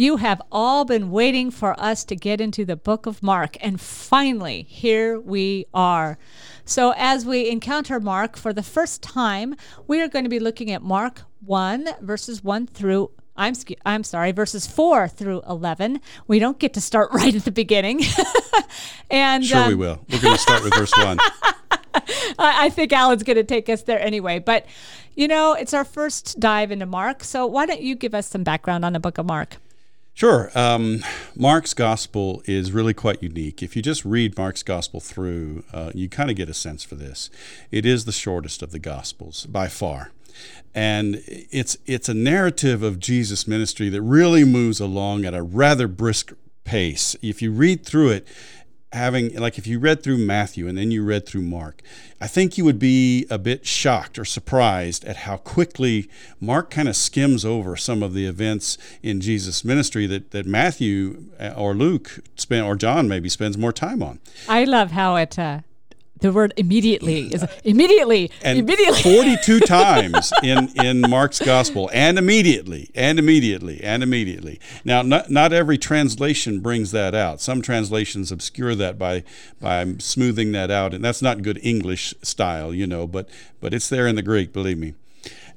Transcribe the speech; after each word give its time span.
You 0.00 0.16
have 0.16 0.40
all 0.50 0.86
been 0.86 1.10
waiting 1.10 1.50
for 1.50 1.78
us 1.78 2.06
to 2.06 2.16
get 2.16 2.40
into 2.40 2.64
the 2.64 2.74
book 2.74 3.04
of 3.04 3.22
Mark, 3.22 3.58
and 3.60 3.78
finally, 3.78 4.62
here 4.66 5.20
we 5.20 5.66
are. 5.74 6.16
So, 6.64 6.94
as 6.96 7.26
we 7.26 7.50
encounter 7.50 8.00
Mark 8.00 8.38
for 8.38 8.54
the 8.54 8.62
first 8.62 9.02
time, 9.02 9.56
we 9.86 10.00
are 10.00 10.08
going 10.08 10.24
to 10.24 10.30
be 10.30 10.40
looking 10.40 10.70
at 10.70 10.80
Mark 10.80 11.24
1, 11.44 11.86
verses 12.00 12.42
1 12.42 12.68
through 12.68 13.10
I'm 13.36 13.52
I'm 13.84 14.02
sorry, 14.02 14.32
verses 14.32 14.66
four 14.66 15.06
through 15.06 15.42
eleven. 15.46 16.00
We 16.26 16.38
don't 16.38 16.58
get 16.58 16.72
to 16.74 16.80
start 16.80 17.10
right 17.12 17.34
at 17.34 17.44
the 17.44 17.52
beginning. 17.52 18.00
and 19.10 19.44
sure, 19.44 19.64
um, 19.64 19.68
we 19.68 19.74
will. 19.74 20.00
We're 20.10 20.20
going 20.20 20.34
to 20.34 20.40
start 20.40 20.64
with 20.64 20.74
verse 20.74 20.92
one. 20.96 21.18
I 22.38 22.70
think 22.70 22.94
Alan's 22.94 23.22
going 23.22 23.36
to 23.36 23.44
take 23.44 23.68
us 23.68 23.82
there 23.82 24.00
anyway. 24.00 24.38
But 24.38 24.64
you 25.14 25.28
know, 25.28 25.52
it's 25.52 25.74
our 25.74 25.84
first 25.84 26.40
dive 26.40 26.70
into 26.72 26.86
Mark. 26.86 27.22
So 27.22 27.44
why 27.44 27.66
don't 27.66 27.82
you 27.82 27.96
give 27.96 28.14
us 28.14 28.26
some 28.26 28.44
background 28.44 28.86
on 28.86 28.94
the 28.94 29.00
book 29.00 29.18
of 29.18 29.26
Mark? 29.26 29.58
Sure. 30.20 30.50
Um, 30.54 31.02
Mark's 31.34 31.72
gospel 31.72 32.42
is 32.44 32.72
really 32.72 32.92
quite 32.92 33.22
unique. 33.22 33.62
If 33.62 33.74
you 33.74 33.80
just 33.80 34.04
read 34.04 34.36
Mark's 34.36 34.62
gospel 34.62 35.00
through, 35.00 35.64
uh, 35.72 35.92
you 35.94 36.10
kind 36.10 36.28
of 36.28 36.36
get 36.36 36.50
a 36.50 36.52
sense 36.52 36.84
for 36.84 36.94
this. 36.94 37.30
It 37.70 37.86
is 37.86 38.04
the 38.04 38.12
shortest 38.12 38.62
of 38.62 38.70
the 38.70 38.78
gospels 38.78 39.46
by 39.46 39.68
far. 39.68 40.12
And 40.74 41.22
it's 41.26 41.78
it's 41.86 42.10
a 42.10 42.12
narrative 42.12 42.82
of 42.82 42.98
Jesus' 42.98 43.48
ministry 43.48 43.88
that 43.88 44.02
really 44.02 44.44
moves 44.44 44.78
along 44.78 45.24
at 45.24 45.32
a 45.32 45.42
rather 45.42 45.88
brisk 45.88 46.34
pace. 46.64 47.16
If 47.22 47.40
you 47.40 47.50
read 47.50 47.86
through 47.86 48.10
it, 48.10 48.28
having 48.92 49.34
like 49.36 49.58
if 49.58 49.66
you 49.66 49.78
read 49.78 50.02
through 50.02 50.18
Matthew 50.18 50.66
and 50.66 50.76
then 50.76 50.90
you 50.90 51.04
read 51.04 51.26
through 51.26 51.42
Mark, 51.42 51.82
I 52.20 52.26
think 52.26 52.58
you 52.58 52.64
would 52.64 52.78
be 52.78 53.26
a 53.30 53.38
bit 53.38 53.66
shocked 53.66 54.18
or 54.18 54.24
surprised 54.24 55.04
at 55.04 55.18
how 55.18 55.36
quickly 55.36 56.08
Mark 56.40 56.70
kind 56.70 56.88
of 56.88 56.96
skims 56.96 57.44
over 57.44 57.76
some 57.76 58.02
of 58.02 58.14
the 58.14 58.26
events 58.26 58.78
in 59.02 59.20
Jesus' 59.20 59.64
ministry 59.64 60.06
that, 60.06 60.32
that 60.32 60.46
Matthew 60.46 61.24
uh, 61.38 61.54
or 61.56 61.74
Luke 61.74 62.20
spent 62.36 62.66
or 62.66 62.76
John 62.76 63.08
maybe 63.08 63.28
spends 63.28 63.56
more 63.56 63.72
time 63.72 64.02
on. 64.02 64.18
I 64.48 64.64
love 64.64 64.90
how 64.90 65.16
it 65.16 65.38
uh, 65.38 65.60
the 66.20 66.32
word 66.32 66.52
immediately 66.56 67.26
is 67.34 67.44
immediately 67.64 68.30
and 68.42 68.58
immediately. 68.58 69.02
42 69.02 69.60
times 69.60 70.32
in 70.42 70.68
in 70.76 71.02
Mark's 71.02 71.40
gospel 71.40 71.90
and 71.92 72.18
immediately 72.18 72.90
and 72.94 73.18
immediately 73.18 73.82
and 73.82 74.02
immediately. 74.02 74.60
Now 74.84 75.02
not, 75.02 75.30
not 75.30 75.52
every 75.52 75.78
translation 75.78 76.60
brings 76.60 76.92
that 76.92 77.14
out. 77.14 77.40
Some 77.40 77.62
translations 77.62 78.30
obscure 78.30 78.74
that 78.74 78.98
by 78.98 79.24
by 79.60 79.94
smoothing 79.98 80.52
that 80.52 80.70
out 80.70 80.94
and 80.94 81.04
that's 81.04 81.22
not 81.22 81.42
good 81.42 81.58
English 81.62 82.14
style 82.22 82.72
you 82.74 82.86
know 82.86 83.06
but 83.06 83.28
but 83.60 83.74
it's 83.74 83.88
there 83.88 84.06
in 84.06 84.16
the 84.16 84.22
Greek 84.22 84.52
believe 84.52 84.78
me. 84.78 84.94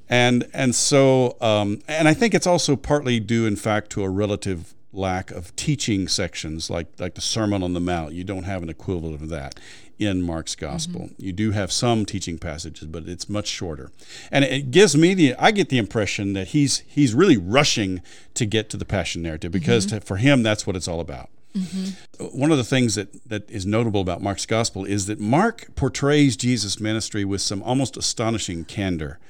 And 0.08 0.48
and 0.52 0.74
so 0.74 1.36
um, 1.40 1.80
and 1.88 2.08
I 2.08 2.14
think 2.14 2.34
it's 2.34 2.46
also 2.46 2.76
partly 2.76 3.20
due 3.20 3.46
in 3.46 3.56
fact 3.56 3.90
to 3.90 4.02
a 4.02 4.08
relative 4.08 4.74
lack 4.92 5.30
of 5.32 5.54
teaching 5.56 6.06
sections 6.06 6.70
like 6.70 6.86
like 6.98 7.14
the 7.14 7.20
Sermon 7.20 7.62
on 7.62 7.72
the 7.72 7.80
Mount. 7.80 8.12
You 8.12 8.24
don't 8.24 8.44
have 8.44 8.62
an 8.62 8.68
equivalent 8.68 9.20
of 9.20 9.28
that 9.30 9.58
in 9.98 10.22
Mark's 10.22 10.54
gospel. 10.54 11.02
Mm-hmm. 11.02 11.22
You 11.22 11.32
do 11.32 11.50
have 11.52 11.72
some 11.72 12.04
teaching 12.04 12.38
passages, 12.38 12.86
but 12.86 13.08
it's 13.08 13.28
much 13.28 13.46
shorter. 13.48 13.90
And 14.30 14.44
it 14.44 14.70
gives 14.70 14.96
me 14.96 15.14
the 15.14 15.34
I 15.38 15.50
get 15.50 15.68
the 15.68 15.78
impression 15.78 16.32
that 16.32 16.48
he's 16.48 16.78
he's 16.86 17.14
really 17.14 17.36
rushing 17.36 18.02
to 18.34 18.46
get 18.46 18.70
to 18.70 18.76
the 18.76 18.84
passion 18.84 19.22
narrative 19.22 19.52
because 19.52 19.86
mm-hmm. 19.86 19.98
to, 19.98 20.04
for 20.04 20.16
him 20.16 20.42
that's 20.42 20.66
what 20.66 20.76
it's 20.76 20.88
all 20.88 21.00
about. 21.00 21.30
Mm-hmm. 21.56 22.38
One 22.38 22.50
of 22.50 22.58
the 22.58 22.64
things 22.64 22.96
that, 22.96 23.28
that 23.28 23.48
is 23.48 23.64
notable 23.64 24.00
about 24.00 24.20
Mark's 24.20 24.46
gospel 24.46 24.84
is 24.84 25.06
that 25.06 25.20
Mark 25.20 25.68
portrays 25.76 26.36
Jesus' 26.36 26.80
ministry 26.80 27.24
with 27.24 27.40
some 27.40 27.62
almost 27.62 27.96
astonishing 27.96 28.64
candor. 28.64 29.20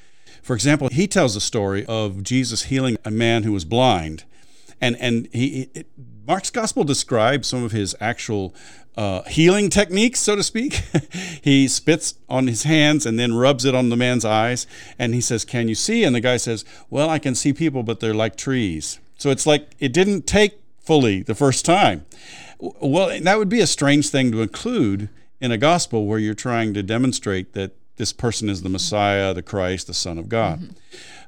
For 0.41 0.55
example, 0.55 0.89
he 0.91 1.07
tells 1.07 1.35
the 1.35 1.41
story 1.41 1.85
of 1.85 2.23
Jesus 2.23 2.63
healing 2.63 2.97
a 3.05 3.11
man 3.11 3.43
who 3.43 3.51
was 3.51 3.65
blind. 3.65 4.23
And, 4.81 4.95
and 4.99 5.27
he, 5.31 5.69
it, 5.73 5.87
Mark's 6.27 6.49
gospel 6.49 6.83
describes 6.83 7.47
some 7.47 7.63
of 7.63 7.71
his 7.71 7.95
actual 7.99 8.55
uh, 8.97 9.23
healing 9.23 9.69
techniques, 9.69 10.19
so 10.19 10.35
to 10.35 10.43
speak. 10.43 10.73
he 11.41 11.67
spits 11.67 12.15
on 12.29 12.47
his 12.47 12.63
hands 12.63 13.05
and 13.05 13.19
then 13.19 13.35
rubs 13.35 13.65
it 13.65 13.75
on 13.75 13.89
the 13.89 13.97
man's 13.97 14.25
eyes. 14.25 14.67
And 14.97 15.13
he 15.13 15.21
says, 15.21 15.45
Can 15.45 15.67
you 15.67 15.75
see? 15.75 16.03
And 16.03 16.15
the 16.15 16.21
guy 16.21 16.37
says, 16.37 16.65
Well, 16.89 17.09
I 17.09 17.19
can 17.19 17.35
see 17.35 17.53
people, 17.53 17.83
but 17.83 17.99
they're 17.99 18.13
like 18.13 18.35
trees. 18.35 18.99
So 19.17 19.29
it's 19.29 19.45
like 19.45 19.71
it 19.79 19.93
didn't 19.93 20.27
take 20.27 20.59
fully 20.79 21.23
the 21.23 21.35
first 21.35 21.65
time. 21.65 22.05
Well, 22.59 23.19
that 23.21 23.37
would 23.37 23.49
be 23.49 23.59
a 23.59 23.67
strange 23.67 24.09
thing 24.09 24.31
to 24.31 24.41
include 24.41 25.09
in 25.41 25.51
a 25.51 25.57
gospel 25.57 26.05
where 26.05 26.19
you're 26.19 26.33
trying 26.33 26.73
to 26.73 26.83
demonstrate 26.83 27.53
that 27.53 27.73
this 27.97 28.13
person 28.13 28.49
is 28.49 28.61
the 28.61 28.69
Messiah, 28.69 29.33
the 29.33 29.41
Christ, 29.41 29.87
the 29.87 29.93
Son 29.93 30.17
of 30.17 30.29
God. 30.29 30.59
Mm-hmm. 30.59 30.71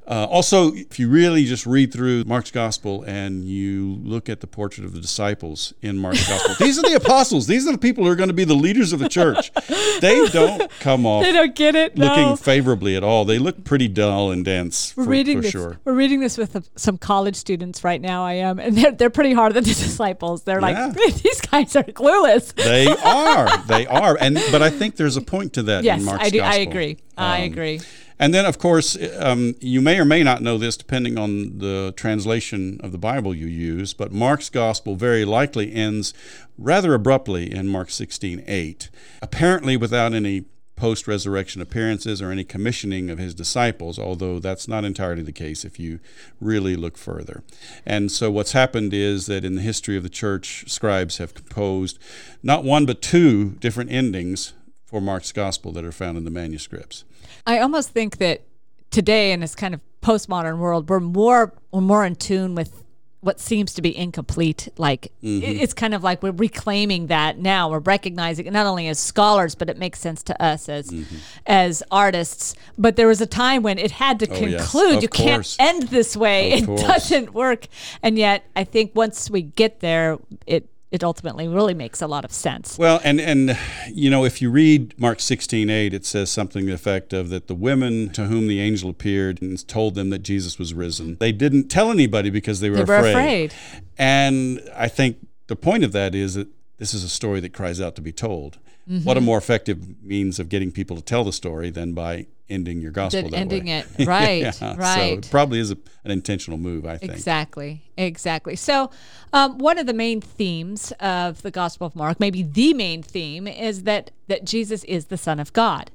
Uh, 0.08 0.26
also, 0.26 0.74
if 0.74 1.00
you 1.00 1.10
really 1.10 1.44
just 1.44 1.66
read 1.66 1.92
through 1.92 2.24
Mark's 2.24 2.52
gospel 2.52 3.04
and 3.04 3.44
you 3.44 4.00
look 4.04 4.30
at 4.30 4.40
the 4.40 4.48
portrait 4.48 4.86
of 4.86 4.94
the 4.94 5.02
disciples 5.02 5.74
in 5.82 5.98
Mark's 5.98 6.28
gospel, 6.28 6.56
these 6.60 6.80
are 6.80 6.84
the 6.84 6.96
apostles. 7.04 7.48
These 7.48 7.68
are 7.68 7.74
the 7.74 7.78
people 7.78 8.06
who 8.06 8.12
are 8.12 8.16
going 8.16 8.30
to 8.30 8.34
be 8.34 8.46
the 8.46 8.54
leaders 8.54 8.94
of 8.94 9.00
the 9.00 9.10
church. 9.10 9.52
They 10.00 10.26
don't 10.28 10.70
come 10.80 11.06
off. 11.06 11.24
They 11.24 11.34
don't 11.34 11.56
get 11.56 11.76
it. 11.76 11.98
Looking 11.98 12.30
no. 12.30 12.36
favorably 12.38 12.96
at 12.96 13.04
all. 13.04 13.26
They 13.26 13.38
look 13.38 13.66
pretty 13.66 13.90
dull 13.90 14.32
and 14.32 14.46
dense. 14.46 14.96
We're 14.96 15.04
for, 15.04 15.10
reading 15.10 15.40
for 15.40 15.42
this. 15.42 15.52
Sure. 15.52 15.78
We're 15.84 15.94
reading 15.94 16.22
this 16.22 16.38
with 16.38 16.70
some 16.76 16.98
college 16.98 17.36
students 17.36 17.84
right 17.84 18.00
now. 18.00 18.26
I 18.26 18.34
am, 18.34 18.60
and 18.60 18.78
they're 18.78 18.92
they're 18.92 19.10
pretty 19.10 19.34
hard 19.34 19.58
on 19.58 19.64
the 19.64 19.74
disciples. 19.74 20.44
They're 20.44 20.62
yeah. 20.62 20.88
like 20.88 20.96
these 21.22 21.42
guys 21.42 21.76
are 21.76 21.84
clueless. 21.84 22.54
They 22.54 22.88
are. 22.88 23.58
They 23.64 23.88
are. 23.88 24.18
And 24.20 24.40
but 24.52 24.62
I 24.62 24.70
think 24.70 24.96
there's 24.96 25.18
a 25.18 25.22
point 25.22 25.54
to 25.54 25.64
that 25.64 25.84
yes, 25.84 26.00
in 26.00 26.06
Mark's 26.06 26.26
I 26.26 26.30
do. 26.30 26.38
gospel. 26.40 26.60
I 26.60 26.64
agree. 26.64 26.98
Um, 27.18 27.26
I 27.26 27.38
agree. 27.40 27.82
And 28.20 28.34
then, 28.34 28.46
of 28.46 28.58
course, 28.58 28.98
um, 29.20 29.56
you 29.60 29.82
may 29.82 30.00
or 30.00 30.06
may 30.06 30.24
not 30.24 30.42
know 30.42 30.58
this 30.58 30.76
depending 30.78 31.18
on 31.18 31.60
the 31.60 31.94
translation 31.96 32.80
of 32.82 32.92
the 32.92 32.98
Bible 32.98 33.36
you 33.36 33.48
use, 33.48 33.94
but 33.94 34.12
Mark's 34.12 34.50
gospel 34.50 34.96
very 34.96 35.24
likely 35.24 35.74
ends 35.74 36.14
rather 36.58 36.94
abruptly 36.94 37.52
in 37.54 37.68
Mark 37.68 37.92
16 37.92 38.44
8, 38.48 38.90
apparently 39.22 39.78
without 39.78 40.14
any 40.14 40.46
post 40.76 41.08
resurrection 41.08 41.60
appearances 41.62 42.22
or 42.22 42.32
any 42.32 42.44
commissioning 42.44 43.10
of 43.10 43.18
his 43.18 43.34
disciples, 43.34 43.98
although 43.98 44.40
that's 44.40 44.68
not 44.68 44.86
entirely 44.86 45.24
the 45.24 45.32
case 45.32 45.66
if 45.66 45.80
you 45.80 46.00
really 46.40 46.76
look 46.76 46.98
further. 46.98 47.44
And 47.86 48.12
so, 48.12 48.32
what's 48.32 48.52
happened 48.54 48.94
is 48.94 49.26
that 49.26 49.44
in 49.44 49.56
the 49.56 49.62
history 49.62 49.98
of 49.98 50.04
the 50.04 50.10
church, 50.10 50.66
scribes 50.68 51.18
have 51.18 51.34
composed 51.34 52.00
not 52.42 52.64
one 52.64 52.86
but 52.86 53.02
two 53.02 53.52
different 53.60 53.92
endings 53.92 54.54
for 54.88 55.02
Mark's 55.02 55.32
gospel 55.32 55.72
that 55.74 55.86
are 55.86 55.92
found 55.92 56.18
in 56.18 56.24
the 56.24 56.32
manuscripts. 56.32 57.04
I 57.46 57.60
almost 57.60 57.90
think 57.90 58.18
that 58.18 58.42
today 58.90 59.32
in 59.32 59.42
this 59.42 59.54
kind 59.54 59.74
of 59.74 59.82
postmodern 60.02 60.58
world, 60.58 60.90
we're 60.90 61.00
more 61.00 61.54
we're 61.72 61.82
more 61.82 62.06
in 62.06 62.16
tune 62.16 62.56
with 62.56 62.84
what 63.20 63.40
seems 63.42 63.74
to 63.74 63.82
be 63.82 63.96
incomplete. 63.96 64.70
Like 64.78 65.12
mm-hmm. 65.22 65.44
it's 65.44 65.74
kind 65.74 65.94
of 65.94 66.04
like 66.04 66.24
we're 66.24 66.32
reclaiming 66.32 67.08
that 67.08 67.38
now. 67.38 67.70
We're 67.70 67.80
recognizing 67.80 68.46
it 68.46 68.54
not 68.54 68.66
only 68.66 68.88
as 68.88 69.00
scholars, 69.00 69.56
but 69.56 69.70
it 69.70 69.78
makes 69.78 70.00
sense 70.00 70.24
to 70.24 70.42
us 70.42 70.70
as 70.70 70.90
mm-hmm. 70.90 71.18
as 71.46 71.84
artists. 71.92 72.56
But 72.78 72.96
there 72.96 73.08
was 73.08 73.20
a 73.20 73.26
time 73.26 73.64
when 73.64 73.78
it 73.80 73.92
had 73.92 74.20
to 74.20 74.30
oh, 74.32 74.36
conclude. 74.36 74.94
Yes. 74.94 75.02
You 75.02 75.10
course. 75.10 75.58
can't 75.58 75.58
end 75.60 75.90
this 75.90 76.16
way. 76.16 76.54
Of 76.54 76.60
it 76.60 76.66
course. 76.68 76.82
doesn't 76.82 77.34
work. 77.34 77.68
And 78.02 78.18
yet, 78.18 78.46
I 78.56 78.64
think 78.64 78.96
once 78.96 79.30
we 79.30 79.42
get 79.42 79.82
there, 79.82 80.20
it 80.46 80.70
it 80.90 81.04
ultimately 81.04 81.48
really 81.48 81.74
makes 81.74 82.02
a 82.02 82.08
lot 82.08 82.24
of 82.24 82.32
sense. 82.32 82.78
Well, 82.78 83.02
and 83.04 83.20
and 83.20 83.58
you 83.92 84.10
know, 84.10 84.24
if 84.24 84.42
you 84.42 84.50
read 84.50 84.98
Mark 85.00 85.20
16:8, 85.20 85.94
it 85.94 86.06
says 86.06 86.32
something 86.32 86.62
to 86.62 86.68
the 86.68 86.74
effect 86.74 87.14
of 87.14 87.30
that 87.30 87.48
the 87.48 87.56
women 87.56 88.10
to 88.12 88.26
whom 88.26 88.48
the 88.48 88.60
angel 88.60 88.90
appeared 88.90 89.42
and 89.42 89.68
told 89.68 89.96
them 89.96 90.10
that 90.12 90.20
Jesus 90.20 90.58
was 90.58 90.74
risen. 90.74 91.18
They 91.20 91.32
didn't 91.32 91.70
tell 91.70 91.92
anybody 91.92 92.30
because 92.30 92.60
they 92.60 92.70
were, 92.70 92.78
they 92.78 92.84
were 92.84 92.98
afraid. 92.98 93.52
afraid. 93.52 93.54
And 93.98 94.62
I 94.76 94.88
think 94.88 95.18
the 95.48 95.56
point 95.56 95.84
of 95.84 95.92
that 95.92 96.16
is 96.16 96.36
that 96.36 96.48
this 96.78 96.94
is 96.94 97.04
a 97.04 97.10
story 97.10 97.40
that 97.42 97.54
cries 97.54 97.82
out 97.82 97.96
to 97.96 98.02
be 98.02 98.12
told. 98.12 98.58
Mm-hmm. 98.90 99.04
What 99.04 99.18
a 99.18 99.22
more 99.22 99.38
effective 99.38 100.02
means 100.02 100.40
of 100.40 100.48
getting 100.48 100.72
people 100.72 100.96
to 100.96 101.02
tell 101.02 101.24
the 101.24 101.34
story 101.34 101.70
than 101.70 101.94
by 101.94 102.28
ending 102.50 102.82
your 102.82 102.92
gospel 102.92 103.30
that 103.30 103.38
ending 103.38 103.66
way. 103.66 103.84
it. 103.98 104.08
Right 104.08 104.42
yeah, 104.62 104.76
right 104.78 105.14
so 105.14 105.18
it 105.18 105.28
probably 105.30 105.60
is 105.60 105.72
a, 105.72 105.78
an 106.04 106.12
intentional 106.12 106.58
move 106.58 106.86
i 106.86 106.98
think. 106.98 107.12
Exactly 107.12 107.84
exactly. 107.98 108.56
So 108.56 108.92
um, 109.34 109.58
one 109.58 109.80
of 109.80 109.88
the 109.88 109.94
main 109.94 110.22
themes 110.22 110.94
of 111.00 111.42
the 111.42 111.52
gospel 111.52 111.88
of 111.88 111.96
mark 111.96 112.20
maybe 112.20 112.44
the 112.44 112.74
main 112.74 113.04
theme 113.04 113.48
is 113.48 113.84
that 113.84 114.12
that 114.28 114.46
jesus 114.46 114.84
is 114.86 115.06
the 115.06 115.18
son 115.18 115.40
of 115.40 115.54
god. 115.54 115.92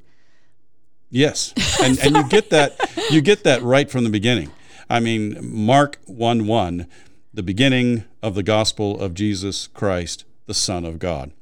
Yes 1.11 1.53
and, 1.83 1.99
and 2.01 2.17
you 2.17 2.29
get 2.29 2.51
that 2.51 2.79
you 3.11 3.21
get 3.21 3.45
that 3.45 3.63
right 3.63 3.91
from 3.91 4.05
the 4.05 4.11
beginning. 4.11 4.51
I 4.91 5.01
mean 5.01 5.39
mark 5.41 5.99
1 6.07 6.47
1 6.47 6.87
the 7.33 7.43
beginning 7.43 8.05
of 8.23 8.35
the 8.35 8.43
gospel 8.43 9.01
of 9.01 9.15
jesus 9.15 9.67
christ 9.69 10.27
the 10.47 10.55
son 10.55 10.85
of 10.85 10.99
god 10.99 11.33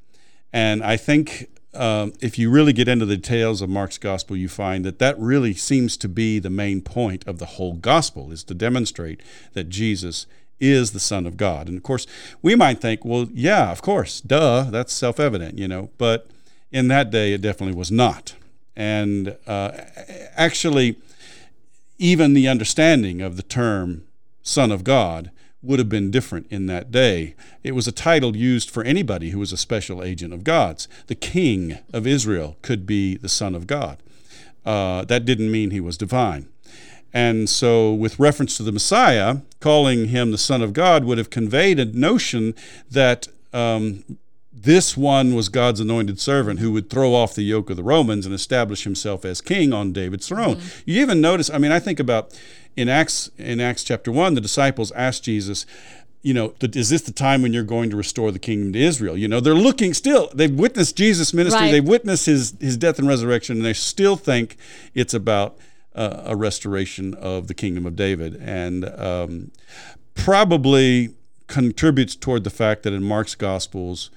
and 0.53 0.83
i 0.83 0.97
think 0.97 1.49
um, 1.73 2.13
if 2.21 2.39
you 2.39 2.51
really 2.51 2.73
get 2.73 2.89
into 2.89 3.07
the 3.07 3.17
details 3.17 3.63
of 3.63 3.69
Mark's 3.69 3.99
gospel, 3.99 4.37
you 4.37 4.49
find 4.49 4.85
that 4.85 4.99
that 4.99 5.19
really 5.19 5.55
seems 5.55 5.97
to 5.99 6.09
be 6.09 6.39
the 6.39 6.51
main 6.51 6.83
point 6.83 7.25
of 7.29 7.39
the 7.39 7.47
whole 7.47 7.75
gospel 7.75 8.33
is 8.33 8.43
to 8.45 8.55
demonstrate 8.55 9.21
that 9.53 9.69
Jesus 9.69 10.27
is 10.59 10.91
the 10.91 11.01
Son 11.01 11.27
of 11.27 11.37
God. 11.37 11.69
And 11.69 11.77
of 11.77 11.83
course, 11.83 12.07
we 12.43 12.57
might 12.57 12.81
think, 12.81 13.05
well, 13.05 13.29
yeah, 13.33 13.71
of 13.71 13.83
course, 13.83 14.21
duh, 14.21 14.65
that's 14.71 14.93
self 14.93 15.21
evident, 15.21 15.59
you 15.59 15.69
know, 15.69 15.91
but 15.97 16.29
in 16.73 16.89
that 16.89 17.11
day, 17.11 17.33
it 17.33 17.41
definitely 17.41 17.77
was 17.77 17.91
not. 17.91 18.35
And 18.77 19.37
uh, 19.47 19.73
actually, 20.37 20.97
even 21.99 22.35
the 22.35 22.49
understanding 22.49 23.21
of 23.21 23.37
the 23.37 23.43
term 23.43 24.05
Son 24.43 24.73
of 24.73 24.85
God 24.85 25.31
would 25.63 25.79
have 25.79 25.89
been 25.89 26.11
different 26.11 26.47
in 26.51 26.67
that 26.67 26.91
day. 26.91 27.35
It 27.63 27.73
was 27.73 27.87
a 27.87 27.93
title 27.93 28.37
used 28.37 28.71
for 28.71 28.83
anybody 28.83 29.31
who 29.31 29.39
was 29.39 29.53
a 29.53 29.57
special 29.57 30.03
agent 30.03 30.33
of 30.33 30.45
God's. 30.45 30.89
The 31.07 31.15
king 31.15 31.79
of 31.93 32.07
Israel 32.07 32.57
could 32.63 32.87
be 32.87 33.17
the 33.17 33.29
Son 33.29 33.55
of 33.55 33.67
God. 33.67 33.99
Uh, 34.65 35.05
that 35.05 35.25
didn't 35.25 35.51
mean 35.51 35.71
he 35.71 35.81
was 35.81 35.99
divine. 35.99 36.49
And 37.13 37.49
so, 37.49 37.93
with 37.93 38.19
reference 38.19 38.57
to 38.57 38.63
the 38.63 38.73
Messiah, 38.73 39.39
calling 39.59 40.09
him 40.09 40.31
the 40.31 40.39
Son 40.39 40.63
of 40.63 40.73
God 40.73 41.05
would 41.05 41.19
have 41.19 41.29
conveyed 41.29 41.81
a 41.81 41.85
notion 41.85 42.55
that 42.91 43.27
um, 43.53 44.05
this 44.53 44.97
one 44.97 45.35
was 45.35 45.49
God's 45.49 45.81
anointed 45.81 46.21
servant 46.21 46.61
who 46.61 46.71
would 46.73 46.91
throw 46.91 47.15
off 47.15 47.35
the 47.35 47.43
yoke 47.43 47.71
of 47.71 47.77
the 47.77 47.83
Romans 47.83 48.27
and 48.27 48.35
establish 48.35 48.85
himself 48.85 49.25
as 49.25 49.41
king 49.41 49.73
on 49.73 49.93
David's 49.93 50.29
throne. 50.29 50.57
Mm-hmm. 50.57 50.91
You 50.91 51.01
even 51.01 51.21
notice, 51.21 51.51
I 51.51 51.59
mean, 51.59 51.73
I 51.73 51.81
think 51.81 51.99
about 51.99 52.39
in 52.81 52.89
Acts 52.89 53.31
in 53.37 53.61
Acts 53.61 53.85
chapter 53.85 54.11
1, 54.11 54.35
the 54.35 54.41
disciples 54.41 54.91
asked 54.93 55.25
Jesus, 55.25 55.67
you 56.23 56.35
know, 56.35 56.55
is 56.61 56.89
this 56.89 57.03
the 57.03 57.13
time 57.13 57.43
when 57.43 57.53
you're 57.53 57.63
going 57.63 57.91
to 57.91 57.97
restore 57.97 58.31
the 58.33 58.39
kingdom 58.39 58.73
to 58.73 58.79
Israel? 58.79 59.17
You 59.17 59.29
know, 59.29 59.41
they're 59.41 59.55
looking 59.55 59.95
still, 59.95 60.31
they've 60.35 60.53
witnessed 60.53 60.97
Jesus' 60.97 61.33
ministry, 61.33 61.67
right. 61.67 61.71
they've 61.71 61.87
witnessed 61.87 62.27
his, 62.27 62.55
his 62.61 62.77
death 62.77 62.99
and 62.99 63.07
resurrection, 63.07 63.57
and 63.57 63.65
they 63.65 63.73
still 63.73 64.17
think 64.17 64.57
it's 64.95 65.15
about 65.15 65.59
uh, 65.95 66.23
a 66.25 66.37
restoration 66.37 67.15
of 67.15 67.47
the 67.47 67.55
kingdom 67.55 67.87
of 67.87 67.97
David. 67.97 68.37
And 68.37 68.85
um, 68.99 69.51
probably 70.15 71.15
contributes 71.47 72.17
toward 72.17 72.45
the 72.45 72.51
fact 72.51 72.83
that 72.83 72.93
in 72.93 73.03
Mark's 73.03 73.35
Gospels, 73.35 74.11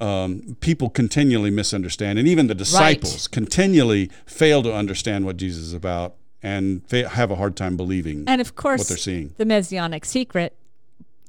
um, 0.00 0.56
people 0.60 0.90
continually 0.90 1.50
misunderstand, 1.50 2.18
and 2.18 2.26
even 2.26 2.48
the 2.48 2.54
disciples 2.54 3.26
right. 3.26 3.30
continually 3.30 4.10
fail 4.26 4.62
to 4.62 4.74
understand 4.74 5.24
what 5.24 5.36
Jesus 5.36 5.62
is 5.62 5.74
about 5.74 6.16
and 6.42 6.82
they 6.88 7.02
have 7.02 7.30
a 7.30 7.36
hard 7.36 7.56
time 7.56 7.76
believing 7.76 8.24
and 8.26 8.40
of 8.40 8.54
course 8.56 8.80
what 8.80 8.88
they're 8.88 8.96
seeing. 8.96 9.34
The 9.36 9.44
messianic 9.44 10.04
secret 10.04 10.56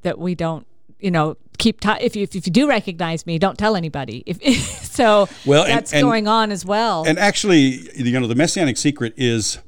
that 0.02 0.18
we 0.18 0.34
don't, 0.34 0.66
you 0.98 1.10
know, 1.10 1.36
keep. 1.58 1.80
T- 1.80 1.90
if 2.00 2.16
you 2.16 2.22
if 2.22 2.34
you 2.34 2.52
do 2.52 2.68
recognize 2.68 3.26
me, 3.26 3.38
don't 3.38 3.58
tell 3.58 3.76
anybody. 3.76 4.22
If 4.26 4.40
so, 4.84 5.28
well, 5.44 5.64
that's 5.64 5.92
and, 5.92 6.00
and, 6.00 6.06
going 6.06 6.28
on 6.28 6.52
as 6.52 6.64
well. 6.64 7.04
And 7.06 7.18
actually, 7.18 7.88
you 7.94 8.18
know, 8.18 8.26
the 8.26 8.34
messianic 8.34 8.76
secret 8.76 9.14
is 9.16 9.58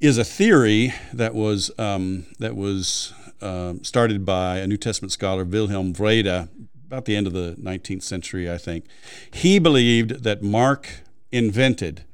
is 0.00 0.18
a 0.18 0.24
theory 0.24 0.92
that 1.12 1.34
was 1.34 1.70
um, 1.78 2.26
that 2.38 2.56
was 2.56 3.12
uh, 3.40 3.74
started 3.82 4.24
by 4.24 4.58
a 4.58 4.66
New 4.66 4.76
Testament 4.76 5.12
scholar 5.12 5.44
Wilhelm 5.44 5.92
Wrede 5.92 6.26
about 6.26 7.04
the 7.06 7.16
end 7.16 7.26
of 7.26 7.32
the 7.32 7.56
19th 7.58 8.02
century, 8.02 8.50
I 8.50 8.58
think. 8.58 8.84
He 9.32 9.58
believed 9.58 10.24
that 10.24 10.42
Mark 10.42 11.00
invented 11.30 12.04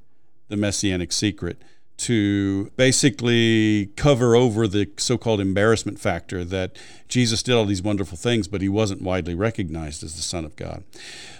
the 0.48 0.56
messianic 0.56 1.12
secret 1.12 1.60
to 1.98 2.70
basically 2.76 3.90
cover 3.96 4.36
over 4.36 4.68
the 4.68 4.88
so 4.96 5.18
called 5.18 5.40
embarrassment 5.40 5.98
factor 5.98 6.44
that 6.44 6.76
Jesus 7.08 7.42
did 7.42 7.54
all 7.54 7.64
these 7.64 7.82
wonderful 7.82 8.16
things, 8.16 8.46
but 8.46 8.60
he 8.60 8.68
wasn't 8.68 9.02
widely 9.02 9.34
recognized 9.34 10.02
as 10.04 10.14
the 10.14 10.22
Son 10.22 10.44
of 10.44 10.54
God. 10.56 10.84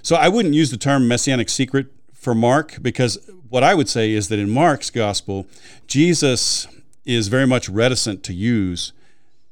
So 0.03 0.17
I 0.17 0.29
wouldn't 0.29 0.55
use 0.55 0.71
the 0.71 0.77
term 0.77 1.07
messianic 1.07 1.49
secret 1.49 1.87
for 2.13 2.35
Mark 2.35 2.79
because 2.83 3.19
what 3.49 3.63
I 3.63 3.75
would 3.75 3.89
say 3.89 4.13
is 4.13 4.29
that 4.29 4.39
in 4.39 4.51
Mark's 4.51 4.91
gospel, 4.91 5.47
Jesus 5.87 6.67
is 7.05 7.29
very 7.29 7.47
much 7.47 7.69
reticent 7.69 8.23
to 8.25 8.35
use 8.35 8.93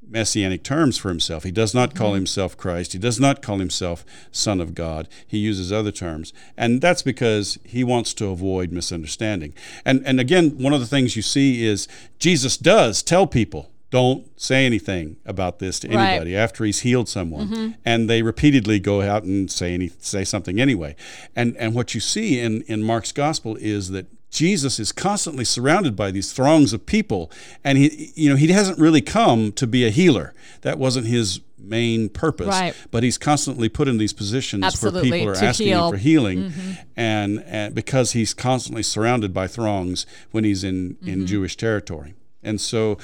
messianic 0.09 0.63
terms 0.63 0.97
for 0.97 1.09
himself. 1.09 1.45
He 1.45 1.51
does 1.51 1.75
not 1.75 1.95
call 1.95 2.09
mm-hmm. 2.09 2.17
himself 2.17 2.57
Christ. 2.57 2.93
He 2.93 2.99
does 2.99 3.19
not 3.19 3.43
call 3.43 3.59
himself 3.59 4.05
Son 4.31 4.61
of 4.61 4.75
God. 4.75 5.09
He 5.27 5.39
uses 5.39 5.73
other 5.73 5.93
terms. 5.93 6.33
And 6.57 6.81
that's 6.81 7.03
because 7.03 7.59
he 7.65 7.85
wants 7.85 8.15
to 8.15 8.27
avoid 8.27 8.73
misunderstanding. 8.73 9.55
And, 9.85 10.07
and 10.07 10.21
again, 10.21 10.59
one 10.59 10.73
of 10.73 10.81
the 10.81 10.87
things 10.87 11.17
you 11.17 11.23
see 11.23 11.65
is 11.65 11.89
Jesus 12.19 12.57
does 12.57 13.03
tell 13.03 13.27
people, 13.27 13.71
don't 13.91 14.29
say 14.39 14.67
anything 14.67 15.17
about 15.25 15.59
this 15.59 15.79
to 15.81 15.89
anybody 15.89 16.35
right. 16.35 16.41
after 16.41 16.65
he's 16.65 16.81
healed 16.81 17.09
someone. 17.09 17.49
Mm-hmm. 17.49 17.71
And 17.85 18.11
they 18.11 18.21
repeatedly 18.23 18.81
go 18.81 19.01
out 19.01 19.23
and 19.23 19.51
say 19.51 19.75
any, 19.75 19.91
say 20.01 20.25
something 20.25 20.61
anyway. 20.61 20.97
And 21.37 21.57
and 21.57 21.73
what 21.75 21.95
you 21.95 22.01
see 22.01 22.41
in, 22.41 22.63
in 22.63 22.83
Mark's 22.83 23.13
gospel 23.13 23.57
is 23.61 23.91
that 23.91 24.07
Jesus 24.31 24.79
is 24.79 24.93
constantly 24.93 25.45
surrounded 25.45 25.97
by 25.97 26.11
these 26.11 26.33
throngs 26.33 26.73
of 26.73 26.85
people, 26.85 27.31
and 27.65 27.79
he, 27.79 28.13
you 28.15 28.29
know, 28.29 28.37
he 28.37 28.49
hasn't 28.49 28.79
really 28.79 29.01
come 29.01 29.53
to 29.53 29.67
be 29.67 29.87
a 29.87 29.91
healer. 29.91 30.35
That 30.63 30.79
wasn't 30.79 31.07
his 31.07 31.41
main 31.59 32.09
purpose. 32.09 32.49
Right. 32.49 32.75
But 32.91 33.03
he's 33.03 33.19
constantly 33.19 33.69
put 33.69 33.89
in 33.89 33.99
these 33.99 34.13
positions 34.13 34.65
Absolutely. 34.65 35.11
where 35.11 35.19
people 35.19 35.33
are 35.33 35.35
to 35.37 35.45
asking 35.45 35.69
heal. 35.69 35.87
him 35.87 35.93
for 35.93 35.99
healing, 35.99 36.39
mm-hmm. 36.51 36.73
and, 36.97 37.43
and 37.47 37.75
because 37.75 38.13
he's 38.13 38.35
constantly 38.35 38.83
surrounded 38.83 39.33
by 39.33 39.47
throngs 39.47 40.07
when 40.33 40.45
he's 40.45 40.65
in 40.65 40.95
mm-hmm. 40.95 41.09
in 41.09 41.27
Jewish 41.27 41.57
territory, 41.57 42.15
and 42.43 42.61
so. 42.61 42.99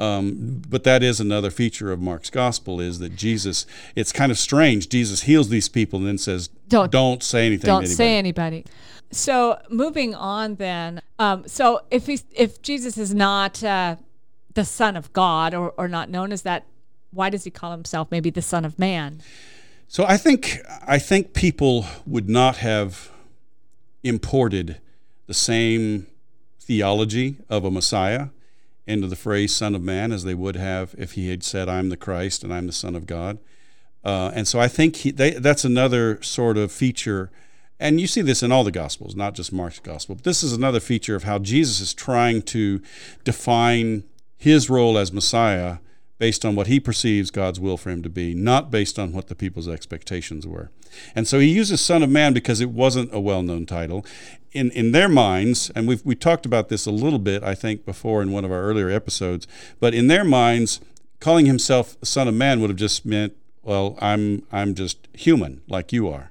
Um, 0.00 0.62
but 0.68 0.84
that 0.84 1.02
is 1.02 1.18
another 1.18 1.50
feature 1.50 1.90
of 1.90 2.00
Mark's 2.00 2.30
gospel 2.30 2.80
is 2.80 3.00
that 3.00 3.16
Jesus. 3.16 3.66
It's 3.96 4.12
kind 4.12 4.30
of 4.30 4.38
strange. 4.38 4.88
Jesus 4.88 5.22
heals 5.22 5.48
these 5.48 5.68
people 5.68 5.98
and 5.98 6.06
then 6.06 6.18
says, 6.18 6.46
"Don't 6.68 6.92
don't 6.92 7.20
say 7.20 7.46
anything. 7.46 7.66
Don't 7.66 7.88
say 7.88 8.16
anybody." 8.16 8.64
So 9.10 9.58
moving 9.70 10.14
on, 10.14 10.56
then. 10.56 11.02
Um, 11.18 11.46
so 11.46 11.82
if 11.90 12.06
he's, 12.06 12.24
if 12.34 12.60
Jesus 12.62 12.98
is 12.98 13.14
not 13.14 13.62
uh, 13.64 13.96
the 14.54 14.64
Son 14.64 14.96
of 14.96 15.12
God 15.12 15.54
or, 15.54 15.72
or 15.76 15.88
not 15.88 16.10
known 16.10 16.32
as 16.32 16.42
that, 16.42 16.64
why 17.10 17.30
does 17.30 17.44
he 17.44 17.50
call 17.50 17.72
himself 17.72 18.08
maybe 18.10 18.30
the 18.30 18.42
Son 18.42 18.64
of 18.64 18.78
Man? 18.78 19.22
So 19.86 20.04
I 20.06 20.18
think 20.18 20.58
I 20.86 20.98
think 20.98 21.32
people 21.32 21.86
would 22.06 22.28
not 22.28 22.58
have 22.58 23.10
imported 24.02 24.80
the 25.26 25.34
same 25.34 26.06
theology 26.60 27.36
of 27.48 27.64
a 27.64 27.70
Messiah 27.70 28.28
into 28.86 29.06
the 29.06 29.16
phrase 29.16 29.54
Son 29.54 29.74
of 29.74 29.82
Man 29.82 30.12
as 30.12 30.24
they 30.24 30.34
would 30.34 30.56
have 30.56 30.94
if 30.98 31.12
he 31.12 31.30
had 31.30 31.42
said, 31.42 31.70
"I'm 31.70 31.88
the 31.88 31.96
Christ 31.96 32.44
and 32.44 32.52
I'm 32.52 32.66
the 32.66 32.72
Son 32.72 32.94
of 32.94 33.06
God." 33.06 33.38
Uh, 34.04 34.30
and 34.34 34.46
so 34.46 34.60
I 34.60 34.68
think 34.68 34.96
he, 34.96 35.10
they, 35.10 35.30
that's 35.30 35.64
another 35.64 36.22
sort 36.22 36.58
of 36.58 36.70
feature 36.70 37.30
and 37.80 38.00
you 38.00 38.06
see 38.06 38.22
this 38.22 38.42
in 38.42 38.50
all 38.50 38.64
the 38.64 38.72
Gospels, 38.72 39.14
not 39.14 39.34
just 39.34 39.52
Mark's 39.52 39.78
Gospel. 39.78 40.16
But 40.16 40.24
this 40.24 40.42
is 40.42 40.52
another 40.52 40.80
feature 40.80 41.14
of 41.14 41.24
how 41.24 41.38
Jesus 41.38 41.80
is 41.80 41.94
trying 41.94 42.42
to 42.42 42.82
define 43.24 44.04
his 44.36 44.68
role 44.68 44.98
as 44.98 45.12
Messiah 45.12 45.78
based 46.18 46.44
on 46.44 46.56
what 46.56 46.66
he 46.66 46.80
perceives 46.80 47.30
God's 47.30 47.60
will 47.60 47.76
for 47.76 47.90
him 47.90 48.02
to 48.02 48.08
be, 48.08 48.34
not 48.34 48.70
based 48.70 48.98
on 48.98 49.12
what 49.12 49.28
the 49.28 49.34
people's 49.34 49.68
expectations 49.68 50.46
were. 50.46 50.70
And 51.14 51.28
so 51.28 51.38
he 51.38 51.48
uses 51.48 51.80
Son 51.80 52.02
of 52.02 52.10
Man 52.10 52.32
because 52.32 52.60
it 52.60 52.70
wasn't 52.70 53.14
a 53.14 53.20
well 53.20 53.42
known 53.42 53.66
title. 53.66 54.04
In, 54.52 54.70
in 54.72 54.92
their 54.92 55.08
minds, 55.08 55.70
and 55.76 55.86
we've 55.86 56.04
we 56.04 56.14
talked 56.14 56.46
about 56.46 56.70
this 56.70 56.86
a 56.86 56.90
little 56.90 57.18
bit, 57.18 57.42
I 57.42 57.54
think, 57.54 57.84
before 57.84 58.22
in 58.22 58.32
one 58.32 58.44
of 58.44 58.50
our 58.50 58.62
earlier 58.62 58.88
episodes, 58.88 59.46
but 59.78 59.94
in 59.94 60.08
their 60.08 60.24
minds, 60.24 60.80
calling 61.20 61.46
himself 61.46 61.96
Son 62.02 62.26
of 62.26 62.34
Man 62.34 62.60
would 62.60 62.70
have 62.70 62.78
just 62.78 63.04
meant, 63.04 63.36
well, 63.62 63.96
I'm 64.00 64.42
I'm 64.50 64.74
just 64.74 65.06
human 65.12 65.60
like 65.68 65.92
you 65.92 66.08
are. 66.08 66.30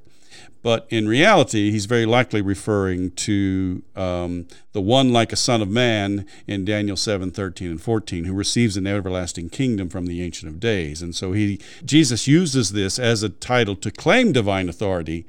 But 0.63 0.87
in 0.89 1.07
reality, 1.07 1.71
he's 1.71 1.85
very 1.85 2.05
likely 2.05 2.41
referring 2.41 3.11
to 3.11 3.83
um, 3.95 4.47
the 4.73 4.81
one 4.81 5.13
like 5.13 5.31
a 5.31 5.35
son 5.35 5.61
of 5.61 5.69
man 5.69 6.25
in 6.45 6.65
Daniel 6.65 6.97
7 6.97 7.31
13 7.31 7.71
and 7.71 7.81
14, 7.81 8.25
who 8.25 8.33
receives 8.33 8.75
an 8.77 8.87
everlasting 8.87 9.49
kingdom 9.49 9.89
from 9.89 10.07
the 10.07 10.21
Ancient 10.21 10.51
of 10.51 10.59
Days. 10.59 11.01
And 11.01 11.15
so 11.15 11.31
he, 11.31 11.59
Jesus 11.85 12.27
uses 12.27 12.71
this 12.71 12.99
as 12.99 13.23
a 13.23 13.29
title 13.29 13.75
to 13.77 13.91
claim 13.91 14.31
divine 14.31 14.67
authority, 14.67 15.25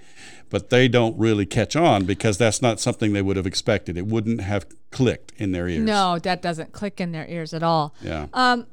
but 0.50 0.70
they 0.70 0.88
don't 0.88 1.16
really 1.18 1.46
catch 1.46 1.76
on 1.76 2.04
because 2.04 2.38
that's 2.38 2.62
not 2.62 2.80
something 2.80 3.12
they 3.12 3.22
would 3.22 3.36
have 3.36 3.46
expected. 3.46 3.96
It 3.96 4.06
wouldn't 4.06 4.40
have 4.40 4.66
clicked 4.90 5.32
in 5.36 5.52
their 5.52 5.68
ears. 5.68 5.84
No, 5.84 6.18
that 6.18 6.42
doesn't 6.42 6.72
click 6.72 7.00
in 7.00 7.12
their 7.12 7.26
ears 7.28 7.52
at 7.52 7.62
all. 7.62 7.94
Yeah. 8.00 8.26
Um, 8.32 8.66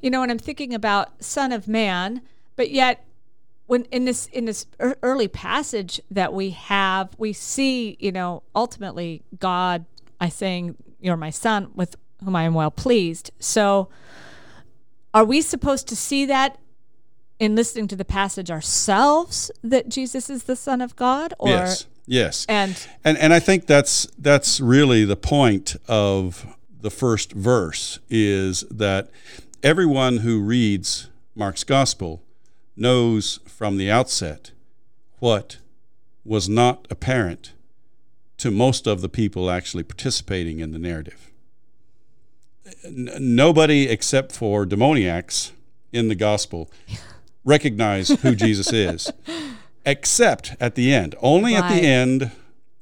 you 0.00 0.10
know, 0.10 0.20
when 0.20 0.30
I'm 0.30 0.38
thinking 0.38 0.74
about 0.74 1.22
Son 1.22 1.50
of 1.52 1.66
Man, 1.66 2.22
but 2.56 2.70
yet 2.70 3.04
when 3.68 3.84
in 3.92 4.06
this 4.06 4.26
in 4.32 4.46
this 4.46 4.66
early 4.80 5.28
passage 5.28 6.00
that 6.10 6.32
we 6.32 6.50
have, 6.50 7.10
we 7.18 7.34
see, 7.34 7.96
you 8.00 8.10
know, 8.10 8.42
ultimately 8.56 9.22
God, 9.38 9.84
I 10.18 10.30
saying, 10.30 10.76
"You're 11.00 11.18
my 11.18 11.30
son, 11.30 11.70
with 11.74 11.94
whom 12.24 12.34
I 12.34 12.44
am 12.44 12.54
well 12.54 12.70
pleased." 12.70 13.30
So, 13.38 13.90
are 15.12 15.24
we 15.24 15.42
supposed 15.42 15.86
to 15.88 15.96
see 15.96 16.24
that 16.24 16.58
in 17.38 17.54
listening 17.54 17.88
to 17.88 17.96
the 17.96 18.06
passage 18.06 18.50
ourselves 18.50 19.50
that 19.62 19.90
Jesus 19.90 20.30
is 20.30 20.44
the 20.44 20.56
Son 20.56 20.80
of 20.80 20.96
God? 20.96 21.34
Or 21.38 21.50
yes, 21.50 21.86
yes, 22.06 22.46
and 22.48 22.74
and 23.04 23.18
and 23.18 23.34
I 23.34 23.38
think 23.38 23.66
that's 23.66 24.06
that's 24.18 24.60
really 24.60 25.04
the 25.04 25.16
point 25.16 25.76
of 25.86 26.46
the 26.80 26.90
first 26.90 27.32
verse 27.32 27.98
is 28.08 28.64
that 28.70 29.10
everyone 29.62 30.18
who 30.18 30.40
reads 30.40 31.10
Mark's 31.34 31.64
gospel 31.64 32.22
knows 32.78 33.40
from 33.58 33.76
the 33.76 33.90
outset 33.90 34.52
what 35.18 35.58
was 36.24 36.48
not 36.48 36.86
apparent 36.90 37.54
to 38.36 38.52
most 38.52 38.86
of 38.86 39.00
the 39.00 39.08
people 39.08 39.50
actually 39.50 39.82
participating 39.82 40.60
in 40.60 40.70
the 40.70 40.78
narrative. 40.78 41.32
N- 42.84 43.10
nobody 43.18 43.88
except 43.88 44.30
for 44.30 44.64
demoniacs 44.64 45.50
in 45.92 46.06
the 46.06 46.14
gospel 46.14 46.70
recognize 47.44 48.10
who 48.22 48.36
Jesus 48.36 48.72
is, 48.72 49.10
except 49.84 50.54
at 50.60 50.76
the 50.76 50.92
end. 50.94 51.16
Only 51.20 51.56
at 51.56 51.68
the 51.68 51.80
end, 51.84 52.30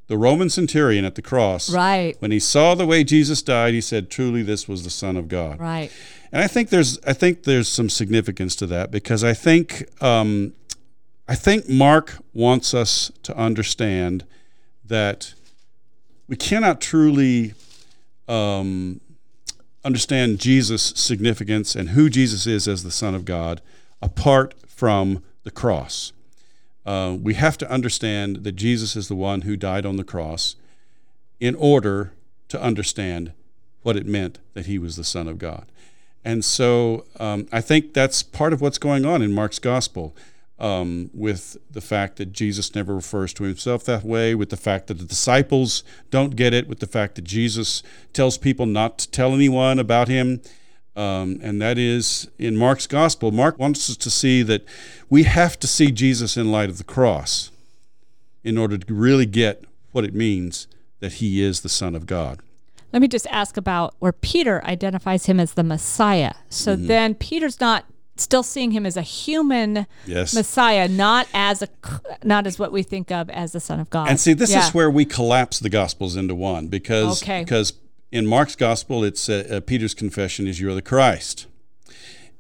the 0.08 0.18
Roman 0.18 0.50
centurion 0.50 1.06
at 1.06 1.14
the 1.14 1.22
cross, 1.22 1.70
Right. 1.72 2.16
when 2.18 2.32
he 2.32 2.38
saw 2.38 2.74
the 2.74 2.84
way 2.84 3.02
Jesus 3.02 3.40
died, 3.40 3.72
he 3.72 3.80
said, 3.80 4.10
"Truly, 4.10 4.42
this 4.42 4.68
was 4.68 4.84
the 4.84 4.90
Son 4.90 5.16
of 5.16 5.28
God." 5.28 5.58
Right. 5.58 5.90
And 6.32 6.42
I 6.44 6.48
think 6.48 6.68
there's 6.68 6.98
I 7.06 7.14
think 7.14 7.44
there's 7.44 7.66
some 7.68 7.88
significance 7.88 8.54
to 8.56 8.66
that 8.66 8.90
because 8.90 9.24
I 9.24 9.32
think 9.32 9.88
um, 10.02 10.52
I 11.28 11.34
think 11.34 11.68
Mark 11.68 12.18
wants 12.32 12.72
us 12.72 13.10
to 13.24 13.36
understand 13.36 14.24
that 14.84 15.34
we 16.28 16.36
cannot 16.36 16.80
truly 16.80 17.54
um, 18.28 19.00
understand 19.84 20.38
Jesus' 20.38 20.92
significance 20.96 21.74
and 21.74 21.90
who 21.90 22.08
Jesus 22.08 22.46
is 22.46 22.68
as 22.68 22.84
the 22.84 22.90
Son 22.90 23.14
of 23.14 23.24
God 23.24 23.60
apart 24.00 24.54
from 24.68 25.22
the 25.42 25.50
cross. 25.50 26.12
Uh, 26.84 27.16
we 27.20 27.34
have 27.34 27.58
to 27.58 27.70
understand 27.70 28.44
that 28.44 28.52
Jesus 28.52 28.94
is 28.94 29.08
the 29.08 29.16
one 29.16 29.42
who 29.42 29.56
died 29.56 29.84
on 29.84 29.96
the 29.96 30.04
cross 30.04 30.54
in 31.40 31.56
order 31.56 32.12
to 32.48 32.60
understand 32.60 33.32
what 33.82 33.96
it 33.96 34.06
meant 34.06 34.38
that 34.54 34.66
he 34.66 34.78
was 34.78 34.94
the 34.94 35.04
Son 35.04 35.26
of 35.26 35.38
God. 35.38 35.66
And 36.24 36.44
so 36.44 37.04
um, 37.18 37.48
I 37.50 37.60
think 37.60 37.94
that's 37.94 38.22
part 38.22 38.52
of 38.52 38.60
what's 38.60 38.78
going 38.78 39.04
on 39.04 39.22
in 39.22 39.32
Mark's 39.32 39.58
gospel 39.58 40.14
um, 40.58 41.10
with 41.12 41.56
the 41.70 41.80
fact 41.80 42.16
that 42.16 42.32
Jesus 42.32 42.74
never 42.74 42.94
refers 42.94 43.32
to 43.34 43.44
himself 43.44 43.84
that 43.84 44.04
way, 44.04 44.34
with 44.34 44.48
the 44.50 44.56
fact 44.56 44.86
that 44.86 44.94
the 44.98 45.04
disciples 45.04 45.84
don't 46.10 46.34
get 46.36 46.54
it, 46.54 46.66
with 46.66 46.80
the 46.80 46.86
fact 46.86 47.14
that 47.16 47.24
Jesus 47.24 47.82
tells 48.12 48.38
people 48.38 48.64
not 48.66 48.98
to 48.98 49.10
tell 49.10 49.34
anyone 49.34 49.78
about 49.78 50.08
him. 50.08 50.40
Um, 50.96 51.38
and 51.42 51.60
that 51.60 51.76
is 51.76 52.30
in 52.38 52.56
Mark's 52.56 52.86
gospel. 52.86 53.30
Mark 53.30 53.58
wants 53.58 53.90
us 53.90 53.98
to 53.98 54.08
see 54.10 54.42
that 54.44 54.64
we 55.10 55.24
have 55.24 55.58
to 55.60 55.66
see 55.66 55.90
Jesus 55.90 56.38
in 56.38 56.50
light 56.50 56.70
of 56.70 56.78
the 56.78 56.84
cross 56.84 57.50
in 58.42 58.56
order 58.56 58.78
to 58.78 58.94
really 58.94 59.26
get 59.26 59.64
what 59.92 60.04
it 60.04 60.14
means 60.14 60.66
that 61.00 61.14
he 61.14 61.42
is 61.42 61.60
the 61.60 61.68
Son 61.68 61.94
of 61.94 62.06
God. 62.06 62.40
Let 62.94 63.02
me 63.02 63.08
just 63.08 63.26
ask 63.26 63.58
about 63.58 63.94
where 63.98 64.12
Peter 64.12 64.64
identifies 64.64 65.26
him 65.26 65.38
as 65.38 65.52
the 65.52 65.62
Messiah. 65.64 66.32
So 66.48 66.74
Mm-hmm. 66.74 66.86
then 66.86 67.14
Peter's 67.14 67.60
not 67.60 67.84
still 68.16 68.42
seeing 68.42 68.70
him 68.70 68.86
as 68.86 68.96
a 68.96 69.02
human 69.02 69.86
Yes. 70.06 70.34
Messiah, 70.34 70.88
not 70.88 71.26
as 71.34 71.62
a 71.62 71.68
not 72.24 72.46
as 72.46 72.58
what 72.58 72.72
we 72.72 72.82
think 72.82 73.10
of 73.10 73.28
as 73.30 73.52
the 73.52 73.60
Son 73.60 73.80
of 73.80 73.90
God. 73.90 74.08
And 74.08 74.18
see, 74.20 74.32
this 74.32 74.50
Yeah. 74.50 74.66
is 74.66 74.74
where 74.74 74.90
we 74.90 75.04
collapse 75.04 75.58
the 75.58 75.68
Gospels 75.70 76.16
into 76.16 76.34
one 76.34 76.68
because 76.68 77.22
Okay. 77.22 77.44
because 77.44 77.72
in 78.12 78.26
Mark's 78.26 78.56
Gospel, 78.56 79.04
it's 79.04 79.28
uh, 79.28 79.46
uh, 79.50 79.60
Peter's 79.60 79.94
confession 79.94 80.46
is 80.46 80.60
"You're 80.60 80.74
the 80.74 80.82
Christ." 80.82 81.46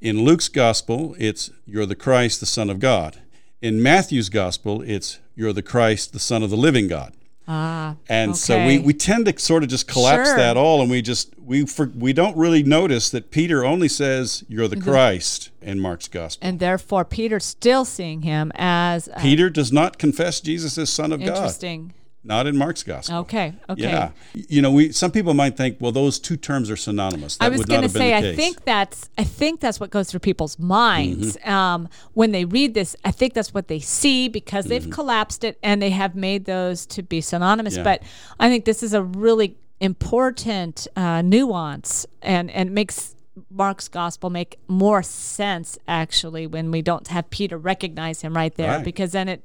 In 0.00 0.24
Luke's 0.24 0.48
Gospel, 0.48 1.14
it's 1.18 1.50
"You're 1.66 1.86
the 1.86 1.94
Christ, 1.96 2.40
the 2.40 2.46
Son 2.46 2.70
of 2.70 2.78
God." 2.78 3.18
In 3.62 3.82
Matthew's 3.82 4.28
Gospel, 4.28 4.82
it's 4.82 5.18
"You're 5.34 5.52
the 5.52 5.62
Christ, 5.62 6.12
the 6.12 6.18
Son 6.20 6.42
of 6.42 6.50
the 6.50 6.56
Living 6.56 6.86
God." 6.88 7.12
Ah, 7.48 7.96
And 8.08 8.36
so 8.36 8.66
we, 8.66 8.78
we 8.78 8.92
tend 8.92 9.26
to 9.26 9.38
sort 9.38 9.62
of 9.62 9.68
just 9.68 9.86
collapse 9.88 10.28
Sure. 10.30 10.36
that 10.36 10.56
all, 10.56 10.80
and 10.80 10.90
we 10.90 11.02
just 11.02 11.34
we 11.38 11.64
for, 11.66 11.90
we 11.96 12.12
don't 12.12 12.36
really 12.36 12.62
notice 12.62 13.10
that 13.10 13.30
Peter 13.30 13.64
only 13.64 13.88
says 13.88 14.44
"You're 14.48 14.68
the 14.68 14.76
Christ" 14.80 15.50
in 15.62 15.78
Mark's 15.80 16.08
Gospel. 16.08 16.46
and 16.46 16.58
therefore 16.58 17.04
Peter's 17.04 17.44
still 17.44 17.84
seeing 17.84 18.22
him 18.22 18.50
as 18.54 19.08
uh, 19.08 19.18
Peter 19.20 19.48
does 19.50 19.72
not 19.72 19.98
confess 19.98 20.40
Jesus 20.40 20.76
as 20.78 20.90
Son 20.90 21.12
of 21.12 21.20
God. 21.20 21.28
interesting. 21.28 21.92
Not 22.26 22.46
in 22.46 22.56
Mark's 22.56 22.82
Gospel. 22.82 23.18
Okay, 23.18 23.54
okay. 23.70 23.82
Yeah, 23.82 24.10
you 24.34 24.60
know, 24.60 24.72
we 24.72 24.92
some 24.92 25.10
people 25.10 25.32
might 25.32 25.56
think, 25.56 25.78
well, 25.80 25.92
those 25.92 26.18
two 26.18 26.36
terms 26.36 26.70
are 26.70 26.76
synonymous. 26.76 27.36
That 27.36 27.46
I 27.46 27.48
was 27.48 27.64
going 27.64 27.82
to 27.82 27.88
say, 27.88 28.14
I. 28.14 28.22
Mm-hmm. 28.22 28.36
think 28.36 28.64
that's 28.64 29.08
I 29.16 29.24
think 29.24 29.60
that's 29.60 29.78
what 29.78 29.90
goes 29.90 30.10
through 30.10 30.20
people's 30.20 30.58
minds 30.58 31.38
um, 31.44 31.88
when 32.14 32.32
they 32.32 32.44
read 32.44 32.74
this. 32.74 32.96
I 33.04 33.10
think 33.12 33.34
that's 33.34 33.54
what 33.54 33.68
they 33.68 33.78
see 33.78 34.28
because 34.28 34.66
they've 34.66 34.90
collapsed 34.90 35.44
it 35.44 35.58
and 35.62 35.80
they 35.80 35.90
have 35.90 36.14
made 36.14 36.44
those 36.44 36.84
to 36.86 37.02
be 37.02 37.20
synonymous. 37.20 37.74
Mm-hmm. 37.74 37.86
Yeah. 37.86 37.98
But 37.98 38.02
I 38.40 38.48
think 38.48 38.64
this 38.64 38.82
is 38.82 38.92
a 38.92 39.02
really 39.02 39.56
important 39.80 40.88
uh, 40.96 41.22
nuance 41.22 42.06
and 42.22 42.50
and 42.50 42.72
makes 42.72 43.14
Mark's 43.50 43.88
gospel 43.88 44.30
make 44.30 44.58
more 44.66 45.02
sense 45.02 45.78
actually 45.86 46.46
when 46.46 46.70
we 46.70 46.80
don't 46.82 47.08
have 47.08 47.28
Peter 47.30 47.58
recognize 47.58 48.22
him 48.22 48.34
right 48.34 48.54
there 48.56 48.76
Right. 48.76 48.84
because 48.84 49.12
then 49.12 49.28
it. 49.28 49.42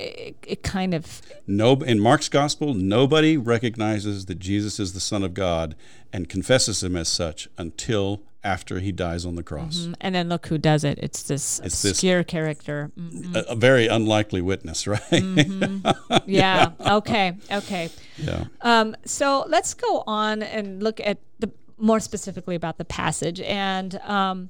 It, 0.00 0.36
it 0.46 0.62
kind 0.62 0.94
of 0.94 1.20
no, 1.46 1.74
in 1.74 2.00
Mark's 2.00 2.28
Gospel, 2.28 2.74
nobody 2.74 3.36
recognizes 3.36 4.26
that 4.26 4.38
Jesus 4.38 4.80
is 4.80 4.92
the 4.92 5.00
Son 5.00 5.22
of 5.22 5.34
God 5.34 5.74
and 6.12 6.28
confesses 6.28 6.82
him 6.82 6.96
as 6.96 7.08
such 7.08 7.48
until 7.58 8.22
after 8.42 8.78
he 8.80 8.90
dies 8.90 9.26
on 9.26 9.34
the 9.36 9.42
cross. 9.42 9.88
and 10.00 10.14
then 10.14 10.30
look 10.30 10.46
who 10.46 10.56
does 10.56 10.82
it 10.82 10.98
it's 11.02 11.24
this 11.24 11.60
It's 11.62 11.82
this- 11.82 11.92
obscure 11.92 12.24
character 12.24 12.90
Mm. 12.98 13.36
A, 13.36 13.40
a 13.50 13.54
very 13.54 13.86
unlikely 13.86 14.40
witness, 14.40 14.86
right? 14.94 15.02
Mm-hmm. 15.10 16.16
yeah. 16.26 16.70
Okay. 16.80 17.36
Okay. 17.52 17.90
yeah. 18.16 18.44
Um, 18.62 18.96
so 19.04 19.44
let's 19.48 19.74
go 19.74 20.02
on 20.06 20.42
and 20.42 20.82
look 20.82 21.00
at 21.00 21.18
the 21.38 21.50
more 21.76 22.00
specifically 22.00 22.54
about 22.54 22.78
the 22.78 22.84
passage 22.86 23.40
and 23.42 23.96
um, 24.02 24.48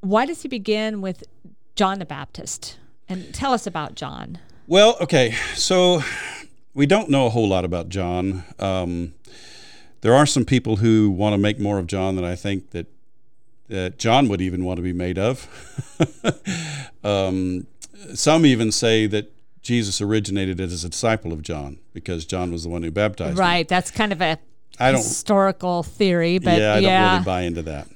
why 0.00 0.24
does 0.26 0.42
he 0.42 0.48
begin 0.48 1.00
with 1.00 1.24
John 1.74 1.98
the 1.98 2.04
Baptist? 2.06 2.78
And 3.08 3.34
tell 3.34 3.52
us 3.52 3.66
about 3.66 3.94
John. 3.96 4.38
Well, 4.72 4.96
okay, 5.02 5.32
so 5.54 6.00
we 6.72 6.86
don't 6.86 7.10
know 7.10 7.26
a 7.26 7.28
whole 7.28 7.46
lot 7.46 7.66
about 7.66 7.90
John. 7.90 8.42
Um, 8.58 9.12
there 10.00 10.14
are 10.14 10.24
some 10.24 10.46
people 10.46 10.76
who 10.76 11.10
want 11.10 11.34
to 11.34 11.38
make 11.38 11.60
more 11.60 11.78
of 11.78 11.86
John 11.86 12.16
than 12.16 12.24
I 12.24 12.34
think 12.36 12.70
that 12.70 12.86
that 13.68 13.98
John 13.98 14.28
would 14.28 14.40
even 14.40 14.64
want 14.64 14.78
to 14.78 14.82
be 14.82 14.94
made 14.94 15.18
of. 15.18 15.46
um, 17.04 17.66
some 18.14 18.46
even 18.46 18.72
say 18.72 19.06
that 19.08 19.30
Jesus 19.60 20.00
originated 20.00 20.58
as 20.58 20.84
a 20.84 20.88
disciple 20.88 21.34
of 21.34 21.42
John 21.42 21.78
because 21.92 22.24
John 22.24 22.50
was 22.50 22.62
the 22.62 22.70
one 22.70 22.82
who 22.82 22.90
baptized 22.90 23.32
him. 23.32 23.40
Right. 23.40 23.68
That's 23.68 23.90
kind 23.90 24.10
of 24.10 24.22
a 24.22 24.38
I 24.78 24.92
don't 24.92 24.98
historical 24.98 25.82
theory, 25.82 26.38
but 26.38 26.58
yeah, 26.58 26.78
yeah. 26.78 26.88
I 26.88 27.00
don't 27.00 27.12
really 27.12 27.24
buy 27.24 27.42
into 27.42 27.62
that. 27.62 27.88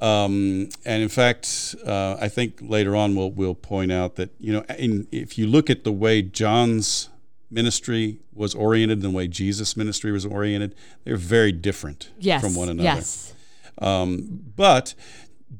Um, 0.00 0.68
and 0.84 1.02
in 1.02 1.08
fact, 1.08 1.74
uh, 1.84 2.16
I 2.20 2.28
think 2.28 2.58
later 2.60 2.96
on 2.96 3.14
we'll 3.14 3.30
we'll 3.30 3.54
point 3.54 3.92
out 3.92 4.16
that 4.16 4.30
you 4.38 4.52
know, 4.52 4.64
in, 4.78 5.06
if 5.12 5.38
you 5.38 5.46
look 5.46 5.70
at 5.70 5.84
the 5.84 5.92
way 5.92 6.22
John's 6.22 7.10
ministry 7.50 8.18
was 8.34 8.54
oriented 8.54 8.98
and 8.98 9.04
the 9.04 9.16
way 9.16 9.28
Jesus' 9.28 9.76
ministry 9.76 10.12
was 10.12 10.26
oriented, 10.26 10.74
they're 11.04 11.16
very 11.16 11.52
different 11.52 12.10
yes. 12.18 12.42
from 12.42 12.54
one 12.54 12.68
another. 12.68 12.84
Yes. 12.84 13.34
Um, 13.78 14.44
but 14.56 14.94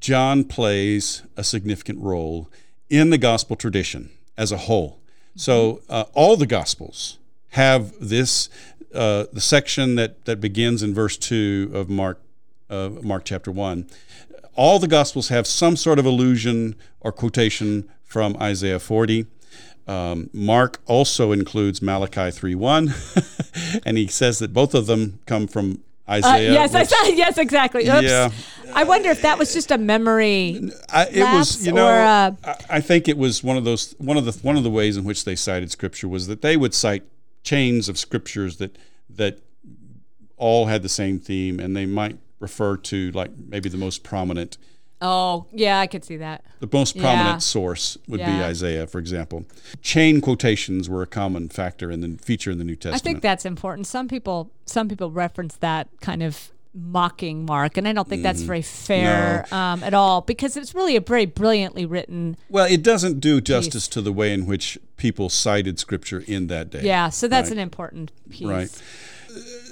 John 0.01 0.45
plays 0.45 1.23
a 1.37 1.45
significant 1.45 2.01
role 2.01 2.51
in 2.89 3.11
the 3.11 3.19
gospel 3.19 3.57
tradition 3.57 4.11
as 4.37 4.53
a 4.53 4.57
whole. 4.59 5.01
So 5.35 5.83
uh, 5.89 6.05
all 6.15 6.37
the 6.37 6.47
gospels 6.47 7.19
have 7.51 7.93
this 8.01 8.49
uh, 8.95 9.25
the 9.33 9.41
section 9.41 9.95
that 9.97 10.25
that 10.25 10.41
begins 10.41 10.83
in 10.83 10.95
verse 10.95 11.17
two 11.17 11.71
of 11.75 11.89
Mark 11.89 12.21
uh, 12.71 12.91
Mark 13.03 13.25
chapter 13.25 13.51
one. 13.51 13.87
All 14.55 14.79
the 14.79 14.89
gospels 14.89 15.29
have 15.29 15.47
some 15.47 15.77
sort 15.77 15.99
of 15.99 16.07
allusion 16.07 16.77
or 17.01 17.13
quotation 17.13 17.89
from 18.05 18.37
Isaiah 18.41 18.79
40. 18.79 19.27
Um, 19.87 20.31
Mark 20.33 20.81
also 20.87 21.31
includes 21.33 21.83
Malachi 21.83 22.31
3:1, 22.33 23.81
and 23.87 23.99
he 23.99 24.07
says 24.09 24.39
that 24.41 24.53
both 24.53 24.75
of 24.75 24.87
them 24.87 25.21
come 25.27 25.47
from 25.47 25.83
Uh, 26.09 26.13
Isaiah. 26.13 26.53
yes, 26.53 26.75
I 26.75 26.85
saw. 26.85 26.97
Yes, 27.15 27.37
exactly. 27.39 27.89
Oops. 27.89 28.03
Yeah. 28.03 28.31
I 28.75 28.85
wonder 28.85 29.11
if 29.11 29.23
that 29.23 29.39
was 29.39 29.53
just 29.53 29.71
a 29.71 29.79
memory. 29.79 30.71
I, 30.91 31.07
it 31.07 31.23
was, 31.23 31.65
you 31.67 31.73
know, 31.73 31.87
or, 31.87 31.99
uh, 32.01 32.33
I, 32.45 32.57
I 32.79 32.81
think 32.81 33.09
it 33.09 33.17
was 33.19 33.43
one 33.45 33.57
of 33.57 33.65
those 33.65 33.95
one 33.99 34.17
of 34.17 34.25
the 34.25 34.33
one 34.43 34.57
of 34.57 34.63
the 34.65 34.71
ways 34.71 34.97
in 34.97 35.05
which 35.05 35.25
they 35.25 35.37
cited 35.37 35.71
scripture 35.71 36.09
was 36.09 36.27
that 36.27 36.43
they 36.43 36.57
would 36.57 36.75
cite 36.75 37.05
chains 37.47 37.89
of 37.89 37.97
scriptures 37.97 38.57
that 38.59 38.77
that 39.09 39.39
all 40.37 40.67
had 40.67 40.83
the 40.83 40.89
same 40.89 41.19
theme, 41.19 41.59
and 41.61 41.75
they 41.75 41.87
might 41.87 42.19
refer 42.41 42.77
to 42.77 43.11
like 43.13 43.31
maybe 43.39 43.69
the 43.71 43.79
most 43.79 44.03
prominent 44.03 44.59
Oh, 45.03 45.45
yeah, 45.53 45.79
I 45.79 45.87
could 45.87 46.05
see 46.07 46.17
that. 46.17 46.43
the 46.61 46.69
most 46.73 46.97
prominent 46.97 47.35
Yeah. 47.37 47.39
source 47.39 47.99
would 48.09 48.19
be 48.21 48.25
Isaiah, 48.25 48.87
for 48.87 48.99
example. 48.99 49.45
Chain 49.83 50.23
quotations 50.23 50.89
were 50.89 51.03
a 51.03 51.07
common 51.07 51.51
factor 51.51 51.91
in 51.91 52.01
the 52.01 52.17
feature 52.23 52.51
in 52.51 52.57
the 52.57 52.65
New 52.65 52.77
Testament. 52.77 53.03
I 53.03 53.05
think 53.05 53.21
that's 53.23 53.45
important. 53.45 53.87
Some 53.87 54.09
people, 54.09 54.51
some 54.65 54.89
people 54.89 55.11
reference 55.11 55.57
that 55.57 55.89
kind 56.01 56.23
of 56.23 56.51
mocking 56.77 57.47
Mark, 57.47 57.77
and 57.79 57.89
I 57.89 57.93
don't 57.95 58.07
think 58.09 58.23
that's 58.23 58.41
Mm-hmm. 58.41 58.47
very 58.47 58.63
fair 58.63 59.47
um, 59.53 59.83
at 59.83 59.95
all 59.95 60.21
because 60.21 60.57
it's 60.57 60.75
really 60.75 60.95
a 60.97 61.01
very 61.01 61.25
brilliantly 61.27 61.87
written. 61.87 62.37
well, 62.51 62.67
it 62.71 62.83
doesn't 62.83 63.21
do 63.21 63.41
justice 63.41 63.89
to 63.89 64.03
the 64.03 64.13
way 64.13 64.33
in 64.33 64.45
which 64.47 64.79
people 64.97 65.29
cited 65.31 65.79
scripture 65.79 66.23
in 66.27 66.49
that 66.49 66.71
day. 66.71 66.83
Yeah, 66.83 67.09
so 67.09 67.29
that's 67.29 67.49
Right. 67.49 67.57
an 67.57 67.63
important 67.63 68.13
piece. 68.31 68.47
Right. 68.47 68.83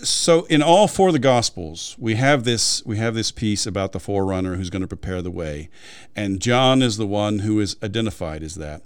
so 0.03 0.45
in 0.47 0.63
all 0.63 0.87
four 0.89 1.09
of 1.09 1.13
the 1.15 1.19
gospels 1.19 1.97
we 1.99 2.17
have 2.17 2.45
this 2.45 2.85
we 2.85 2.99
have 2.99 3.15
this 3.15 3.31
piece 3.33 3.67
about 3.67 3.93
the 3.93 4.01
forerunner 4.01 4.57
who's 4.57 4.69
going 4.69 4.83
to 4.83 4.89
prepare 4.89 5.23
the 5.23 5.31
way 5.31 5.71
and 6.15 6.39
john 6.41 6.83
is 6.83 6.99
the 6.99 7.07
one 7.07 7.39
who 7.39 7.59
is 7.61 7.77
identified 7.83 8.43
as 8.43 8.57
that 8.57 8.83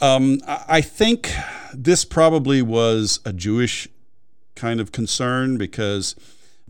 Um, 0.00 0.40
I 0.46 0.80
think 0.82 1.32
this 1.74 2.04
probably 2.04 2.60
was 2.62 3.20
a 3.24 3.32
Jewish 3.32 3.88
kind 4.54 4.78
of 4.80 4.92
concern 4.92 5.56
because 5.58 6.14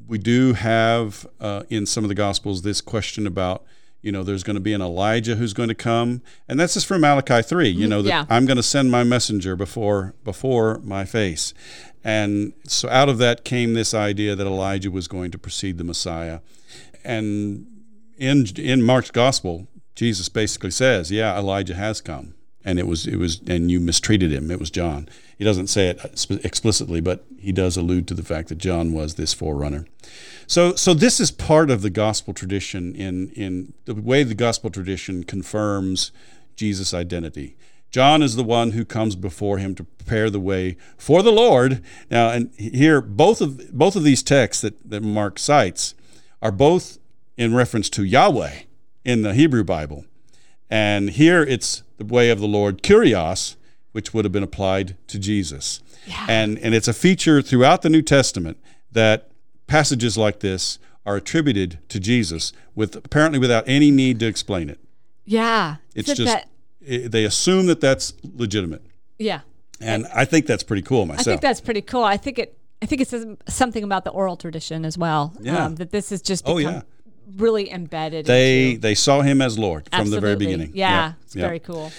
we 0.06 0.18
do 0.18 0.54
have 0.54 1.26
uh, 1.40 1.64
in 1.68 1.86
some 1.86 2.04
of 2.04 2.08
the 2.08 2.14
Gospels 2.14 2.62
this 2.62 2.80
question 2.80 3.26
about, 3.26 3.64
you 4.02 4.12
know, 4.12 4.22
there's 4.22 4.42
going 4.42 4.54
to 4.54 4.60
be 4.60 4.72
an 4.72 4.80
Elijah 4.80 5.36
who's 5.36 5.52
going 5.52 5.68
to 5.68 5.74
come, 5.74 6.22
and 6.48 6.60
that's 6.60 6.74
just 6.74 6.86
from 6.86 7.00
Malachi 7.00 7.42
three. 7.42 7.68
You 7.68 7.88
know, 7.88 8.02
that 8.02 8.08
yeah. 8.08 8.24
I'm 8.30 8.46
going 8.46 8.56
to 8.56 8.62
send 8.62 8.90
my 8.90 9.02
messenger 9.02 9.56
before 9.56 10.14
before 10.22 10.78
my 10.84 11.04
face, 11.04 11.52
and 12.04 12.52
so 12.68 12.88
out 12.88 13.08
of 13.08 13.18
that 13.18 13.44
came 13.44 13.74
this 13.74 13.94
idea 13.94 14.36
that 14.36 14.46
Elijah 14.46 14.90
was 14.90 15.08
going 15.08 15.32
to 15.32 15.38
precede 15.38 15.78
the 15.78 15.84
Messiah, 15.84 16.40
and 17.02 17.66
in 18.16 18.46
in 18.56 18.82
Mark's 18.82 19.10
Gospel, 19.10 19.66
Jesus 19.96 20.28
basically 20.28 20.70
says, 20.70 21.10
"Yeah, 21.10 21.36
Elijah 21.36 21.74
has 21.74 22.00
come." 22.00 22.35
And 22.66 22.80
it 22.80 22.86
was 22.86 23.06
it 23.06 23.16
was 23.16 23.40
and 23.46 23.70
you 23.70 23.80
mistreated 23.80 24.32
him. 24.32 24.50
It 24.50 24.58
was 24.58 24.70
john. 24.70 25.08
He 25.38 25.44
doesn't 25.44 25.68
say 25.68 25.88
it 25.88 26.04
uh, 26.04 26.38
explicitly 26.42 27.00
but 27.00 27.24
he 27.38 27.52
does 27.52 27.76
allude 27.76 28.08
to 28.08 28.14
the 28.14 28.24
fact 28.24 28.48
that 28.48 28.58
john 28.58 28.92
was 28.92 29.14
this 29.14 29.32
forerunner. 29.32 29.86
So 30.46 30.74
so 30.74 30.92
this 30.92 31.20
is 31.20 31.30
part 31.30 31.70
of 31.70 31.80
the 31.80 31.90
gospel 31.90 32.34
tradition 32.34 32.94
in 32.94 33.30
in 33.30 33.72
the 33.84 33.94
way 33.94 34.24
the 34.24 34.34
gospel 34.34 34.68
tradition 34.68 35.24
confirms 35.24 36.10
jesus 36.56 36.92
identity. 36.92 37.56
John 37.92 38.20
is 38.20 38.34
the 38.34 38.44
one 38.44 38.72
who 38.72 38.84
comes 38.84 39.14
before 39.14 39.58
him 39.58 39.74
to 39.76 39.84
prepare 39.84 40.28
the 40.28 40.40
way 40.40 40.76
for 40.98 41.22
the 41.22 41.32
lord. 41.32 41.82
Now 42.10 42.30
and 42.30 42.50
here 42.58 43.00
both 43.00 43.40
of 43.40 43.72
both 43.72 43.94
of 43.94 44.02
these 44.02 44.24
texts 44.24 44.60
that, 44.62 44.90
that 44.90 45.02
mark 45.02 45.38
cites 45.38 45.94
are 46.42 46.52
both 46.52 46.98
in 47.36 47.54
reference 47.54 47.88
to 47.90 48.02
yahweh 48.02 48.62
in 49.04 49.22
the 49.22 49.34
hebrew 49.34 49.62
bible. 49.62 50.04
And 50.68 51.10
here 51.10 51.44
it's 51.44 51.84
the 51.98 52.04
way 52.04 52.30
of 52.30 52.40
the 52.40 52.46
Lord, 52.46 52.82
kurios, 52.82 53.56
which 53.92 54.12
would 54.12 54.24
have 54.24 54.32
been 54.32 54.42
applied 54.42 54.96
to 55.08 55.18
Jesus. 55.18 55.80
Yeah. 56.06 56.26
And, 56.28 56.58
and 56.58 56.74
it's 56.74 56.88
a 56.88 56.92
feature 56.92 57.42
throughout 57.42 57.82
the 57.82 57.88
New 57.90 58.02
Testament 58.02 58.58
that 58.92 59.30
passages 59.66 60.16
like 60.16 60.40
this 60.40 60.78
are 61.04 61.16
attributed 61.16 61.78
to 61.88 61.98
Jesus 62.00 62.52
with 62.74 62.96
apparently 62.96 63.38
without 63.38 63.64
any 63.66 63.90
need 63.90 64.20
to 64.20 64.26
explain 64.26 64.68
it. 64.68 64.78
Yeah. 65.24 65.76
It's 65.94 66.08
just 66.08 66.24
that- 66.32 66.48
i 66.88 67.08
they 67.08 67.24
assume 67.24 67.66
that 67.66 67.80
that's 67.80 68.12
legitimate. 68.22 68.82
yeah. 69.18 69.40
And 69.80 70.06
I 70.14 70.24
think 70.24 70.46
that's 70.46 70.62
pretty 70.62 70.80
cool 70.82 71.04
myself. 71.04 71.26
I 71.26 71.30
think 71.32 71.40
that's 71.42 71.60
pretty 71.60 71.82
cool. 71.82 72.02
I 72.04 72.16
think 72.16 72.38
it. 72.38 72.56
I 72.80 72.86
think 72.86 73.02
it 73.02 73.08
says 73.08 73.26
something 73.46 73.84
about 73.84 74.04
the 74.04 74.10
oral 74.10 74.36
tradition 74.36 74.84
as 74.86 74.96
well. 74.96 75.34
Yeah. 75.40 75.64
Um, 75.66 75.74
that 75.76 75.90
this 75.90 76.12
is 76.12 76.22
just 76.22 76.44
Oh, 76.46 76.56
yeah. 76.56 76.82
Really 77.36 77.70
embedded. 77.70 78.26
they 78.26 78.70
into, 78.70 78.80
they 78.80 78.94
saw 78.94 79.22
him 79.22 79.40
as 79.42 79.58
Lord 79.58 79.88
from 79.92 80.10
the 80.10 80.20
very 80.20 80.36
beginning. 80.36 80.72
Yeah, 80.74 81.06
Yep, 81.06 81.14
it's 81.22 81.36
yep. 81.36 81.44
very 81.44 81.60
cool. 81.60 81.92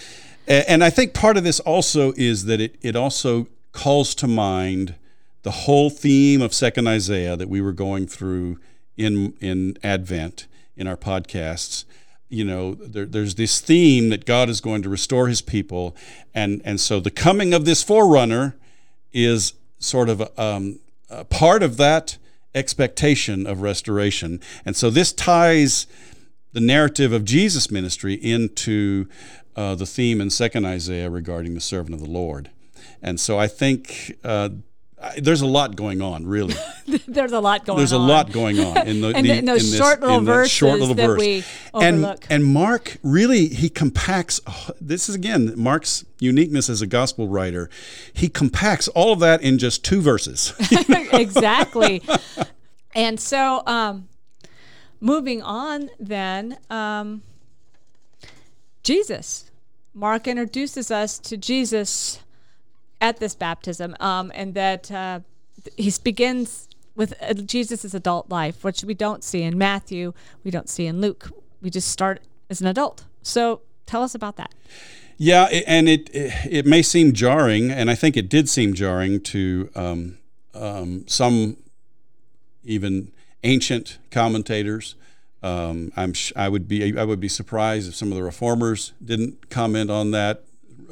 And 0.47 0.83
I 0.83 0.89
think 0.89 1.13
part 1.13 1.35
of 1.35 1.43
this 1.43 1.59
also 1.59 2.13
is 2.15 2.45
that 2.45 2.61
it, 2.61 2.75
it 2.81 2.95
also 2.95 3.47
calls 3.73 4.15
to 4.15 4.27
mind 4.27 4.95
the 5.43 5.51
whole 5.51 5.89
theme 5.89 6.41
of 6.41 6.53
Second 6.53 6.87
Isaiah 6.87 7.35
that 7.35 7.49
we 7.49 7.61
were 7.61 7.73
going 7.73 8.07
through 8.07 8.59
in 8.95 9.33
in 9.39 9.77
Advent 9.83 10.47
in 10.75 10.87
our 10.87 10.97
podcasts. 10.97 11.85
You 12.29 12.43
know, 12.43 12.73
there, 12.75 13.05
there's 13.05 13.35
this 13.35 13.61
theme 13.61 14.09
that 14.09 14.25
God 14.25 14.49
is 14.49 14.59
going 14.59 14.81
to 14.83 14.89
restore 14.89 15.27
His 15.27 15.41
people, 15.41 15.95
and 16.33 16.61
and 16.65 16.79
so 16.79 16.99
the 16.99 17.11
coming 17.11 17.53
of 17.53 17.65
this 17.65 17.83
forerunner 17.83 18.55
is 19.13 19.53
sort 19.79 20.09
of 20.09 20.21
um, 20.37 20.79
a 21.09 21.23
part 21.23 21.63
of 21.63 21.77
that 21.77 22.17
expectation 22.57 23.47
of 23.47 23.61
restoration. 23.61 24.41
And 24.65 24.75
so 24.75 24.89
this 24.89 25.13
ties 25.13 25.87
the 26.53 26.59
narrative 26.59 27.13
of 27.13 27.23
Jesus' 27.23 27.69
ministry 27.71 28.15
into 28.15 29.07
uh, 29.55 29.75
the 29.75 29.85
theme 29.85 30.21
in 30.21 30.29
Second 30.29 30.65
Isaiah 30.65 31.09
regarding 31.09 31.53
the 31.53 31.61
servant 31.61 31.93
of 31.93 32.01
the 32.01 32.09
Lord. 32.09 32.49
And 33.01 33.19
so 33.19 33.37
I 33.37 33.47
think 33.47 34.17
uh, 34.23 34.49
There's 35.19 35.41
a 35.41 35.45
lot 35.47 35.75
going 35.75 36.01
on, 36.01 36.25
really. 36.25 36.55
There's 37.07 37.31
a 37.31 37.39
lot 37.39 37.65
going 37.65 37.75
on. 37.75 37.77
There's 37.77 37.91
a 37.91 37.99
lot 37.99 38.31
going 38.31 38.59
on 38.59 38.87
in 38.87 38.99
the, 39.01 39.09
And 39.15 39.27
the- 39.27 39.37
in 39.37 39.45
those 39.45 39.69
this- 39.69 39.79
short 39.79 40.01
little 40.01 40.17
in 40.17 40.25
that 40.25 40.49
short 40.49 40.79
verses 40.79 40.79
little 40.89 40.95
that 40.95 41.05
verse. 41.07 41.19
we 41.19 41.43
and 41.75 41.97
overlook. 41.97 42.25
and 42.31 42.43
Mark 42.45 42.97
really 43.03 43.47
he 43.49 43.69
compacts. 43.69 44.41
oh, 44.47 44.69
this 44.81 45.07
is 45.07 45.13
again 45.13 45.53
Mark's 45.55 46.03
uniqueness 46.19 46.67
as 46.67 46.81
a 46.81 46.87
gospel 46.87 47.27
writer. 47.27 47.69
He 48.13 48.27
compacts 48.27 48.87
all 48.89 49.13
of 49.13 49.19
that 49.19 49.41
in 49.43 49.59
just 49.59 49.85
two 49.85 50.01
verses. 50.01 50.53
exactly. 51.13 52.01
And 52.95 53.19
so, 53.19 53.61
um, 53.67 54.07
moving 54.99 55.43
on, 55.43 55.91
then, 55.99 56.57
um, 56.71 57.21
Jesus. 58.83 59.51
Mark 59.93 60.27
introduces 60.27 60.91
us 60.91 61.17
to 61.19 61.37
Jesus 61.37 62.19
at 63.01 63.19
this 63.19 63.35
baptism, 63.35 63.95
um, 63.99 64.31
and 64.33 64.53
that 64.53 64.91
uh, 64.91 65.19
he 65.77 65.93
begins 66.03 66.67
with 66.95 67.13
uh, 67.21 67.33
Jesus' 67.33 67.93
adult 67.93 68.29
life, 68.29 68.63
which 68.63 68.83
we 68.83 68.93
don't 68.93 69.23
see 69.23 69.43
in 69.43 69.57
Matthew, 69.57 70.13
we 70.43 70.51
don't 70.51 70.69
see 70.69 70.87
in 70.87 70.99
Luke. 70.99 71.31
We 71.61 71.69
just 71.69 71.89
start 71.89 72.21
as 72.49 72.61
an 72.61 72.67
adult. 72.67 73.05
So, 73.21 73.61
tell 73.85 74.03
us 74.03 74.15
about 74.15 74.35
that. 74.37 74.53
Yeah, 75.17 75.45
and 75.45 75.89
it 75.89 76.09
it 76.13 76.65
may 76.65 76.83
seem 76.83 77.13
jarring, 77.13 77.71
and 77.71 77.89
I 77.89 77.95
think 77.95 78.15
it 78.15 78.29
did 78.29 78.47
seem 78.47 78.75
jarring 78.75 79.19
to 79.21 79.69
um, 79.75 80.17
um, 80.53 81.05
some 81.07 81.57
even 82.63 83.11
ancient 83.43 83.97
commentators. 84.11 84.95
Um, 85.41 85.91
I'm 85.95 86.13
sh- 86.13 86.33
I 86.35 86.49
would 86.49 86.67
be 86.67 86.97
I 86.97 87.03
would 87.03 87.19
be 87.19 87.29
surprised 87.29 87.89
if 87.89 87.95
some 87.95 88.11
of 88.11 88.15
the 88.17 88.23
reformers 88.23 88.93
didn't 89.03 89.49
comment 89.49 89.89
on 89.89 90.11
that 90.11 90.43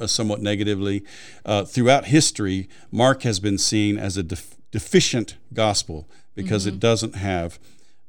somewhat 0.08 0.42
negatively. 0.42 1.04
Uh, 1.46 1.64
throughout 1.64 2.06
history, 2.06 2.68
Mark 2.92 3.24
has 3.24 3.40
been 3.40 3.58
seen 3.58 3.98
as 3.98 4.18
a 4.18 4.24
def- 4.24 4.56
deficient 4.72 5.38
gospel 5.54 6.10
because 6.36 6.66
it 6.66 6.80
doesn't 6.80 7.16
have 7.16 7.60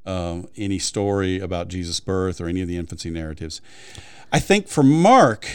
um, 0.05 0.49
any 0.57 0.79
story 0.79 1.39
about 1.39 1.69
Jesus' 1.69 2.01
birth 2.01 2.41
or 2.41 2.49
any 2.49 2.61
of 2.61 2.69
the 2.69 2.77
infancy 2.77 3.11
narratives. 3.11 3.61
I 4.33 4.39
think 4.39 4.69
for 4.69 4.83
Mark, 4.83 5.47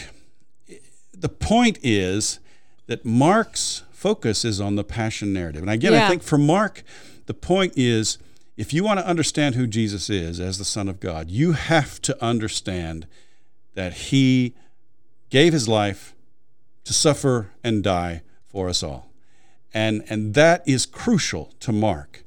the 1.12 1.28
point 1.28 1.78
is 1.82 2.38
that 2.86 3.04
Mark's 3.04 3.82
focus 3.92 4.44
is 4.44 4.60
on 4.60 4.76
the 4.76 4.84
passion 4.84 5.32
narrative. 5.32 5.62
And 5.62 5.70
again, 5.70 5.94
I 5.94 6.08
think 6.08 6.22
for 6.22 6.38
Mark, 6.38 6.82
the 7.26 7.34
point 7.34 7.74
is 7.76 8.18
if 8.56 8.72
you 8.72 8.84
want 8.84 9.00
to 9.00 9.06
understand 9.06 9.54
who 9.54 9.66
Jesus 9.66 10.10
is 10.10 10.40
as 10.40 10.58
the 10.58 10.64
Son 10.64 10.88
of 10.88 11.00
God, 11.00 11.30
you 11.30 11.52
have 11.52 12.02
to 12.02 12.22
understand 12.22 13.06
that 13.74 13.94
he 13.94 14.54
gave 15.30 15.52
his 15.52 15.68
life 15.68 16.14
to 16.84 16.92
suffer 16.92 17.50
and 17.62 17.82
die 17.82 18.22
for 18.46 18.68
us 18.68 18.82
all. 18.82 19.10
And, 19.74 20.04
and 20.08 20.34
that 20.34 20.62
is 20.66 20.84
crucial 20.86 21.52
to 21.60 21.72
Mark. 21.72 22.24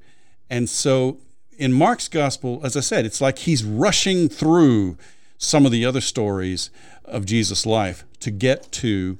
And 0.50 0.70
so 0.70 1.20
in 1.58 1.74
Mark's 1.74 2.08
gospel, 2.08 2.62
as 2.64 2.76
I 2.76 2.80
said, 2.80 3.06
it's 3.06 3.22
like 3.22 3.40
he's 3.40 3.64
rushing 3.64 4.30
through 4.30 4.98
some 5.38 5.66
of 5.66 5.72
the 5.72 5.86
other 5.86 6.02
stories 6.02 6.70
of 7.04 7.26
Jesus' 7.26 7.66
life 7.66 8.04
to 8.20 8.32
get 8.32 8.72
to 8.74 9.18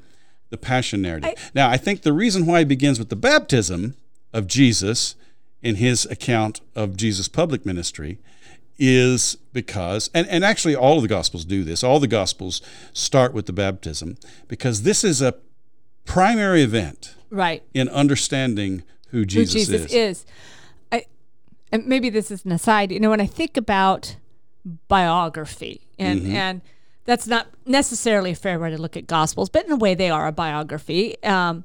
the 0.50 0.58
passion 0.58 1.02
narrative. 1.02 1.52
now, 1.54 1.70
I 1.70 1.78
think 1.78 2.02
the 2.02 2.14
reason 2.14 2.46
why 2.46 2.60
he 2.60 2.66
begins 2.66 3.00
with 3.00 3.10
the 3.10 3.16
baptism 3.16 3.96
of 4.34 4.48
Jesus 4.48 5.16
in 5.62 5.76
his 5.76 6.06
account 6.06 6.62
of 6.76 6.96
Jesus' 6.96 7.28
public 7.28 7.66
ministry 7.66 8.20
is 8.78 9.38
because, 9.54 10.10
and, 10.14 10.28
and 10.28 10.44
actually 10.44 10.76
all 10.76 10.98
of 10.98 11.02
the 11.02 11.08
Gospels 11.08 11.46
do 11.46 11.64
this, 11.64 11.84
all 11.84 12.00
the 12.00 12.08
Gospels 12.08 12.62
start 12.94 13.34
with 13.34 13.46
the 13.46 13.54
baptism 13.54 14.18
because 14.48 14.84
this 14.84 15.04
is 15.04 15.22
a 15.22 15.36
primary 16.06 16.62
event 16.62 17.16
Right. 17.30 17.64
in 17.74 17.90
understanding 17.90 18.84
who 19.10 19.20
who 19.20 19.26
Jesus, 19.26 19.54
Jesus 19.54 19.86
is. 19.86 19.94
is. 19.94 20.26
I, 20.92 21.06
and 21.72 21.88
maybe 21.88 22.10
this 22.10 22.30
is 22.32 22.44
an 22.46 22.52
aside. 22.52 22.92
You 22.92 23.00
know, 23.00 23.10
when 23.10 23.22
I 23.22 23.26
think 23.26 23.56
about 23.58 24.18
biography, 24.88 25.82
and 25.98 26.22
Mm-hmm. 26.22 26.36
and 26.36 26.62
that's 27.06 27.28
not 27.28 27.48
necessarily 27.66 28.32
a 28.32 28.36
fair 28.36 28.60
way 28.60 28.72
to 28.72 28.78
look 28.78 28.98
at 28.98 29.06
gospels, 29.08 29.48
but 29.50 29.66
in 29.66 29.72
a 29.72 29.76
way 29.76 29.94
they 29.96 30.10
are 30.10 30.28
a 30.28 30.32
biography. 30.32 31.22
Um, 31.24 31.64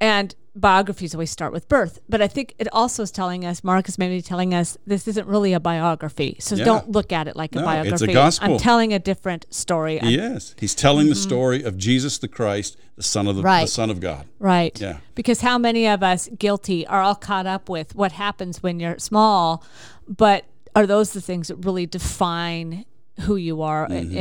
and 0.00 0.34
biographies 0.56 1.14
always 1.14 1.30
start 1.30 1.52
with 1.52 1.68
birth, 1.68 2.00
but 2.08 2.22
I 2.22 2.28
think 2.28 2.54
it 2.58 2.68
also 2.72 3.02
is 3.02 3.10
telling 3.10 3.44
us, 3.44 3.64
Mark 3.64 3.88
is 3.88 3.98
maybe 3.98 4.22
telling 4.22 4.54
us 4.54 4.78
this 4.86 5.08
isn't 5.08 5.26
really 5.26 5.52
a 5.52 5.60
biography. 5.60 6.36
So 6.40 6.54
Yeah. 6.54 6.64
don't 6.64 6.90
look 6.90 7.12
at 7.12 7.26
it 7.26 7.34
like 7.34 7.54
a 7.54 7.60
No, 7.60 7.62
it's 7.62 7.66
a 7.66 7.82
biography. 7.82 8.12
gospel. 8.12 8.52
I'm 8.52 8.58
telling 8.58 8.92
a 8.92 8.98
different 8.98 9.46
story. 9.50 10.00
I'm- 10.00 10.12
Yes, 10.12 10.54
he's 10.58 10.74
telling 10.74 11.08
the 11.08 11.14
mm-hmm. 11.14 11.22
story 11.22 11.62
of 11.64 11.76
Jesus 11.76 12.18
the 12.18 12.28
Christ, 12.28 12.76
the 12.96 13.02
Son 13.02 13.26
of 13.26 13.34
the, 13.36 13.42
the 13.42 13.66
Son 13.66 13.90
of 13.90 13.98
God. 14.00 14.26
Right. 14.38 14.80
Yeah. 14.80 14.98
Because 15.16 15.40
how 15.40 15.58
many 15.58 15.88
of 15.88 16.02
us 16.02 16.28
guilty 16.38 16.86
are 16.86 17.02
all 17.02 17.16
caught 17.16 17.46
up 17.46 17.68
with 17.68 17.94
what 17.96 18.12
happens 18.12 18.62
when 18.62 18.78
you're 18.78 18.98
small, 18.98 19.64
but 20.08 20.44
are 20.76 20.86
those 20.86 21.12
the 21.12 21.20
things 21.20 21.48
that 21.48 21.56
really 21.56 21.86
define 21.86 22.84
who 23.20 23.36
you 23.36 23.62
are 23.62 23.86
in, 23.86 24.08
Mm-hmm. 24.10 24.16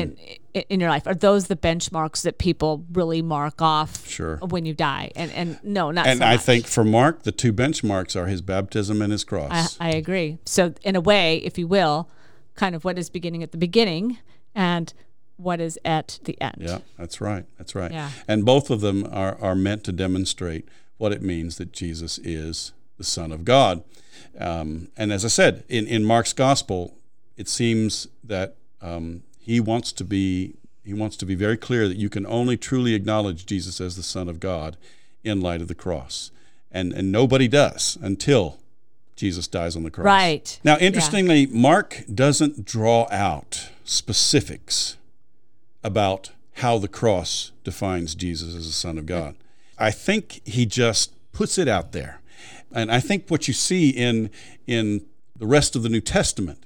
in 0.54 0.64
in 0.70 0.80
your 0.80 0.90
life? 0.90 1.08
Are 1.08 1.16
those 1.16 1.48
the 1.48 1.56
benchmarks 1.56 2.22
that 2.24 2.38
people 2.38 2.86
really 2.92 3.22
mark 3.24 3.62
off 3.62 4.08
Sure. 4.08 4.38
when 4.38 4.66
you 4.66 4.74
die? 4.74 5.12
And 5.16 5.32
and 5.32 5.60
no, 5.64 5.90
not 5.92 6.06
And 6.08 6.20
so 6.20 6.26
I 6.26 6.38
think 6.38 6.68
for 6.68 6.84
Mark, 6.84 7.24
the 7.24 7.32
two 7.32 7.52
benchmarks 7.52 8.16
are 8.16 8.28
his 8.28 8.42
baptism 8.42 9.02
and 9.02 9.12
his 9.12 9.24
I, 9.24 9.28
cross. 9.28 9.78
I 9.80 9.90
agree. 9.90 10.38
So 10.46 10.74
in 10.84 10.96
a 10.96 11.02
way, 11.02 11.38
if 11.38 11.58
you 11.58 11.68
will, 11.68 12.08
kind 12.56 12.76
of 12.76 12.86
what 12.86 12.98
is 13.00 13.10
beginning 13.10 13.42
at 13.42 13.52
the 13.52 13.58
beginning 13.58 14.20
and 14.54 14.94
what 15.38 15.60
is 15.60 15.80
at 15.84 16.20
the 16.26 16.40
end. 16.40 16.58
Yeah, 16.60 16.78
that's 17.00 17.20
right. 17.20 17.46
That's 17.58 17.74
right. 17.74 17.92
Yeah. 17.92 18.12
And 18.28 18.46
both 18.46 18.70
of 18.70 18.82
them 18.82 19.08
are, 19.12 19.36
are 19.42 19.56
meant 19.56 19.84
to 19.86 19.92
demonstrate 19.92 20.70
what 20.98 21.12
it 21.12 21.24
means 21.24 21.58
that 21.58 21.74
Jesus 21.74 22.20
is 22.20 22.74
the 23.00 23.04
Son 23.04 23.32
of 23.32 23.44
God. 23.44 23.84
Um, 24.40 24.90
and 24.96 25.12
as 25.12 25.26
I 25.26 25.30
said, 25.30 25.64
in, 25.68 25.88
in 25.88 26.04
Mark's 26.06 26.34
gospel, 26.34 26.96
it 27.36 27.50
seems 27.50 28.08
that 28.24 28.56
um, 28.84 29.24
he 29.40 29.60
wants 29.60 29.92
to 29.94 30.04
be 30.04 30.56
he 30.86 30.94
wants 30.94 31.16
to 31.18 31.26
be 31.26 31.34
very 31.34 31.56
clear 31.56 31.88
that 31.88 31.96
you 31.96 32.10
can 32.10 32.26
only 32.26 32.58
truly 32.58 32.94
acknowledge 32.94 33.46
Jesus 33.46 33.80
as 33.80 33.96
the 33.96 34.04
Son 34.04 34.28
of 34.28 34.42
God 34.42 34.76
in 35.24 35.40
light 35.40 35.62
of 35.62 35.68
the 35.68 35.76
cross. 35.76 36.30
And 36.72 36.92
and 36.92 37.12
nobody 37.12 37.48
does 37.48 37.98
until 38.02 38.60
Jesus 39.16 39.48
dies 39.48 39.76
on 39.76 39.84
the 39.84 39.92
cross. 39.92 40.06
Right. 40.06 40.60
Now, 40.64 40.78
interestingly, 40.78 41.46
Mark 41.46 42.04
doesn't 42.14 42.66
draw 42.66 43.08
out 43.12 43.70
specifics 43.86 44.98
about 45.84 46.32
how 46.58 46.78
the 46.78 46.88
cross 46.88 47.52
defines 47.64 48.16
Jesus 48.16 48.56
as 48.56 48.66
the 48.66 48.74
Son 48.74 48.98
of 48.98 49.06
God. 49.06 49.36
I 49.78 49.92
think 49.92 50.42
he 50.46 50.66
just 50.66 51.14
puts 51.32 51.58
it 51.58 51.68
out 51.68 51.92
there. 51.92 52.22
And 52.72 52.92
I 52.92 53.00
think 53.00 53.28
what 53.30 53.48
you 53.48 53.54
see 53.54 53.90
in 53.90 54.30
in 54.66 55.06
the 55.36 55.48
rest 55.48 55.76
of 55.76 55.84
the 55.84 55.90
New 55.90 56.02
Testament 56.02 56.66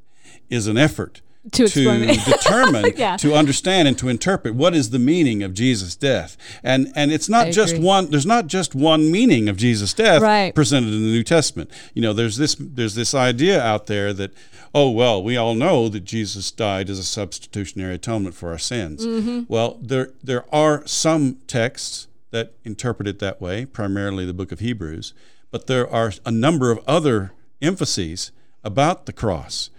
is 0.50 0.68
an 0.68 0.78
effort 0.78 1.22
To 1.52 1.64
explain 1.64 2.10
it. 2.10 2.26
determine, 2.26 2.94
Yeah. 2.98 3.18
to 3.18 3.34
understand, 3.34 3.88
and 3.88 3.98
to 4.00 4.10
interpret 4.10 4.56
what 4.56 4.76
is 4.76 4.90
the 4.90 5.00
meaning 5.00 5.44
of 5.44 5.54
Jesus' 5.54 5.96
death. 5.96 6.38
And 6.64 6.92
and 6.96 7.12
it's 7.12 7.30
not 7.30 7.48
I 7.48 7.52
just 7.52 7.74
agree. 7.74 7.86
one. 7.86 8.10
There's 8.10 8.26
not 8.26 8.48
just 8.48 8.76
one 8.76 9.12
meaning 9.12 9.48
of 9.50 9.58
Jesus' 9.58 9.94
death 9.94 10.22
Right. 10.22 10.54
presented 10.54 10.94
in 10.94 11.02
the 11.04 11.08
New 11.12 11.24
Testament. 11.24 11.70
You 11.94 12.02
know, 12.02 12.14
there's 12.14 12.38
this 12.38 12.56
there's 12.60 12.96
this 12.96 13.14
idea 13.14 13.62
out 13.62 13.88
there 13.88 14.14
that 14.14 14.32
oh 14.76 14.90
well, 14.92 15.24
we 15.24 15.38
all 15.38 15.56
know 15.56 15.90
that 15.90 16.04
Jesus 16.04 16.52
died 16.52 16.90
as 16.90 17.00
a 17.00 17.04
substitutionary 17.04 17.96
atonement 17.96 18.36
for 18.36 18.50
our 18.52 18.58
sins. 18.60 19.06
Mm-hmm. 19.06 19.44
Well, 19.48 19.80
there 19.82 20.12
there 20.24 20.44
are 20.54 20.86
some 20.86 21.38
texts 21.48 22.08
that 22.32 22.54
interpret 22.66 23.08
it 23.08 23.20
that 23.20 23.40
way, 23.42 23.66
primarily 23.66 24.26
the 24.26 24.34
book 24.34 24.52
of 24.52 24.60
Hebrews, 24.60 25.14
but 25.50 25.68
there 25.68 25.90
are 25.90 26.12
a 26.26 26.32
number 26.32 26.72
of 26.72 26.80
other 26.86 27.32
emphases 27.62 28.32
about 28.64 29.06
the 29.06 29.14
cross. 29.14 29.70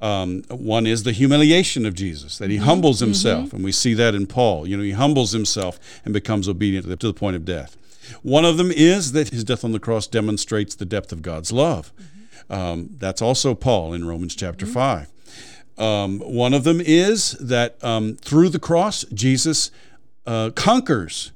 Um, 0.00 0.44
one 0.48 0.86
is 0.86 1.02
the 1.02 1.12
humiliation 1.12 1.84
of 1.84 1.94
Jesus, 1.94 2.38
that 2.38 2.50
he 2.50 2.58
humbles 2.58 3.00
himself, 3.00 3.52
and 3.52 3.64
we 3.64 3.72
see 3.72 3.94
that 3.94 4.14
in 4.14 4.26
Paul. 4.26 4.66
You 4.66 4.76
know, 4.76 4.82
he 4.82 4.92
humbles 4.92 5.32
himself 5.32 5.80
and 6.04 6.14
becomes 6.14 6.48
obedient 6.48 6.84
to 6.84 6.90
the, 6.90 6.96
to 6.96 7.08
the 7.08 7.14
point 7.14 7.34
of 7.34 7.44
death. 7.44 7.76
One 8.22 8.44
of 8.44 8.56
them 8.56 8.70
is 8.70 9.12
that 9.12 9.30
his 9.30 9.44
death 9.44 9.64
on 9.64 9.72
the 9.72 9.80
cross 9.80 10.06
demonstrates 10.06 10.74
the 10.74 10.84
depth 10.84 11.12
of 11.12 11.22
God's 11.22 11.52
love. 11.52 11.92
Um, 12.48 12.90
that's 12.98 13.20
also 13.20 13.54
Paul 13.54 13.92
in 13.92 14.06
Romans 14.06 14.34
chapter 14.34 14.66
5. 14.66 15.08
Um, 15.76 16.20
one 16.20 16.54
of 16.54 16.64
them 16.64 16.80
is 16.80 17.32
that 17.32 17.82
um, 17.84 18.16
through 18.16 18.48
the 18.48 18.58
cross, 18.58 19.04
Jesus 19.12 19.70
uh, 20.26 20.50
conquers 20.54 21.32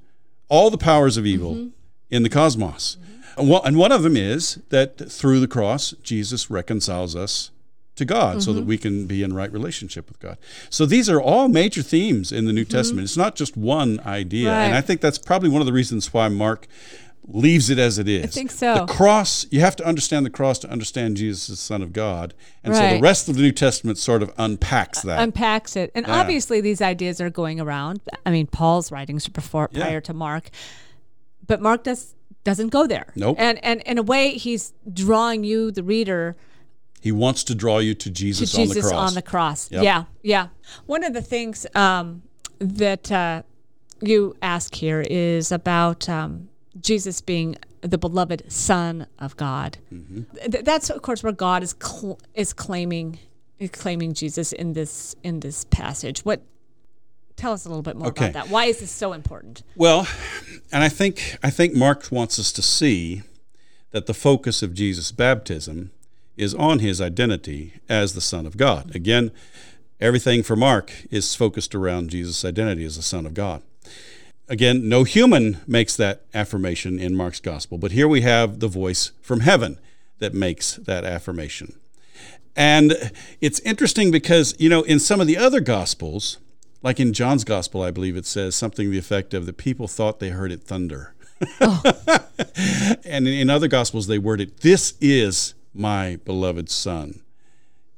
all 0.48 0.70
the 0.70 0.78
powers 0.78 1.16
of 1.16 1.26
evil 1.26 1.70
in 2.10 2.22
the 2.22 2.28
cosmos. 2.28 2.96
And 3.36 3.78
one 3.78 3.92
of 3.92 4.02
them 4.02 4.16
is 4.16 4.56
that 4.68 5.10
through 5.10 5.40
the 5.40 5.48
cross, 5.48 5.94
Jesus 6.02 6.50
reconciles 6.50 7.16
us 7.16 7.50
to 7.96 8.04
God 8.04 8.42
so 8.42 8.52
that 8.52 8.60
mm-hmm. 8.60 8.68
we 8.68 8.78
can 8.78 9.06
be 9.06 9.22
in 9.22 9.34
right 9.34 9.52
relationship 9.52 10.08
with 10.08 10.18
God. 10.18 10.38
So 10.70 10.86
these 10.86 11.10
are 11.10 11.20
all 11.20 11.48
major 11.48 11.82
themes 11.82 12.32
in 12.32 12.46
the 12.46 12.52
New 12.52 12.64
mm-hmm. 12.64 12.76
Testament. 12.76 13.04
It's 13.04 13.16
not 13.16 13.36
just 13.36 13.56
one 13.56 14.00
idea. 14.00 14.50
And 14.52 14.74
I 14.74 14.80
think 14.80 15.00
that's 15.00 15.18
probably 15.18 15.50
one 15.50 15.60
of 15.60 15.66
the 15.66 15.72
reasons 15.72 16.12
why 16.12 16.28
Mark 16.28 16.66
leaves 17.28 17.70
it 17.70 17.78
as 17.78 17.98
it 17.98 18.08
is. 18.08 18.24
I 18.24 18.26
think 18.26 18.50
so. 18.50 18.74
The 18.74 18.86
cross, 18.86 19.46
you 19.50 19.60
have 19.60 19.76
to 19.76 19.84
understand 19.84 20.26
the 20.26 20.30
cross 20.30 20.58
to 20.60 20.70
understand 20.70 21.16
Jesus 21.16 21.50
as 21.50 21.56
the 21.56 21.62
Son 21.62 21.82
of 21.82 21.92
God. 21.92 22.34
And 22.64 22.74
so 22.74 22.80
the 22.94 23.00
rest 23.00 23.28
of 23.28 23.36
the 23.36 23.42
New 23.42 23.52
Testament 23.52 23.98
sort 23.98 24.22
of 24.22 24.32
unpacks 24.38 25.02
that. 25.02 25.22
unpacks 25.22 25.76
it. 25.76 25.92
And 25.94 26.06
obviously, 26.06 26.60
these 26.60 26.80
ideas 26.80 27.20
are 27.20 27.30
going 27.30 27.60
around. 27.60 28.00
I 28.26 28.30
mean, 28.30 28.46
Paul's 28.46 28.90
writings 28.90 29.28
before 29.28 29.68
Yeah. 29.72 29.84
prior 29.84 30.00
to 30.00 30.14
Mark, 30.14 30.50
but 31.46 31.60
Mark 31.60 31.84
does 31.84 32.14
doesn't 32.44 32.68
go 32.68 32.88
there. 32.88 33.06
Nope. 33.14 33.36
And 33.38 33.64
and 33.64 33.82
in 33.82 33.98
a 33.98 34.02
way, 34.02 34.32
he's 34.32 34.72
drawing 34.92 35.44
you, 35.44 35.70
the 35.70 35.84
reader, 35.84 36.36
he 37.02 37.10
wants 37.10 37.42
to 37.44 37.54
draw 37.54 37.78
you 37.78 37.94
to 37.94 38.04
to 38.04 38.10
Jesus, 38.10 38.54
on 38.54 38.60
the 38.60 38.66
cross. 38.66 38.74
Jesus 38.74 38.90
cross. 38.92 39.08
on 39.10 39.14
the 39.14 39.22
cross. 39.22 39.70
Yep. 39.72 39.82
Yeah, 39.82 40.04
yeah. 40.22 40.46
One 40.86 41.02
of 41.02 41.12
the 41.12 41.20
things 41.20 41.66
um, 41.74 42.22
that 42.60 43.10
uh, 43.10 43.42
you 44.00 44.36
ask 44.40 44.74
here 44.74 45.00
is 45.10 45.50
about 45.50 46.08
um, 46.08 46.48
Jesus 46.80 47.20
being 47.20 47.56
the 47.80 47.98
beloved 47.98 48.44
Son 48.50 49.08
of 49.18 49.36
God. 49.36 49.78
Mm-hmm. 49.92 50.50
Th- 50.50 50.64
that's 50.64 50.90
of 50.90 51.02
course 51.02 51.24
where 51.24 51.32
God 51.32 51.64
is 51.64 51.74
cl- 51.82 52.20
is 52.34 52.52
claiming 52.52 53.18
is 53.58 53.70
claiming 53.70 54.14
Jesus 54.14 54.52
in 54.52 54.72
this 54.74 55.16
in 55.24 55.40
this 55.40 55.64
passage. 55.64 56.20
What? 56.20 56.42
Tell 57.34 57.52
us 57.52 57.64
a 57.64 57.68
little 57.68 57.82
bit 57.82 57.96
more 57.96 58.08
Okay. 58.08 58.28
about 58.28 58.34
that. 58.44 58.52
Why 58.52 58.66
is 58.66 58.78
this 58.78 58.90
so 58.92 59.12
important? 59.12 59.64
Well, 59.74 60.06
and 60.70 60.84
I 60.84 60.88
think 60.88 61.38
I 61.42 61.50
think 61.50 61.74
Mark 61.74 62.06
wants 62.12 62.38
us 62.38 62.52
to 62.52 62.62
see 62.62 63.22
that 63.90 64.06
the 64.06 64.14
focus 64.14 64.62
of 64.62 64.72
Jesus' 64.74 65.10
baptism 65.10 65.90
is 66.36 66.54
on 66.54 66.78
his 66.78 67.00
identity 67.00 67.74
as 67.88 68.14
the 68.14 68.20
Son 68.20 68.46
of 68.46 68.56
God. 68.56 68.94
Again, 68.94 69.30
everything 70.00 70.42
for 70.42 70.56
Mark 70.56 70.92
is 71.10 71.34
focused 71.34 71.74
around 71.74 72.10
Jesus' 72.10 72.44
identity 72.44 72.84
as 72.84 72.96
the 72.96 73.02
Son 73.02 73.26
of 73.26 73.34
God. 73.34 73.62
Again, 74.48 74.88
no 74.88 75.04
human 75.04 75.60
makes 75.66 75.96
that 75.96 76.22
affirmation 76.34 76.98
in 76.98 77.14
Mark's 77.14 77.40
gospel, 77.40 77.78
but 77.78 77.92
here 77.92 78.08
we 78.08 78.22
have 78.22 78.60
the 78.60 78.68
voice 78.68 79.12
from 79.22 79.40
heaven 79.40 79.78
that 80.18 80.34
makes 80.34 80.76
that 80.76 81.04
affirmation. 81.04 81.74
And 82.54 83.12
it's 83.40 83.60
interesting 83.60 84.10
because, 84.10 84.54
you 84.58 84.68
know, 84.68 84.82
in 84.82 84.98
some 84.98 85.20
of 85.20 85.26
the 85.26 85.36
other 85.36 85.60
gospels, 85.60 86.38
like 86.82 87.00
in 87.00 87.12
John's 87.12 87.44
gospel, 87.44 87.82
I 87.82 87.90
believe 87.90 88.16
it 88.16 88.26
says 88.26 88.54
something 88.54 88.86
to 88.86 88.90
the 88.90 88.98
effect 88.98 89.32
of 89.32 89.46
the 89.46 89.52
people 89.52 89.88
thought 89.88 90.20
they 90.20 90.30
heard 90.30 90.52
it 90.52 90.62
thunder. 90.62 91.14
Oh. 91.60 91.82
and 93.04 93.26
in, 93.26 93.34
in 93.34 93.50
other 93.50 93.68
gospels, 93.68 94.06
they 94.06 94.18
word 94.18 94.40
it, 94.40 94.60
this 94.60 94.94
is 95.00 95.54
my 95.74 96.16
beloved 96.24 96.70
son. 96.70 97.22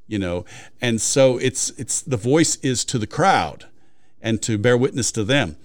You 0.07 0.19
know, 0.19 0.45
and 0.81 1.01
so 1.01 1.37
it's 1.37 1.71
it's 1.71 2.01
the 2.01 2.17
voice 2.17 2.57
is 2.57 2.85
to 2.85 2.99
the 2.99 3.07
crowd 3.07 3.65
and 4.21 4.41
to 4.43 4.57
bear 4.57 4.77
witness 4.77 5.11
to 5.13 5.23
them. 5.23 5.57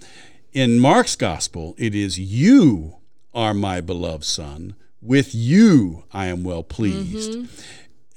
In 0.51 0.79
Mark's 0.79 1.15
gospel, 1.15 1.75
it 1.77 1.93
is 1.93 2.19
you 2.19 2.95
are 3.33 3.53
my 3.53 3.81
beloved 3.81 4.25
son. 4.25 4.75
With 5.01 5.35
you 5.35 6.05
I 6.11 6.25
am 6.25 6.43
well 6.43 6.63
pleased. 6.63 7.47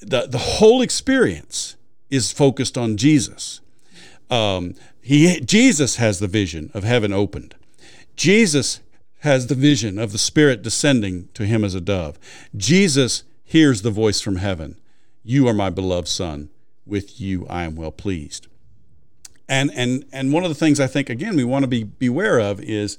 The 0.00 0.26
the 0.26 0.38
whole 0.38 0.80
experience 0.80 1.76
is 2.10 2.32
focused 2.32 2.78
on 2.78 2.96
Jesus. 2.96 3.60
Um, 4.30 4.74
he 5.02 5.40
Jesus 5.40 5.96
has 5.96 6.18
the 6.18 6.26
vision 6.26 6.70
of 6.72 6.84
heaven 6.84 7.12
opened. 7.12 7.54
Jesus 8.16 8.80
has 9.20 9.46
the 9.46 9.54
vision 9.54 9.98
of 9.98 10.12
the 10.12 10.18
Spirit 10.18 10.62
descending 10.62 11.28
to 11.34 11.44
him 11.44 11.64
as 11.64 11.74
a 11.74 11.80
dove. 11.80 12.18
Jesus 12.56 13.24
hears 13.54 13.82
the 13.82 13.90
voice 13.90 14.20
from 14.20 14.34
heaven. 14.36 14.74
You 15.22 15.46
are 15.46 15.54
my 15.54 15.70
beloved 15.70 16.08
Son. 16.08 16.50
With 16.84 17.20
you 17.20 17.46
I 17.48 17.62
am 17.62 17.76
well 17.76 17.92
pleased. 17.92 18.48
And 19.48 19.70
and 19.74 20.04
and 20.12 20.32
one 20.32 20.42
of 20.42 20.48
the 20.48 20.56
things 20.56 20.80
I 20.80 20.88
think 20.88 21.08
again 21.08 21.36
we 21.36 21.44
want 21.44 21.62
to 21.62 21.68
be 21.68 21.84
beware 21.84 22.40
of 22.40 22.60
is 22.60 22.98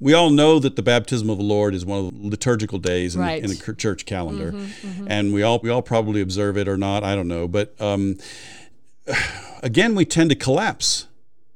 we 0.00 0.12
all 0.12 0.30
know 0.30 0.58
that 0.58 0.74
the 0.74 0.82
baptism 0.82 1.30
of 1.30 1.38
the 1.38 1.44
Lord 1.44 1.72
is 1.72 1.86
one 1.86 1.98
of 2.06 2.20
the 2.20 2.28
liturgical 2.28 2.78
days 2.80 3.14
in, 3.14 3.22
Right. 3.22 3.40
in 3.40 3.48
the 3.48 3.74
church 3.78 4.06
calendar, 4.06 4.52
and 5.06 5.32
we 5.32 5.44
all 5.44 5.60
we 5.62 5.70
all 5.70 5.82
probably 5.82 6.20
observe 6.20 6.58
it 6.58 6.66
or 6.66 6.76
not. 6.76 7.04
I 7.04 7.14
don't 7.14 7.28
know, 7.28 7.46
but 7.46 7.80
um, 7.80 8.18
again, 9.62 9.94
we 9.94 10.04
tend 10.04 10.30
to 10.30 10.36
collapse 10.36 11.06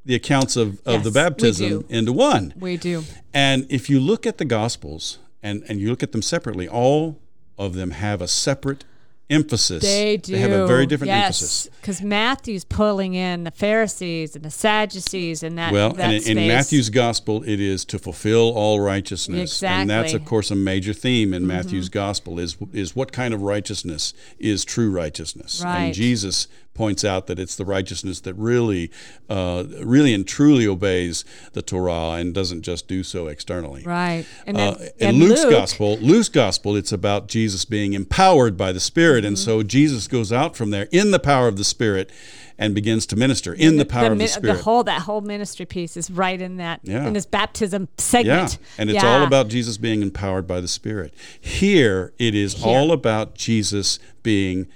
the 0.04 0.14
accounts 0.14 0.54
of, 0.56 0.80
of 0.86 0.94
Yes, 0.94 1.04
the 1.04 1.10
baptism 1.10 1.84
into 1.88 2.12
one. 2.12 2.54
We 2.56 2.76
do. 2.76 3.02
And 3.34 3.66
if 3.68 3.90
you 3.90 3.98
look 3.98 4.24
at 4.24 4.38
the 4.38 4.44
Gospels 4.46 5.18
and, 5.42 5.64
and 5.68 5.80
you 5.80 5.90
look 5.90 6.02
at 6.02 6.12
them 6.12 6.22
separately, 6.22 6.66
all 6.68 7.18
of 7.60 7.74
them 7.74 7.92
have 7.92 8.20
a 8.20 8.26
separate 8.28 8.84
emphasis. 9.28 9.82
They 9.84 10.16
do. 10.16 10.32
They 10.32 10.38
have 10.40 10.50
a 10.50 10.66
very 10.66 10.86
different 10.86 11.08
yes, 11.10 11.40
emphasis. 11.40 11.68
Because 11.80 12.02
Matthew's 12.02 12.64
pulling 12.64 13.14
in 13.14 13.44
the 13.44 13.52
Pharisees 13.52 14.34
and 14.34 14.44
the 14.44 14.50
Sadducees 14.50 15.44
and 15.44 15.56
that. 15.56 15.72
Well, 15.72 15.92
that 15.92 16.12
and 16.12 16.26
in, 16.26 16.36
in. 16.36 16.48
Matthew's 16.48 16.90
gospel, 16.90 17.44
it 17.44 17.60
is 17.60 17.84
to 17.86 17.98
fulfill 18.00 18.50
all 18.56 18.80
righteousness, 18.80 19.52
exactly. 19.52 19.80
and 19.82 19.90
that's 19.90 20.12
Mm-hmm. 20.12 20.22
of 20.24 20.28
course 20.28 20.50
a 20.50 20.56
major 20.56 20.92
theme 20.92 21.32
in 21.32 21.46
Matthew's 21.46 21.88
gospel 21.88 22.40
is 22.40 22.56
is 22.72 22.96
what 22.96 23.12
kind 23.12 23.32
of 23.32 23.42
righteousness 23.42 24.12
is 24.40 24.64
true 24.64 24.90
righteousness, 24.90 25.62
Right. 25.64 25.78
and 25.84 25.94
Jesus 25.94 26.48
points 26.74 27.04
out 27.04 27.26
that 27.26 27.38
it's 27.38 27.56
the 27.56 27.64
righteousness 27.64 28.20
that 28.20 28.32
really, 28.34 28.90
uh, 29.28 29.64
really 29.82 30.14
and 30.14 30.26
truly 30.26 30.66
obeys 30.66 31.24
the 31.52 31.60
Torah 31.62 32.12
and 32.12 32.32
doesn't 32.32 32.62
just 32.62 32.88
do 32.88 33.02
so 33.02 33.26
externally. 33.26 33.82
Right. 33.84 34.24
And 34.46 34.56
Uh, 34.56 34.70
then 34.78 34.88
in 34.98 35.08
and 35.08 35.18
Luke's 35.18 35.42
Luke, 35.42 35.50
gospel, 35.50 35.98
Luke's 35.98 36.28
gospel, 36.30 36.76
it's 36.76 36.92
about 36.92 37.28
Jesus 37.28 37.64
being 37.64 37.92
empowered 37.92 38.56
by 38.56 38.72
the 38.72 38.80
Spirit, 38.80 39.24
and 39.24 39.36
Mm-hmm. 39.36 39.44
so 39.44 39.62
Jesus 39.62 40.08
goes 40.08 40.32
out 40.32 40.56
from 40.56 40.70
there 40.70 40.88
in 40.90 41.10
the 41.10 41.18
power 41.18 41.48
of 41.48 41.56
the 41.56 41.64
Spirit 41.64 42.10
and 42.58 42.74
begins 42.74 43.06
to 43.06 43.16
minister 43.16 43.52
in 43.54 43.76
the 43.78 43.84
power 43.86 44.12
of 44.12 44.18
the 44.18 44.26
Spirit. 44.28 44.56
The 44.58 44.62
whole 44.62 44.84
that 44.84 45.02
whole 45.02 45.22
ministry 45.22 45.66
piece 45.66 45.96
is 45.96 46.10
right 46.10 46.40
in 46.40 46.56
that 46.58 46.80
Yeah. 46.84 47.06
in 47.06 47.14
this 47.14 47.26
baptism 47.26 47.88
yeah, 47.98 48.02
segment. 48.02 48.58
and 48.78 48.90
it's 48.90 49.02
Yeah. 49.02 49.18
all 49.18 49.22
about 49.26 49.48
Jesus 49.48 49.76
being 49.78 50.02
empowered 50.02 50.46
by 50.46 50.60
the 50.60 50.68
Spirit. 50.68 51.12
Here, 51.40 52.12
it 52.18 52.34
is 52.34 52.62
all 52.62 52.92
about 52.92 53.34
Jesus 53.34 53.98
being 54.22 54.66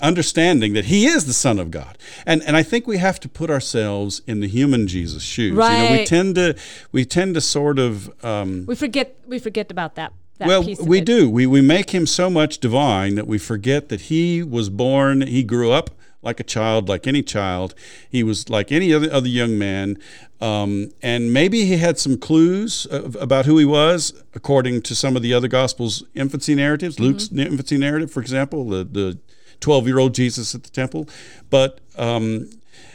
understanding 0.00 0.72
that 0.74 0.86
he 0.86 1.06
is 1.06 1.26
the 1.26 1.32
son 1.32 1.58
of 1.58 1.70
god. 1.70 1.98
And 2.24 2.42
and 2.42 2.56
i 2.56 2.62
think 2.62 2.86
we 2.86 2.98
have 2.98 3.20
to 3.20 3.28
put 3.28 3.50
ourselves 3.50 4.22
in 4.26 4.40
the 4.40 4.48
human 4.48 4.86
jesus 4.86 5.22
shoes. 5.22 5.52
You 5.52 5.56
know 5.56 5.92
we 5.92 6.04
tend 6.04 6.34
to 6.36 6.56
we 6.92 7.04
tend 7.04 7.34
to 7.34 7.40
sort 7.40 7.78
of 7.78 8.12
um, 8.24 8.66
We 8.66 8.74
forget 8.74 9.16
we 9.26 9.38
forget 9.38 9.70
about 9.70 9.94
that. 9.96 10.12
that 10.38 10.48
well 10.48 10.62
we 10.82 10.98
it. 10.98 11.04
do. 11.04 11.30
We 11.30 11.46
we 11.46 11.60
make 11.60 11.90
him 11.90 12.06
so 12.06 12.30
much 12.30 12.58
divine 12.58 13.14
that 13.14 13.26
we 13.26 13.38
forget 13.38 13.88
that 13.88 14.02
he 14.02 14.42
was 14.42 14.68
born 14.68 15.22
he 15.22 15.42
grew 15.42 15.70
up 15.72 15.90
like 16.22 16.40
a 16.40 16.44
child 16.44 16.88
like 16.88 17.06
any 17.06 17.22
child. 17.22 17.74
He 18.10 18.22
was 18.22 18.48
like 18.48 18.72
any 18.72 18.92
other 18.92 19.12
other 19.12 19.28
young 19.28 19.58
man. 19.58 19.98
Um, 20.38 20.90
and 21.02 21.32
maybe 21.32 21.64
he 21.64 21.78
had 21.78 21.98
some 21.98 22.18
clues 22.18 22.84
of, 22.84 23.16
about 23.16 23.46
who 23.46 23.56
he 23.56 23.64
was 23.64 24.12
according 24.34 24.82
to 24.82 24.94
some 24.94 25.16
of 25.16 25.22
the 25.22 25.32
other 25.32 25.48
gospels 25.48 26.04
infancy 26.14 26.54
narratives 26.54 27.00
luke's 27.00 27.32
infancy 27.32 27.78
narrative 27.78 28.10
for 28.10 28.20
example 28.20 28.68
the 28.68 28.84
the 28.84 29.18
12 29.60 29.86
year 29.86 29.98
old 29.98 30.14
jesus 30.14 30.54
at 30.54 30.62
the 30.62 30.70
temple. 30.70 31.08
But 31.50 31.80
um, 31.96 32.50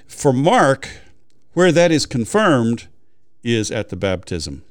for 0.08 0.34
mark 0.34 0.89
where 1.54 1.71
that 1.71 1.91
is 1.91 2.06
confirmed 2.06 2.88
is 3.43 3.71
at 3.71 3.89
the 3.89 3.95
baptism. 3.95 4.63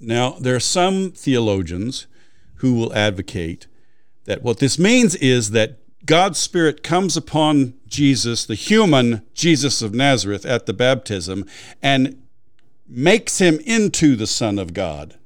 Now, 0.00 0.36
there 0.40 0.54
are 0.54 0.60
some 0.60 1.10
theologians 1.10 2.06
who 2.56 2.74
will 2.74 2.94
advocate 2.94 3.66
that 4.26 4.42
what 4.42 4.58
this 4.58 4.78
means 4.78 5.14
is 5.16 5.50
that 5.50 5.78
God's 6.04 6.38
Spirit 6.38 6.82
comes 6.82 7.16
upon 7.16 7.74
Jesus, 7.86 8.46
the 8.46 8.54
human 8.54 9.22
Jesus 9.34 9.82
of 9.82 9.94
Nazareth, 9.94 10.46
at 10.46 10.66
the 10.66 10.72
baptism 10.72 11.44
and 11.82 12.22
makes 12.86 13.38
him 13.38 13.58
into 13.66 14.16
the 14.16 14.26
Son 14.26 14.58
of 14.58 14.72
God, 14.72 15.17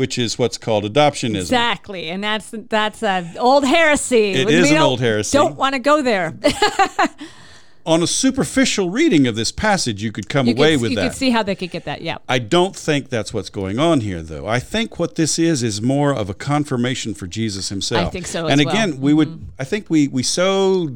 which 0.00 0.18
is 0.18 0.38
what's 0.38 0.58
called 0.58 0.82
adoptionism. 0.84 1.36
Exactly, 1.42 2.08
and 2.08 2.24
that's 2.24 2.52
that's 2.68 3.02
an 3.02 3.36
old 3.38 3.64
heresy. 3.64 4.32
It 4.32 4.46
We 4.46 4.54
is 4.54 4.70
an 4.70 4.78
old 4.78 4.98
heresy. 5.00 5.36
Don't 5.36 5.56
want 5.56 5.74
to 5.74 5.78
go 5.78 6.02
there. 6.02 6.34
On 7.86 8.02
a 8.02 8.06
superficial 8.06 8.90
reading 8.90 9.26
of 9.26 9.36
this 9.36 9.50
passage, 9.50 10.02
you 10.02 10.12
could 10.12 10.28
come 10.28 10.46
You 10.46 10.54
away 10.54 10.72
could, 10.74 10.82
with 10.82 10.90
you 10.92 10.96
that. 10.96 11.08
could 11.10 11.16
see 11.18 11.30
how 11.30 11.42
they 11.42 11.54
could 11.54 11.70
get 11.70 11.84
that. 11.86 12.02
Yeah. 12.02 12.18
I 12.28 12.38
don't 12.38 12.76
think 12.76 13.08
that's 13.08 13.32
what's 13.32 13.48
going 13.50 13.78
on 13.78 14.00
here, 14.00 14.22
though. 14.22 14.46
I 14.46 14.58
think 14.58 14.98
what 14.98 15.14
this 15.16 15.38
is 15.38 15.62
is 15.62 15.80
more 15.80 16.14
of 16.14 16.28
a 16.28 16.34
confirmation 16.34 17.14
for 17.14 17.26
Jesus 17.26 17.68
himself. 17.70 18.08
I 18.08 18.10
think 18.10 18.26
so 18.26 18.46
And 18.46 18.60
as 18.60 18.66
well. 18.66 18.74
again, 18.74 19.00
we 19.00 19.14
would. 19.14 19.28
Mm-hmm. 19.28 19.44
I 19.58 19.64
think 19.64 19.88
we 19.88 20.08
we 20.08 20.22
so 20.22 20.88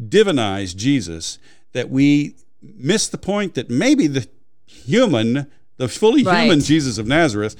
divinize 0.00 0.74
Jesus 0.76 1.38
that 1.72 1.90
we 1.90 2.34
miss 2.62 3.08
the 3.08 3.18
point 3.18 3.54
that 3.54 3.70
maybe 3.70 4.06
the 4.06 4.26
human, 4.66 5.46
the 5.76 5.88
fully 5.88 6.22
human 6.22 6.60
Jesus 6.60 6.98
of 6.98 7.06
Nazareth, 7.06 7.54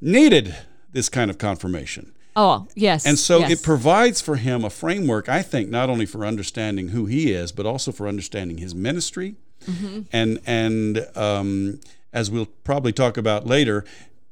needed 0.00 0.54
this 0.92 1.08
kind 1.08 1.30
of 1.30 1.38
confirmation. 1.38 2.12
Oh 2.36 2.68
yes. 2.74 3.04
And 3.04 3.18
so 3.18 3.40
yes. 3.40 3.50
it 3.50 3.62
provides 3.62 4.20
for 4.20 4.36
him 4.36 4.64
a 4.64 4.70
framework, 4.70 5.28
I 5.28 5.42
think, 5.42 5.70
not 5.70 5.90
only 5.90 6.06
for 6.06 6.24
understanding 6.24 6.88
who 6.88 7.06
he 7.06 7.32
is, 7.32 7.50
but 7.50 7.66
also 7.66 7.90
for 7.90 8.06
understanding 8.06 8.58
his 8.58 8.74
ministry. 8.74 9.36
Mm-hmm. 9.66 10.02
And 10.12 10.38
and 10.46 11.06
um, 11.16 11.80
as 12.12 12.30
we'll 12.30 12.46
probably 12.46 12.92
talk 12.92 13.16
about 13.16 13.46
later, 13.46 13.84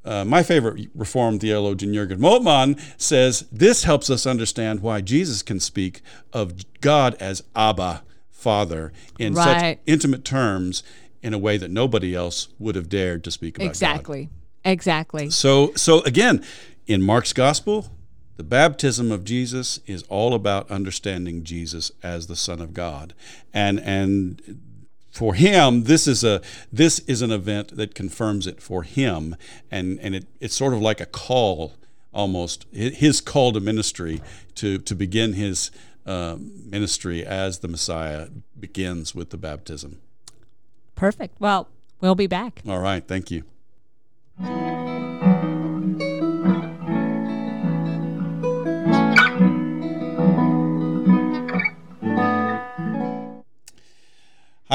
uh, 0.04 0.24
my 0.24 0.44
favorite 0.44 0.88
Reformed 0.94 1.40
theologian 1.40 1.92
Jürgen 1.92 2.18
Moltmann 2.18 2.80
says 2.96 3.44
this 3.50 3.82
helps 3.82 4.08
us 4.08 4.24
understand 4.24 4.80
why 4.80 5.00
Jesus 5.00 5.42
can 5.42 5.58
speak 5.58 6.00
of 6.32 6.80
God 6.80 7.16
as 7.18 7.42
Abba, 7.56 8.04
Father, 8.30 8.92
in 9.18 9.34
such 9.34 9.78
intimate 9.84 10.24
terms, 10.24 10.84
in 11.22 11.34
a 11.34 11.38
way 11.38 11.56
that 11.56 11.72
nobody 11.72 12.14
else 12.14 12.48
would 12.60 12.76
have 12.76 12.88
dared 12.88 13.24
to 13.24 13.32
speak 13.32 13.56
about 13.56 13.64
God. 13.80 14.36
Exactly. 14.66 15.30
So, 15.30 15.72
so 15.74 16.00
again, 16.02 16.44
in 16.86 17.02
Mark's 17.02 17.32
gospel, 17.32 17.90
the 18.36 18.42
baptism 18.42 19.10
of 19.10 19.24
Jesus 19.24 19.80
is 19.86 20.02
all 20.04 20.34
about 20.34 20.70
understanding 20.70 21.42
Jesus 21.42 21.90
as 22.02 22.26
the 22.26 22.36
Son 22.36 22.60
of 22.60 22.74
God, 22.74 23.14
and 23.54 23.80
and 23.80 24.60
for 25.10 25.32
him, 25.34 25.84
this 25.84 26.06
is 26.06 26.22
a 26.22 26.42
this 26.70 26.98
is 27.00 27.22
an 27.22 27.30
event 27.30 27.76
that 27.76 27.94
confirms 27.94 28.46
it 28.46 28.60
for 28.60 28.82
him, 28.82 29.34
and 29.70 29.98
and 30.00 30.14
it, 30.14 30.26
it's 30.40 30.54
sort 30.54 30.74
of 30.74 30.82
like 30.82 31.00
a 31.00 31.06
call, 31.06 31.72
almost 32.12 32.66
his 32.72 33.22
call 33.22 33.52
to 33.52 33.60
ministry 33.60 34.20
to 34.56 34.76
to 34.78 34.94
begin 34.94 35.32
his 35.32 35.70
uh, 36.04 36.36
ministry 36.38 37.24
as 37.24 37.60
the 37.60 37.68
Messiah 37.68 38.28
begins 38.60 39.14
with 39.14 39.30
the 39.30 39.38
baptism. 39.38 40.00
Perfect. 40.94 41.40
Well, 41.40 41.68
we'll 42.00 42.14
be 42.14 42.26
back. 42.26 42.62
All 42.68 42.80
right, 42.80 43.06
thank 43.06 43.30
you. 43.30 43.44
Hi, 44.38 44.50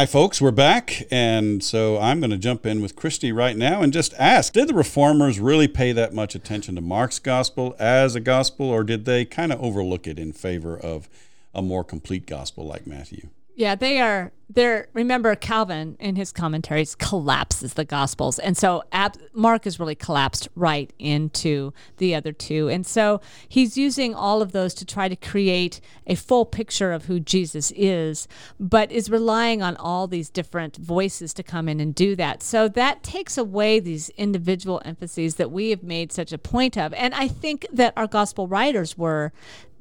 folks, 0.08 0.42
we're 0.42 0.50
back. 0.50 1.04
And 1.12 1.64
so 1.64 2.00
I'm 2.00 2.20
going 2.20 2.32
to 2.32 2.38
jump 2.38 2.66
in 2.66 2.82
with 2.82 2.96
Christy 2.96 3.32
right 3.32 3.56
now 3.56 3.84
and 3.84 3.94
just 3.94 4.16
ask 4.18 4.54
Did 4.54 4.68
the 4.70 4.74
reformers 4.74 5.40
really 5.40 5.68
pay 5.68 5.92
that 5.92 6.12
much 6.12 6.34
attention 6.34 6.74
to 6.76 6.82
Mark's 6.82 7.20
gospel 7.20 7.76
as 7.78 8.16
a 8.16 8.20
gospel, 8.20 8.66
or 8.68 8.84
did 8.84 9.06
they 9.06 9.26
kind 9.26 9.54
of 9.54 9.62
overlook 9.62 10.08
it 10.08 10.18
in 10.18 10.34
favor 10.34 10.76
of 10.76 11.08
a 11.54 11.62
more 11.62 11.84
complete 11.84 12.26
gospel 12.26 12.66
like 12.66 12.88
Matthew? 12.88 13.30
Yeah, 13.56 13.76
they 13.76 14.00
are. 14.00 14.32
They're 14.54 14.88
remember 14.94 15.34
Calvin 15.36 15.96
in 16.00 16.16
his 16.16 16.32
commentaries 16.32 16.96
collapses 16.96 17.76
the 17.76 17.86
Gospels, 17.86 18.38
and 18.38 18.58
so 18.58 18.84
ab, 18.92 19.18
Mark 19.34 19.66
is 19.66 19.80
really 19.80 19.96
collapsed 19.96 20.50
right 20.56 20.92
into 21.00 21.74
the 21.98 22.16
other 22.16 22.32
two, 22.34 22.68
and 22.68 22.86
so 22.86 23.22
he's 23.48 23.78
using 23.78 24.14
all 24.14 24.42
of 24.42 24.52
those 24.52 24.74
to 24.76 24.86
try 24.86 25.08
to 25.08 25.16
create 25.16 25.80
a 26.06 26.16
full 26.16 26.46
picture 26.46 26.92
of 26.92 27.06
who 27.06 27.20
Jesus 27.20 27.72
is, 27.76 28.28
but 28.60 28.92
is 28.92 29.10
relying 29.10 29.62
on 29.62 29.78
all 29.78 30.08
these 30.08 30.30
different 30.30 30.76
voices 30.78 31.34
to 31.36 31.44
come 31.44 31.70
in 31.70 31.80
and 31.80 31.96
do 31.96 32.16
that. 32.18 32.44
So 32.44 32.68
that 32.70 33.04
takes 33.04 33.38
away 33.38 33.80
these 33.80 34.10
individual 34.12 34.82
emphases 34.84 35.36
that 35.36 35.52
we 35.52 35.70
have 35.70 35.84
made 35.84 36.12
such 36.12 36.34
a 36.34 36.38
point 36.38 36.78
of, 36.78 36.94
and 36.96 37.14
I 37.14 37.28
think 37.28 37.66
that 37.72 37.94
our 37.96 38.08
gospel 38.08 38.48
writers 38.48 38.98
were 38.98 39.32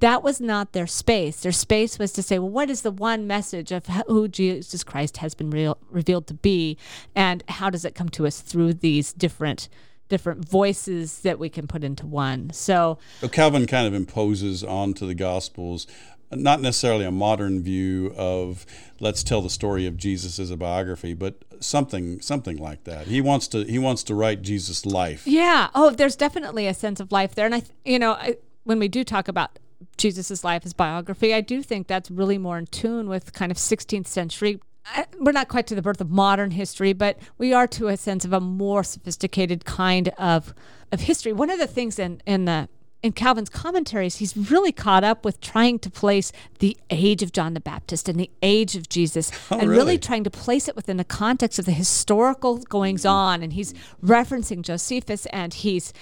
that 0.00 0.22
was 0.22 0.40
not 0.40 0.72
their 0.72 0.86
space. 0.86 1.40
Their 1.40 1.52
space 1.52 1.98
was 1.98 2.12
to 2.12 2.22
say, 2.22 2.38
well, 2.38 2.48
what 2.48 2.70
is 2.70 2.82
the 2.82 2.90
one 2.90 3.26
message 3.26 3.70
of 3.70 3.86
who 3.86 4.28
Jesus 4.28 4.59
Christ 4.84 5.18
has 5.18 5.34
been 5.34 5.50
real, 5.50 5.78
revealed 5.90 6.26
to 6.28 6.34
be, 6.34 6.76
and 7.14 7.42
how 7.48 7.70
does 7.70 7.84
it 7.84 7.94
come 7.94 8.08
to 8.10 8.26
us 8.26 8.40
through 8.40 8.74
these 8.74 9.12
different 9.12 9.68
different 10.08 10.48
voices 10.48 11.20
that 11.20 11.38
we 11.38 11.48
can 11.48 11.66
put 11.66 11.84
into 11.84 12.06
one? 12.06 12.50
So 12.52 12.98
So 13.20 13.28
Calvin 13.28 13.66
kind 13.66 13.86
of 13.86 13.94
imposes 13.94 14.64
onto 14.64 15.06
the 15.06 15.14
Gospels 15.14 15.86
not 16.32 16.60
necessarily 16.60 17.04
a 17.04 17.10
modern 17.10 17.62
view 17.62 18.14
of 18.16 18.64
let's 19.00 19.22
tell 19.22 19.42
the 19.42 19.50
story 19.50 19.86
of 19.86 19.96
Jesus 19.96 20.38
as 20.38 20.50
a 20.50 20.56
biography, 20.56 21.14
but 21.14 21.42
something 21.60 22.20
something 22.20 22.56
like 22.56 22.84
that. 22.84 23.06
He 23.08 23.20
wants 23.20 23.48
to 23.48 23.64
he 23.64 23.78
wants 23.78 24.02
to 24.04 24.14
write 24.14 24.42
Jesus' 24.42 24.86
life. 24.86 25.26
yeah, 25.26 25.70
oh, 25.74 25.90
there's 25.90 26.16
definitely 26.16 26.66
a 26.66 26.74
sense 26.74 27.00
of 27.00 27.10
life 27.10 27.34
there, 27.34 27.46
and 27.46 27.54
I, 27.54 27.62
you 27.84 27.98
know, 27.98 28.12
I, 28.12 28.36
when 28.64 28.78
we 28.78 28.88
do 28.88 29.04
talk 29.04 29.28
about 29.28 29.58
Jesus's 29.96 30.44
life 30.44 30.64
as 30.64 30.72
biography, 30.72 31.34
I 31.34 31.40
do 31.40 31.62
think 31.62 31.86
that's 31.86 32.10
really 32.10 32.38
more 32.38 32.58
in 32.58 32.66
tune 32.66 33.08
with 33.08 33.32
kind 33.32 33.50
of 33.50 33.58
16th 33.58 34.06
century. 34.06 34.60
I- 34.86 35.06
We're 35.18 35.32
not 35.32 35.48
quite 35.48 35.66
to 35.68 35.74
the 35.74 35.82
birth 35.82 36.00
of 36.00 36.10
modern 36.10 36.52
history, 36.52 36.92
but 36.92 37.18
we 37.38 37.52
are 37.52 37.66
to 37.68 37.88
a 37.88 37.96
sense 37.96 38.24
of 38.24 38.32
a 38.32 38.40
more 38.40 38.82
sophisticated 38.82 39.64
kind 39.64 40.08
of 40.18 40.54
of 40.92 41.00
history. 41.02 41.32
One 41.32 41.50
of 41.50 41.58
the 41.58 41.68
things 41.68 41.98
in 41.98 42.20
in 42.26 42.46
the 42.46 42.68
in 43.02 43.12
Calvin's 43.12 43.48
commentaries, 43.48 44.16
he's 44.16 44.36
really 44.36 44.72
caught 44.72 45.04
up 45.04 45.24
with 45.24 45.40
trying 45.40 45.78
to 45.78 45.90
place 45.90 46.32
the 46.58 46.76
age 46.90 47.22
of 47.22 47.32
John 47.32 47.54
the 47.54 47.60
Baptist 47.60 48.08
and 48.08 48.20
the 48.20 48.30
age 48.42 48.76
of 48.76 48.88
Jesus, 48.88 49.30
oh, 49.50 49.58
and 49.58 49.68
really 49.68 49.78
really? 49.78 49.98
trying 49.98 50.24
to 50.24 50.30
place 50.30 50.68
it 50.68 50.76
within 50.76 50.96
the 50.96 51.04
context 51.04 51.58
of 51.58 51.64
the 51.64 51.72
historical 51.72 52.58
goings 52.58 53.02
mm-hmm. 53.02 53.14
on. 53.14 53.42
And 53.42 53.52
he's 53.52 53.72
referencing 54.04 54.62
Josephus, 54.62 55.26
and 55.26 55.54
he's 55.54 55.92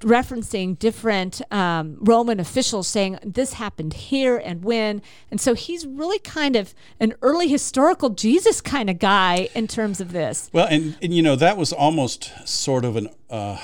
referencing 0.00 0.78
different 0.78 1.40
um, 1.52 1.96
Roman 2.00 2.40
officials 2.40 2.88
saying 2.88 3.18
this 3.22 3.54
happened 3.54 3.94
here 3.94 4.36
and 4.36 4.64
when. 4.64 5.02
And 5.30 5.40
so 5.40 5.54
he's 5.54 5.86
really 5.86 6.18
kind 6.18 6.56
of 6.56 6.74
an 6.98 7.14
early 7.22 7.48
historical 7.48 8.10
Jesus 8.10 8.60
kind 8.60 8.90
of 8.90 8.98
guy 8.98 9.48
in 9.54 9.66
terms 9.66 10.00
of 10.00 10.12
this. 10.12 10.50
Well, 10.52 10.66
and, 10.70 10.96
and 11.02 11.14
you 11.14 11.22
know 11.22 11.36
that 11.36 11.56
was 11.56 11.72
almost 11.72 12.32
sort 12.48 12.84
of 12.84 12.96
an 12.96 13.08
uh, 13.30 13.58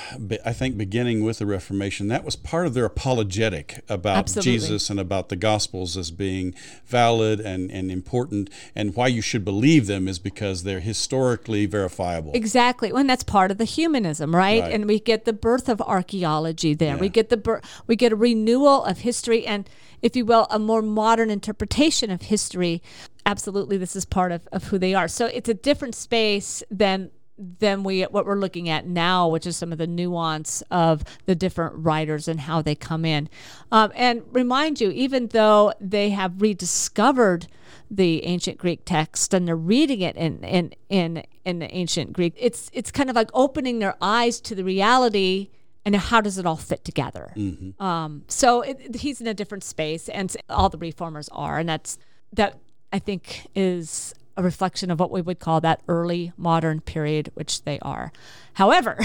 I 0.44 0.52
think 0.52 0.76
beginning 0.76 1.24
with 1.24 1.38
the 1.38 1.46
Reformation, 1.46 2.08
that 2.08 2.24
was 2.24 2.36
part 2.36 2.66
of 2.66 2.74
their 2.74 2.84
apologetic 2.84 3.82
about 3.88 4.16
Absolutely. 4.16 4.52
Jesus 4.52 4.90
and 4.90 5.00
about 5.00 5.28
the 5.28 5.36
Gospels 5.36 5.96
as 5.96 6.10
being 6.10 6.54
valid 6.86 7.40
and, 7.40 7.70
and 7.70 7.90
important, 7.90 8.48
and 8.74 8.94
why 8.94 9.08
you 9.08 9.20
should 9.20 9.44
believe 9.44 9.86
them 9.86 10.06
is 10.06 10.18
because 10.18 10.62
they're 10.62 10.80
historically 10.80 11.66
verifiable. 11.66 12.30
Exactly. 12.34 12.92
Well, 12.92 13.00
and 13.00 13.10
that's 13.10 13.24
part 13.24 13.50
of 13.50 13.58
the 13.58 13.64
humanism, 13.64 14.34
right? 14.34 14.62
Right. 14.62 14.72
And 14.72 14.86
we 14.86 15.00
get 15.00 15.24
the 15.24 15.32
birth 15.32 15.68
of 15.68 15.80
archaeology 15.82 16.74
there. 16.74 16.96
We 16.96 17.08
get 17.08 17.28
the 17.28 17.36
bir- 17.36 17.62
we 17.86 17.96
get 17.96 18.12
a 18.12 18.16
renewal 18.16 18.84
of 18.84 18.98
history 18.98 19.46
and 19.46 19.68
if 20.02 20.14
you 20.14 20.24
will, 20.24 20.46
a 20.50 20.58
more 20.58 20.82
modern 20.82 21.30
interpretation 21.30 22.10
of 22.10 22.22
history. 22.22 22.82
Absolutely, 23.24 23.76
this 23.76 23.96
is 23.96 24.04
part 24.04 24.30
of, 24.30 24.46
of 24.52 24.64
who 24.64 24.78
they 24.78 24.94
are. 24.94 25.08
So 25.08 25.26
it's 25.26 25.48
a 25.48 25.54
different 25.54 25.94
space 25.94 26.62
than 26.70 27.10
than 27.38 27.82
we 27.82 28.02
what 28.04 28.24
we're 28.24 28.38
looking 28.38 28.68
at 28.68 28.86
now, 28.86 29.28
which 29.28 29.46
is 29.46 29.56
some 29.56 29.72
of 29.72 29.78
the 29.78 29.86
nuance 29.86 30.62
of 30.70 31.04
the 31.26 31.34
different 31.34 31.74
writers 31.76 32.28
and 32.28 32.40
how 32.40 32.62
they 32.62 32.74
come 32.74 33.04
in. 33.04 33.28
Um, 33.70 33.92
and 33.94 34.22
remind 34.32 34.80
you, 34.80 34.90
even 34.90 35.28
though 35.28 35.72
they 35.80 36.10
have 36.10 36.40
rediscovered 36.40 37.46
the 37.90 38.24
ancient 38.24 38.58
Greek 38.58 38.84
text 38.84 39.34
and 39.34 39.46
they're 39.46 39.56
reading 39.56 40.00
it 40.00 40.16
in 40.16 40.42
in 40.44 40.72
in, 40.88 41.22
in 41.44 41.58
the 41.58 41.72
ancient 41.74 42.12
Greek, 42.12 42.34
it's 42.36 42.70
it's 42.72 42.90
kind 42.90 43.10
of 43.10 43.16
like 43.16 43.30
opening 43.34 43.78
their 43.80 43.96
eyes 44.00 44.40
to 44.40 44.54
the 44.54 44.64
reality 44.64 45.50
and 45.84 45.94
how 45.94 46.20
does 46.20 46.36
it 46.36 46.46
all 46.46 46.56
fit 46.56 46.84
together. 46.84 47.32
Mm-hmm. 47.36 47.80
Um, 47.82 48.24
so 48.28 48.62
it, 48.62 48.96
he's 48.96 49.20
in 49.20 49.26
a 49.26 49.34
different 49.34 49.62
space, 49.62 50.08
and 50.08 50.34
all 50.48 50.68
the 50.68 50.78
reformers 50.78 51.28
are, 51.32 51.58
and 51.58 51.68
that's 51.68 51.98
that. 52.32 52.58
I 52.92 53.00
think 53.00 53.48
is 53.54 54.14
a 54.36 54.42
reflection 54.42 54.90
of 54.90 55.00
what 55.00 55.10
we 55.10 55.22
would 55.22 55.38
call 55.38 55.60
that 55.60 55.80
early 55.88 56.32
modern 56.36 56.80
period, 56.80 57.30
which 57.34 57.62
they 57.64 57.78
are. 57.80 58.12
However, 58.54 58.98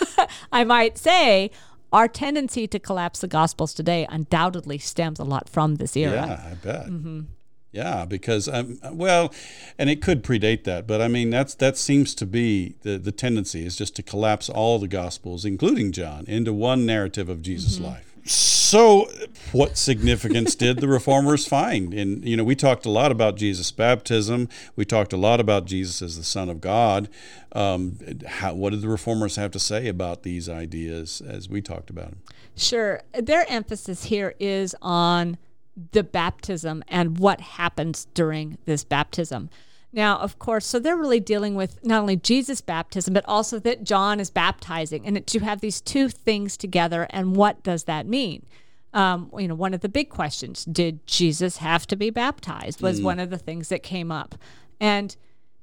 I 0.52 0.64
might 0.64 0.98
say 0.98 1.50
our 1.92 2.08
tendency 2.08 2.66
to 2.68 2.78
collapse 2.78 3.20
the 3.20 3.28
Gospels 3.28 3.72
today 3.72 4.06
undoubtedly 4.08 4.78
stems 4.78 5.18
a 5.18 5.24
lot 5.24 5.48
from 5.48 5.76
this 5.76 5.96
era. 5.96 6.26
Yeah, 6.26 6.50
I 6.50 6.54
bet. 6.54 6.86
Mm-hmm. 6.86 7.20
Yeah, 7.72 8.06
because 8.06 8.48
um, 8.48 8.78
well, 8.92 9.34
and 9.78 9.90
it 9.90 10.00
could 10.00 10.22
predate 10.22 10.64
that, 10.64 10.86
but 10.86 11.02
I 11.02 11.08
mean 11.08 11.28
that's 11.28 11.54
that 11.56 11.76
seems 11.76 12.14
to 12.14 12.24
be 12.24 12.76
the 12.82 12.96
the 12.96 13.12
tendency 13.12 13.66
is 13.66 13.76
just 13.76 13.94
to 13.96 14.02
collapse 14.02 14.48
all 14.48 14.78
the 14.78 14.88
Gospels, 14.88 15.44
including 15.44 15.92
John, 15.92 16.24
into 16.26 16.54
one 16.54 16.86
narrative 16.86 17.28
of 17.28 17.42
Jesus' 17.42 17.74
mm-hmm. 17.74 17.84
life. 17.84 18.05
So, 18.26 19.08
what 19.52 19.78
significance 19.78 20.56
did 20.56 20.78
the 20.78 20.88
reformers 20.88 21.46
find? 21.46 21.94
And 21.94 22.24
you 22.24 22.36
know, 22.36 22.42
we 22.42 22.56
talked 22.56 22.84
a 22.84 22.90
lot 22.90 23.12
about 23.12 23.36
Jesus' 23.36 23.70
baptism. 23.70 24.48
We 24.74 24.84
talked 24.84 25.12
a 25.12 25.16
lot 25.16 25.38
about 25.38 25.66
Jesus 25.66 26.02
as 26.02 26.16
the 26.16 26.24
Son 26.24 26.48
of 26.48 26.60
God. 26.60 27.08
Um, 27.52 27.98
how, 28.26 28.54
what 28.54 28.70
did 28.70 28.82
the 28.82 28.88
reformers 28.88 29.36
have 29.36 29.52
to 29.52 29.60
say 29.60 29.86
about 29.86 30.24
these 30.24 30.48
ideas 30.48 31.20
as 31.20 31.48
we 31.48 31.62
talked 31.62 31.88
about 31.88 32.10
them? 32.10 32.22
Sure, 32.56 33.02
their 33.14 33.46
emphasis 33.48 34.04
here 34.04 34.34
is 34.40 34.74
on 34.82 35.38
the 35.92 36.02
baptism 36.02 36.82
and 36.88 37.18
what 37.18 37.40
happens 37.40 38.06
during 38.14 38.58
this 38.64 38.82
baptism. 38.82 39.50
Now, 39.92 40.18
of 40.18 40.38
course, 40.38 40.66
so 40.66 40.78
they're 40.78 40.96
really 40.96 41.20
dealing 41.20 41.54
with 41.54 41.82
not 41.84 42.00
only 42.00 42.16
Jesus' 42.16 42.60
baptism, 42.60 43.14
but 43.14 43.24
also 43.26 43.58
that 43.60 43.84
John 43.84 44.20
is 44.20 44.30
baptizing, 44.30 45.06
and 45.06 45.26
to 45.26 45.38
have 45.40 45.60
these 45.60 45.80
two 45.80 46.08
things 46.08 46.56
together. 46.56 47.06
And 47.10 47.36
what 47.36 47.62
does 47.62 47.84
that 47.84 48.06
mean? 48.06 48.44
Um, 48.92 49.30
you 49.38 49.48
know, 49.48 49.54
one 49.54 49.74
of 49.74 49.80
the 49.80 49.88
big 49.88 50.10
questions: 50.10 50.64
Did 50.64 51.06
Jesus 51.06 51.58
have 51.58 51.86
to 51.86 51.96
be 51.96 52.10
baptized? 52.10 52.82
Was 52.82 53.00
mm. 53.00 53.04
one 53.04 53.18
of 53.18 53.30
the 53.30 53.38
things 53.38 53.68
that 53.68 53.82
came 53.82 54.12
up, 54.12 54.34
and 54.80 55.16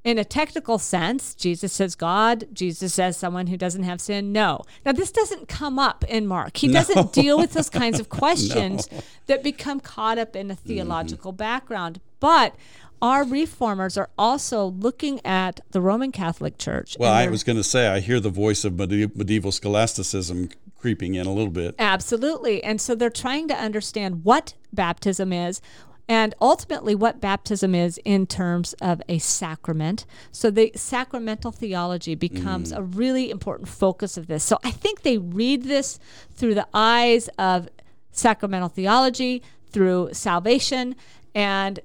in 0.04 0.18
a 0.18 0.26
technical 0.26 0.78
sense, 0.80 1.34
Jesus 1.34 1.72
says 1.72 1.96
God, 1.96 2.46
Jesus 2.52 2.94
says 2.94 3.16
someone 3.16 3.48
who 3.48 3.56
doesn't 3.56 3.84
have 3.84 4.02
sin. 4.02 4.34
No. 4.34 4.64
Now, 4.86 4.92
this 4.92 5.12
doesn't 5.12 5.48
come 5.48 5.80
up 5.80 6.04
in 6.10 6.28
Mark. 6.28 6.58
He 6.58 6.68
no. 6.68 6.74
doesn't 6.74 7.14
deal 7.14 7.38
with 7.38 7.54
those 7.54 7.70
kinds 7.82 8.00
of 8.00 8.10
questions 8.10 8.92
no. 8.92 9.00
that 9.28 9.44
become 9.44 9.80
caught 9.80 10.18
up 10.18 10.36
in 10.36 10.52
a 10.52 10.56
mm-hmm. 10.56 10.68
theological 10.68 11.32
mm-hmm. 11.32 11.38
background. 11.38 12.02
But 12.20 12.56
our 13.04 13.26
reformers 13.26 13.98
are 13.98 14.10
also 14.18 14.68
looking 14.68 15.20
at 15.26 15.60
the 15.72 15.82
Roman 15.82 16.14
Catholic 16.14 16.58
Church. 16.58 16.96
Well, 16.98 17.12
I 17.12 17.28
was 17.28 17.44
going 17.44 17.58
to 17.58 17.64
say, 17.64 17.90
I 17.90 18.00
hear 18.00 18.22
the 18.22 18.30
voice 18.30 18.64
of 18.64 18.80
medieval 18.80 19.52
scholasticism 19.52 20.50
creeping 20.78 21.16
in 21.16 21.28
a 21.28 21.34
little 21.34 21.52
bit. 21.52 21.76
Absolutely. 21.78 22.64
And 22.64 22.80
so 22.80 22.96
they're 22.96 23.10
trying 23.10 23.50
to 23.50 23.56
understand 23.56 24.24
what 24.24 24.54
baptism 24.72 25.34
is, 25.34 25.60
and 26.08 26.34
ultimately 26.42 26.96
what 26.96 27.20
baptism 27.20 27.76
is 27.76 28.00
in 28.06 28.26
terms 28.26 28.72
of 28.82 29.02
a 29.10 29.18
sacrament. 29.20 30.06
So 30.32 30.50
the 30.50 30.72
sacramental 30.74 31.52
theology 31.52 32.16
becomes 32.16 32.72
mm. 32.72 32.78
a 32.78 32.84
really 32.84 33.30
important 33.30 33.68
focus 33.68 34.16
of 34.16 34.28
this. 34.28 34.46
So 34.46 34.60
I 34.64 34.72
think 34.72 35.02
they 35.02 35.18
read 35.18 35.64
this 35.64 36.00
through 36.32 36.56
the 36.56 36.68
eyes 36.74 37.28
of 37.38 37.68
sacramental 38.14 38.70
theology, 38.70 39.44
through 39.72 40.10
salvation, 40.14 40.96
and 41.36 41.82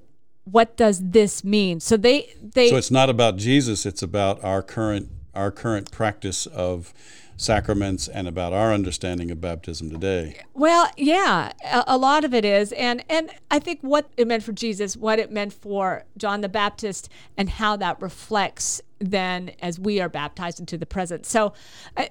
what 0.51 0.77
does 0.77 1.11
this 1.11 1.43
mean? 1.43 1.79
So 1.79 1.97
they 1.97 2.33
they 2.41 2.69
So 2.69 2.77
it's 2.77 2.91
not 2.91 3.09
about 3.09 3.37
Jesus, 3.37 3.85
it's 3.85 4.01
about 4.01 4.43
our 4.43 4.61
current 4.61 5.09
our 5.33 5.51
current 5.51 5.91
practice 5.91 6.45
of 6.47 6.93
sacraments 7.37 8.07
and 8.09 8.27
about 8.27 8.51
our 8.51 8.73
understanding 8.73 9.31
of 9.31 9.39
baptism 9.39 9.89
today. 9.89 10.41
Well, 10.53 10.91
yeah, 10.97 11.53
a, 11.63 11.83
a, 11.87 11.97
lot 11.97 12.25
of 12.25 12.33
it 12.33 12.43
is, 12.43 12.73
and 12.73 13.03
and 13.09 13.31
I 13.49 13.59
think 13.59 13.79
what 13.81 14.09
it 14.17 14.27
meant 14.27 14.43
for 14.43 14.51
Jesus, 14.51 14.97
what 14.97 15.19
it 15.19 15.31
meant 15.31 15.53
for 15.53 16.03
John 16.17 16.41
the 16.41 16.49
Baptist, 16.49 17.09
and 17.37 17.49
how 17.49 17.77
that 17.77 18.01
reflects 18.01 18.81
then 18.99 19.51
as 19.61 19.79
we 19.79 20.01
are 20.01 20.09
baptized 20.09 20.59
into 20.59 20.77
the 20.77 20.85
present. 20.85 21.25
So. 21.25 21.53
I, 21.97 22.09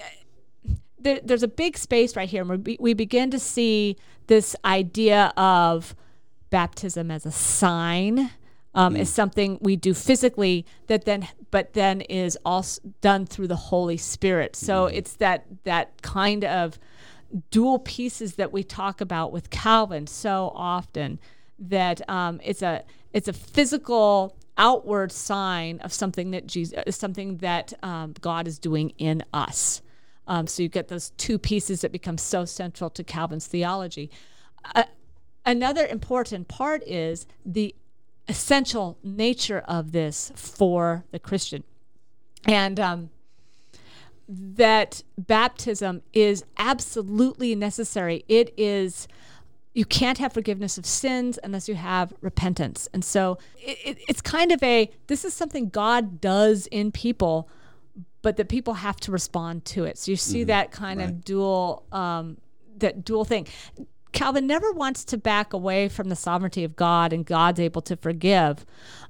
there, 1.01 1.21
there's 1.23 1.45
a 1.45 1.49
big 1.49 1.79
space 1.79 2.17
right 2.17 2.29
here, 2.29 2.43
and 2.43 2.67
we, 2.67 2.77
we 2.81 2.93
begin 2.93 3.31
to 3.31 3.39
see 3.39 3.97
this 4.27 4.57
idea 4.65 5.33
of 5.37 5.95
baptism 6.51 7.11
as 7.11 7.27
a 7.27 7.33
sign 7.33 8.31
um, 8.75 8.95
mm. 8.95 9.01
is 9.01 9.13
something 9.13 9.59
we 9.61 9.77
do 9.77 9.95
physically 9.95 10.65
that 10.87 11.05
then 11.05 11.29
but 11.51 11.73
then 11.73 12.01
is 12.03 12.39
also 12.45 12.81
done 13.01 13.27
through 13.27 13.49
the 13.49 13.57
holy 13.57 13.97
spirit 13.97 14.55
so 14.55 14.87
mm. 14.87 14.93
it's 14.95 15.15
that 15.15 15.45
that 15.65 16.01
kind 16.03 16.45
of 16.45 16.79
dual 17.51 17.79
pieces 17.79 18.37
that 18.37 18.53
we 18.53 18.63
talk 18.63 19.01
about 19.01 19.33
with 19.33 19.51
calvin 19.51 20.07
so 20.07 20.53
often 20.55 21.19
that 21.59 22.09
um, 22.09 22.41
it's 22.45 22.63
a 22.63 22.85
it's 23.13 23.29
a 23.29 23.33
physical 23.33 24.37
outward 24.57 25.13
sign 25.13 25.79
of 25.81 25.93
something 25.93 26.31
that 26.31 26.47
jesus 26.47 26.97
something 26.97 27.39
that 27.39 27.73
um, 27.83 28.15
god 28.21 28.47
is 28.47 28.59
doing 28.59 28.91
in 28.99 29.23
us 29.33 29.83
um, 30.27 30.47
so 30.47 30.63
you 30.63 30.69
get 30.69 30.89
those 30.89 31.11
two 31.11 31.39
pieces 31.39 31.81
that 31.81 31.91
become 31.91 32.19
so 32.19 32.45
central 32.45 32.91
to 32.91 33.03
calvin's 33.03 33.47
theology 33.47 34.11
uh, 34.75 34.85
Another 35.49 35.87
important 35.87 36.47
part 36.47 36.87
is 36.87 37.27
the 37.43 37.75
essential 38.29 38.99
nature 39.03 39.65
of 39.67 39.93
this 39.93 40.31
for 40.37 41.05
the 41.11 41.19
Christian. 41.19 41.65
And 42.45 42.79
um, 42.79 43.09
that 44.29 45.03
baptism 45.17 46.03
is 46.13 46.45
absolutely 46.59 47.55
necessary. 47.55 48.27
It 48.29 48.53
is, 48.59 49.09
you 49.73 49.87
can't 49.87 50.19
have 50.19 50.35
forgiveness 50.35 50.77
of 50.77 50.85
sins 50.85 51.39
unless 51.43 51.67
you 51.67 51.77
have 51.77 52.13
repentance. 52.21 52.87
And 52.93 53.03
so 53.03 53.39
it, 53.57 53.79
it, 53.83 53.99
it's 54.07 54.21
kind 54.21 54.53
of 54.53 54.63
a, 54.63 54.91
this 55.07 55.25
is 55.25 55.33
something 55.33 55.71
God 55.71 56.21
does 56.21 56.67
in 56.67 56.93
people, 56.93 57.49
but 58.21 58.37
that 58.37 58.51
people 58.51 58.75
have 58.75 58.97
to 58.97 59.11
respond 59.11 59.65
to 59.65 59.85
it. 59.85 59.97
So 59.97 60.11
you 60.11 60.17
see 60.19 60.41
mm-hmm. 60.41 60.49
that 60.49 60.73
kind 60.73 61.01
right. 61.01 61.09
of 61.09 61.25
dual, 61.25 61.87
um, 61.91 62.37
that 62.77 63.03
dual 63.03 63.25
thing. 63.25 63.47
Calvin 64.19 64.49
never 64.49 64.73
wants 64.73 65.05
to 65.05 65.17
back 65.17 65.53
away 65.53 65.89
from 65.89 66.09
the 66.09 66.17
sovereignty 66.17 66.65
of 66.65 66.75
God 66.75 67.13
and 67.13 67.25
God's 67.25 67.61
able 67.61 67.83
to 67.83 67.95
forgive. 67.95 68.67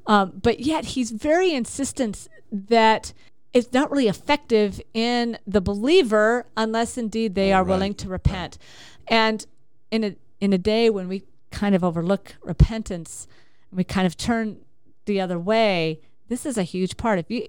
Um, 0.07 0.35
but 0.43 0.61
yet 0.61 0.85
he's 0.85 1.13
very 1.13 1.55
insistent 1.55 2.29
that 2.53 3.15
it's 3.55 3.73
not 3.73 3.91
really 3.91 4.09
effective 4.09 4.83
in 4.93 5.39
the 5.47 5.63
believer 5.63 6.45
unless 6.59 6.99
indeed 6.99 7.35
they 7.35 7.55
are 7.55 7.63
right. 7.63 7.71
willing 7.71 7.95
to 7.95 8.09
repent. 8.11 8.59
And 9.07 9.47
in 9.91 10.05
a 10.05 10.17
in 10.41 10.53
a 10.53 10.59
day 10.59 10.91
when 10.91 11.09
we 11.09 11.23
kind 11.51 11.75
of 11.75 11.83
overlook 11.83 12.35
repentance, 12.43 13.27
we 13.73 13.85
kind 13.85 14.07
of 14.07 14.15
turn 14.15 14.59
the 15.07 15.23
other 15.23 15.39
way, 15.39 16.03
this 16.29 16.47
is 16.47 16.59
a 16.59 16.63
huge 16.63 16.97
part. 16.97 17.19
If 17.19 17.31
you 17.31 17.47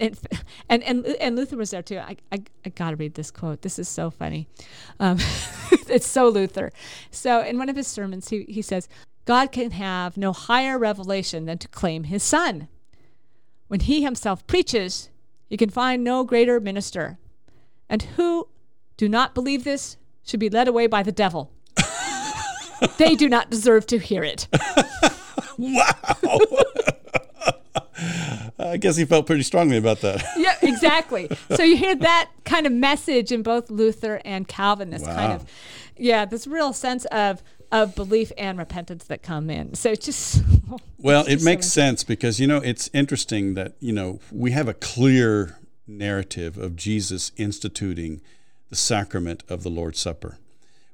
and 0.00 0.18
and 0.68 0.82
and, 0.82 1.06
and 1.06 1.36
Luther 1.36 1.56
was 1.56 1.70
there 1.70 1.82
too. 1.82 1.98
I, 1.98 2.16
I, 2.30 2.42
I 2.64 2.68
got 2.70 2.90
to 2.90 2.96
read 2.96 3.14
this 3.14 3.30
quote. 3.30 3.62
This 3.62 3.78
is 3.78 3.88
so 3.88 4.10
funny. 4.10 4.48
Um, 5.00 5.18
it's 5.88 6.06
so 6.06 6.28
Luther. 6.28 6.72
So 7.10 7.40
in 7.42 7.58
one 7.58 7.68
of 7.68 7.76
his 7.76 7.86
sermons, 7.86 8.28
he 8.28 8.44
he 8.48 8.62
says, 8.62 8.88
God 9.24 9.52
can 9.52 9.70
have 9.72 10.16
no 10.16 10.32
higher 10.32 10.78
revelation 10.78 11.46
than 11.46 11.58
to 11.58 11.68
claim 11.68 12.04
His 12.04 12.22
Son. 12.22 12.68
When 13.68 13.80
He 13.80 14.02
Himself 14.02 14.46
preaches, 14.46 15.10
you 15.48 15.56
can 15.56 15.70
find 15.70 16.02
no 16.02 16.24
greater 16.24 16.58
minister. 16.58 17.18
And 17.88 18.02
who 18.02 18.48
do 18.96 19.08
not 19.08 19.34
believe 19.34 19.64
this 19.64 19.96
should 20.24 20.40
be 20.40 20.50
led 20.50 20.66
away 20.66 20.86
by 20.86 21.02
the 21.02 21.12
devil. 21.12 21.52
they 22.98 23.14
do 23.14 23.28
not 23.28 23.50
deserve 23.50 23.86
to 23.86 23.98
hear 23.98 24.24
it. 24.24 24.48
wow. 25.58 25.88
I 28.62 28.76
guess 28.76 28.96
he 28.96 29.04
felt 29.04 29.26
pretty 29.26 29.42
strongly 29.42 29.76
about 29.76 30.00
that. 30.00 30.24
yeah, 30.36 30.56
exactly. 30.62 31.28
So 31.56 31.62
you 31.62 31.76
hear 31.76 31.94
that 31.96 32.30
kind 32.44 32.66
of 32.66 32.72
message 32.72 33.32
in 33.32 33.42
both 33.42 33.70
Luther 33.70 34.20
and 34.24 34.46
Calvin. 34.46 34.90
This 34.90 35.02
wow. 35.02 35.14
kind 35.14 35.32
of, 35.32 35.46
yeah, 35.96 36.24
this 36.24 36.46
real 36.46 36.72
sense 36.72 37.04
of 37.06 37.42
of 37.70 37.94
belief 37.94 38.30
and 38.36 38.58
repentance 38.58 39.04
that 39.04 39.22
come 39.22 39.48
in. 39.48 39.74
So 39.74 39.90
it's 39.90 40.04
just 40.04 40.42
well, 40.98 41.24
it 41.26 41.42
makes 41.42 41.66
so 41.66 41.80
sense 41.80 42.04
because 42.04 42.38
you 42.38 42.46
know 42.46 42.58
it's 42.58 42.90
interesting 42.92 43.54
that 43.54 43.74
you 43.80 43.92
know 43.92 44.20
we 44.30 44.50
have 44.50 44.68
a 44.68 44.74
clear 44.74 45.58
narrative 45.86 46.58
of 46.58 46.76
Jesus 46.76 47.32
instituting 47.36 48.20
the 48.68 48.76
sacrament 48.76 49.42
of 49.48 49.62
the 49.62 49.70
Lord's 49.70 49.98
Supper. 49.98 50.38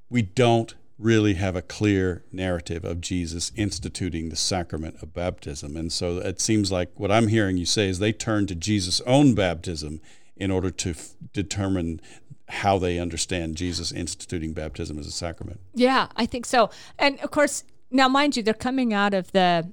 We 0.09 0.23
don't 0.23 0.75
really 0.99 1.35
have 1.35 1.55
a 1.55 1.63
clear 1.63 2.25
narrative 2.33 2.85
of 2.85 3.01
Jesus 3.01 3.53
instituting 3.57 4.29
the 4.29 4.37
sacrament 4.37 4.97
of 5.01 5.15
baptism. 5.15 5.77
And 5.77 5.93
so 5.93 6.19
it 6.19 6.41
seems 6.41 6.73
like 6.73 6.91
what 6.99 7.13
I'm 7.13 7.29
hearing 7.29 7.57
you 7.57 7.67
say 7.67 7.89
is 7.89 7.99
they 8.01 8.13
turn 8.13 8.47
to 8.49 8.55
Jesus' 8.55 9.01
own 9.07 9.35
baptism 9.35 10.01
in 10.37 10.51
order 10.51 10.71
to 10.71 10.91
f- 10.91 11.11
determine 11.33 12.01
how 12.49 12.79
they 12.79 12.99
understand 12.99 13.57
Jesus 13.57 13.93
instituting 13.93 14.53
baptism 14.55 14.99
as 14.99 15.07
a 15.07 15.13
sacrament. 15.13 15.61
Yeah, 15.75 16.09
I 16.17 16.27
think 16.27 16.47
so. 16.47 16.71
And 16.99 17.21
of 17.21 17.31
course, 17.31 17.63
now 17.91 18.09
mind 18.09 18.37
you, 18.37 18.43
they're 18.43 18.55
coming 18.55 18.93
out 18.93 19.15
of 19.15 19.31
the, 19.33 19.71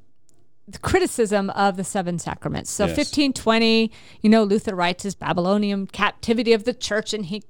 the 0.67 0.77
criticism 0.79 1.49
of 1.51 1.75
the 1.77 1.83
seven 1.83 2.19
sacraments. 2.19 2.69
So 2.69 2.83
Yes. 2.85 2.97
1520, 2.97 3.91
you 4.21 4.29
know, 4.29 4.43
Luther 4.43 4.75
writes 4.75 5.03
his 5.03 5.15
Babylonian 5.15 5.87
captivity 5.87 6.53
of 6.53 6.65
the 6.65 6.73
church 6.73 7.13
and 7.13 7.25
he 7.25 7.43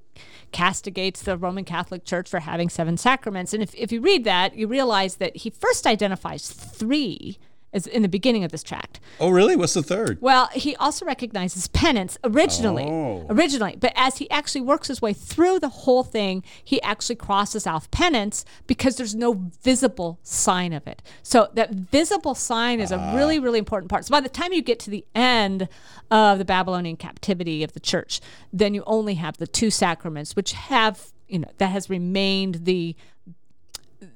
castigates 0.51 1.21
the 1.21 1.37
Roman 1.37 1.65
Catholic 1.65 2.05
Church 2.05 2.29
for 2.29 2.39
having 2.39 2.69
seven 2.69 2.97
sacraments. 2.97 3.53
And 3.53 3.61
if, 3.61 3.73
if 3.75 3.91
you 3.91 4.01
read 4.01 4.23
that, 4.23 4.55
you 4.55 4.67
realize 4.67 5.17
that 5.17 5.37
he 5.37 5.49
first 5.49 5.85
identifies 5.85 6.49
three 6.49 7.37
as 7.73 7.87
in 7.87 8.01
the 8.01 8.07
beginning 8.07 8.43
of 8.43 8.51
this 8.51 8.63
tract. 8.63 8.99
Oh, 9.19 9.29
really? 9.29 9.55
What's 9.55 9.73
the 9.73 9.83
third? 9.83 10.17
Well, 10.21 10.47
he 10.53 10.75
also 10.77 11.05
recognizes 11.05 11.67
penance 11.67 12.17
originally. 12.23 12.85
Oh. 12.85 13.25
Originally, 13.29 13.75
but 13.77 13.91
as 13.95 14.17
he 14.17 14.29
actually 14.31 14.61
works 14.61 14.87
his 14.87 15.01
way 15.01 15.13
through 15.13 15.59
the 15.59 15.69
whole 15.69 16.03
thing, 16.03 16.43
he 16.63 16.81
actually 16.81 17.15
crosses 17.15 17.67
off 17.67 17.91
penance 17.91 18.45
because 18.65 18.95
there's 18.95 19.15
no 19.15 19.49
visible 19.61 20.19
sign 20.23 20.73
of 20.73 20.87
it. 20.87 21.01
So 21.21 21.49
that 21.53 21.71
visible 21.71 22.35
sign 22.35 22.79
is 22.79 22.91
a 22.91 22.97
ah. 22.97 23.15
really, 23.15 23.39
really 23.39 23.59
important 23.59 23.89
part. 23.89 24.05
So 24.05 24.11
by 24.11 24.21
the 24.21 24.29
time 24.29 24.53
you 24.53 24.61
get 24.61 24.79
to 24.81 24.89
the 24.89 25.05
end 25.13 25.67
of 26.09 26.37
the 26.37 26.45
Babylonian 26.45 26.95
captivity 26.95 27.63
of 27.63 27.73
the 27.73 27.79
church, 27.79 28.21
then 28.53 28.73
you 28.73 28.83
only 28.85 29.15
have 29.15 29.37
the 29.37 29.47
two 29.47 29.69
sacraments, 29.69 30.35
which 30.35 30.53
have 30.53 31.11
you 31.27 31.39
know 31.39 31.49
that 31.57 31.71
has 31.71 31.89
remained 31.89 32.65
the 32.65 32.95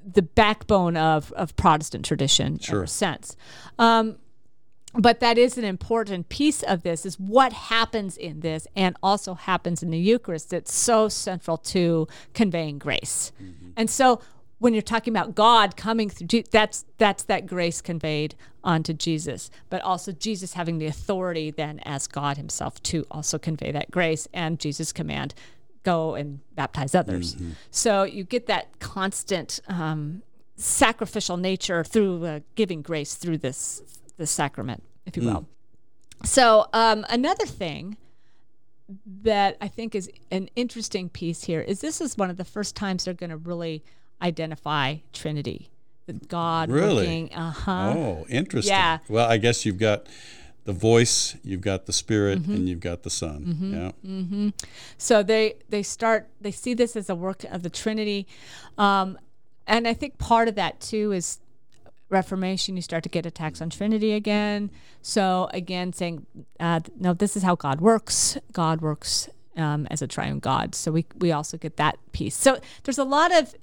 the 0.05 0.21
backbone 0.21 0.97
of, 0.97 1.31
of 1.33 1.55
Protestant 1.55 2.05
tradition 2.05 2.59
Sure. 2.59 2.79
ever 2.79 2.87
since. 2.87 3.35
Um, 3.77 4.17
but 4.95 5.19
that 5.19 5.37
is 5.37 5.57
an 5.57 5.63
important 5.63 6.29
piece 6.29 6.63
of 6.63 6.81
this 6.81 7.05
is 7.05 7.19
what 7.19 7.53
happens 7.53 8.17
in 8.17 8.39
this 8.39 8.67
and 8.75 8.97
also 9.03 9.35
happens 9.35 9.83
in 9.83 9.91
the 9.91 9.99
Eucharist 9.99 10.49
that's 10.49 10.73
so 10.73 11.07
central 11.09 11.57
to 11.57 12.07
conveying 12.33 12.79
grace. 12.79 13.31
And 13.77 13.87
so 13.87 14.19
when 14.57 14.73
you're 14.73 14.81
talking 14.81 15.13
about 15.15 15.35
God 15.35 15.77
coming 15.77 16.09
through, 16.09 16.43
that's 16.51 16.85
that's 16.97 17.23
that 17.23 17.45
grace 17.45 17.81
conveyed 17.81 18.35
onto 18.63 18.93
Jesus, 18.93 19.49
but 19.69 19.81
also 19.83 20.11
Jesus 20.11 20.53
having 20.53 20.79
the 20.79 20.87
authority 20.87 21.51
then 21.51 21.79
as 21.85 22.07
God 22.07 22.37
Himself 22.37 22.81
to 22.83 23.05
also 23.11 23.37
convey 23.37 23.71
that 23.71 23.91
grace 23.91 24.27
and 24.33 24.59
Jesus' 24.59 24.91
command, 24.91 25.33
go 25.83 26.15
and 26.15 26.39
baptize 26.55 26.93
others. 26.95 27.35
So 27.71 28.03
you 28.03 28.23
get 28.23 28.47
that 28.47 28.79
constant 28.79 29.59
um, 29.67 30.21
sacrificial 30.55 31.37
nature 31.37 31.83
through 31.83 32.25
uh, 32.25 32.39
giving 32.55 32.81
grace 32.81 33.15
through 33.15 33.37
this 33.39 33.81
this 34.17 34.31
sacrament, 34.31 34.83
if 35.05 35.15
you 35.15 35.23
will. 35.23 35.47
So 36.25 36.67
um, 36.73 37.05
another 37.09 37.45
thing 37.45 37.95
that 39.21 39.55
I 39.61 39.67
think 39.69 39.95
is 39.95 40.09
an 40.31 40.49
interesting 40.55 41.09
piece 41.09 41.43
here 41.43 41.61
is 41.61 41.79
this 41.79 42.01
is 42.01 42.17
one 42.17 42.29
of 42.29 42.37
the 42.37 42.43
first 42.43 42.75
times 42.75 43.05
they're 43.05 43.13
going 43.13 43.29
to 43.29 43.37
really 43.37 43.83
identify 44.21 44.97
Trinity, 45.13 45.69
God 46.27 46.69
Really? 46.69 46.95
working. 46.95 47.33
Uh 47.33 47.51
huh. 47.51 47.93
Oh, 47.95 48.25
interesting. 48.29 48.73
Yeah. 48.73 48.97
Well, 49.07 49.29
I 49.29 49.37
guess 49.37 49.65
you've 49.65 49.77
got 49.77 50.07
the 50.65 50.73
voice, 50.73 51.35
you've 51.43 51.61
got 51.61 51.85
the 51.85 51.93
spirit, 51.93 52.39
Mm-hmm. 52.41 52.53
and 52.53 52.69
you've 52.69 52.79
got 52.79 53.03
the 53.03 53.09
son. 53.09 53.93
Yeah. 54.03 54.51
So 54.97 55.23
they 55.23 55.55
they 55.69 55.83
start 55.83 56.29
they 56.41 56.51
see 56.51 56.73
this 56.73 56.95
as 56.95 57.09
a 57.09 57.15
work 57.15 57.43
of 57.45 57.63
the 57.63 57.69
Trinity, 57.69 58.27
um, 58.77 59.17
and 59.67 59.87
I 59.87 59.93
think 59.93 60.17
part 60.17 60.47
of 60.47 60.55
that 60.55 60.79
too 60.79 61.11
is 61.11 61.39
Reformation. 62.09 62.75
You 62.75 62.81
start 62.81 63.03
to 63.03 63.09
get 63.09 63.25
attacks 63.25 63.61
on 63.61 63.69
Trinity 63.69 64.13
again. 64.13 64.71
So 65.01 65.47
again, 65.53 65.93
saying 65.93 66.25
uh, 66.59 66.79
no, 66.99 67.13
this 67.13 67.37
is 67.37 67.43
how 67.43 67.55
God 67.55 67.81
works. 67.81 68.37
God 68.51 68.81
works 68.81 69.29
um, 69.55 69.87
as 69.91 70.01
a 70.01 70.07
triune 70.07 70.39
God. 70.39 70.73
So 70.75 70.91
we 70.91 71.05
we 71.17 71.31
also 71.31 71.57
get 71.57 71.77
that 71.77 71.97
piece. 72.11 72.35
So 72.35 72.59
there's 72.83 72.97
a 72.97 73.03
lot 73.03 73.31
of 73.33 73.53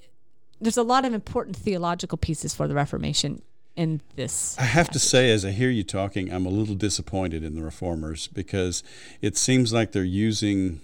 there's 0.60 0.76
a 0.78 0.82
lot 0.84 1.04
of 1.04 1.12
important 1.12 1.56
theological 1.56 2.16
pieces 2.18 2.54
for 2.54 2.66
the 2.68 2.74
Reformation 2.74 3.42
in 3.76 4.00
this. 4.16 4.58
I 4.58 4.64
have 4.64 4.90
to 4.90 4.98
say, 4.98 5.30
as 5.30 5.44
I 5.44 5.50
hear 5.50 5.70
you 5.70 5.84
talking, 5.84 6.32
I'm 6.32 6.46
a 6.46 6.50
little 6.50 6.74
disappointed 6.74 7.44
in 7.44 7.54
the 7.54 7.62
reformers 7.62 8.26
because 8.26 8.82
it 9.20 9.36
seems 9.36 9.72
like 9.72 9.92
they're 9.92 10.02
using 10.02 10.80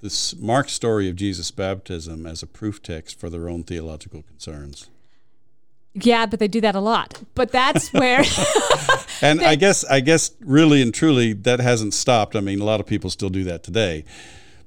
this 0.00 0.36
Mark's 0.36 0.72
story 0.72 1.08
of 1.08 1.16
Jesus' 1.16 1.50
baptism 1.50 2.26
as 2.26 2.42
a 2.42 2.46
proof 2.46 2.82
text 2.82 3.18
for 3.18 3.30
their 3.30 3.48
own 3.48 3.62
theological 3.62 4.22
concerns. 4.22 4.90
Yeah, 5.94 6.26
but 6.26 6.40
they 6.40 6.48
do 6.48 6.60
that 6.62 6.74
a 6.74 6.80
lot. 6.80 7.22
But 7.34 7.52
that's 7.52 7.92
where. 7.92 8.24
And 9.22 9.40
I 9.40 9.54
guess, 9.54 9.84
I 9.84 10.00
guess, 10.00 10.32
really 10.40 10.82
and 10.82 10.92
truly, 10.92 11.32
that 11.32 11.60
hasn't 11.60 11.94
stopped. 11.94 12.34
I 12.34 12.40
mean, 12.40 12.60
a 12.60 12.64
lot 12.64 12.80
of 12.80 12.86
people 12.86 13.08
still 13.08 13.28
do 13.28 13.44
that 13.44 13.62
today, 13.62 14.04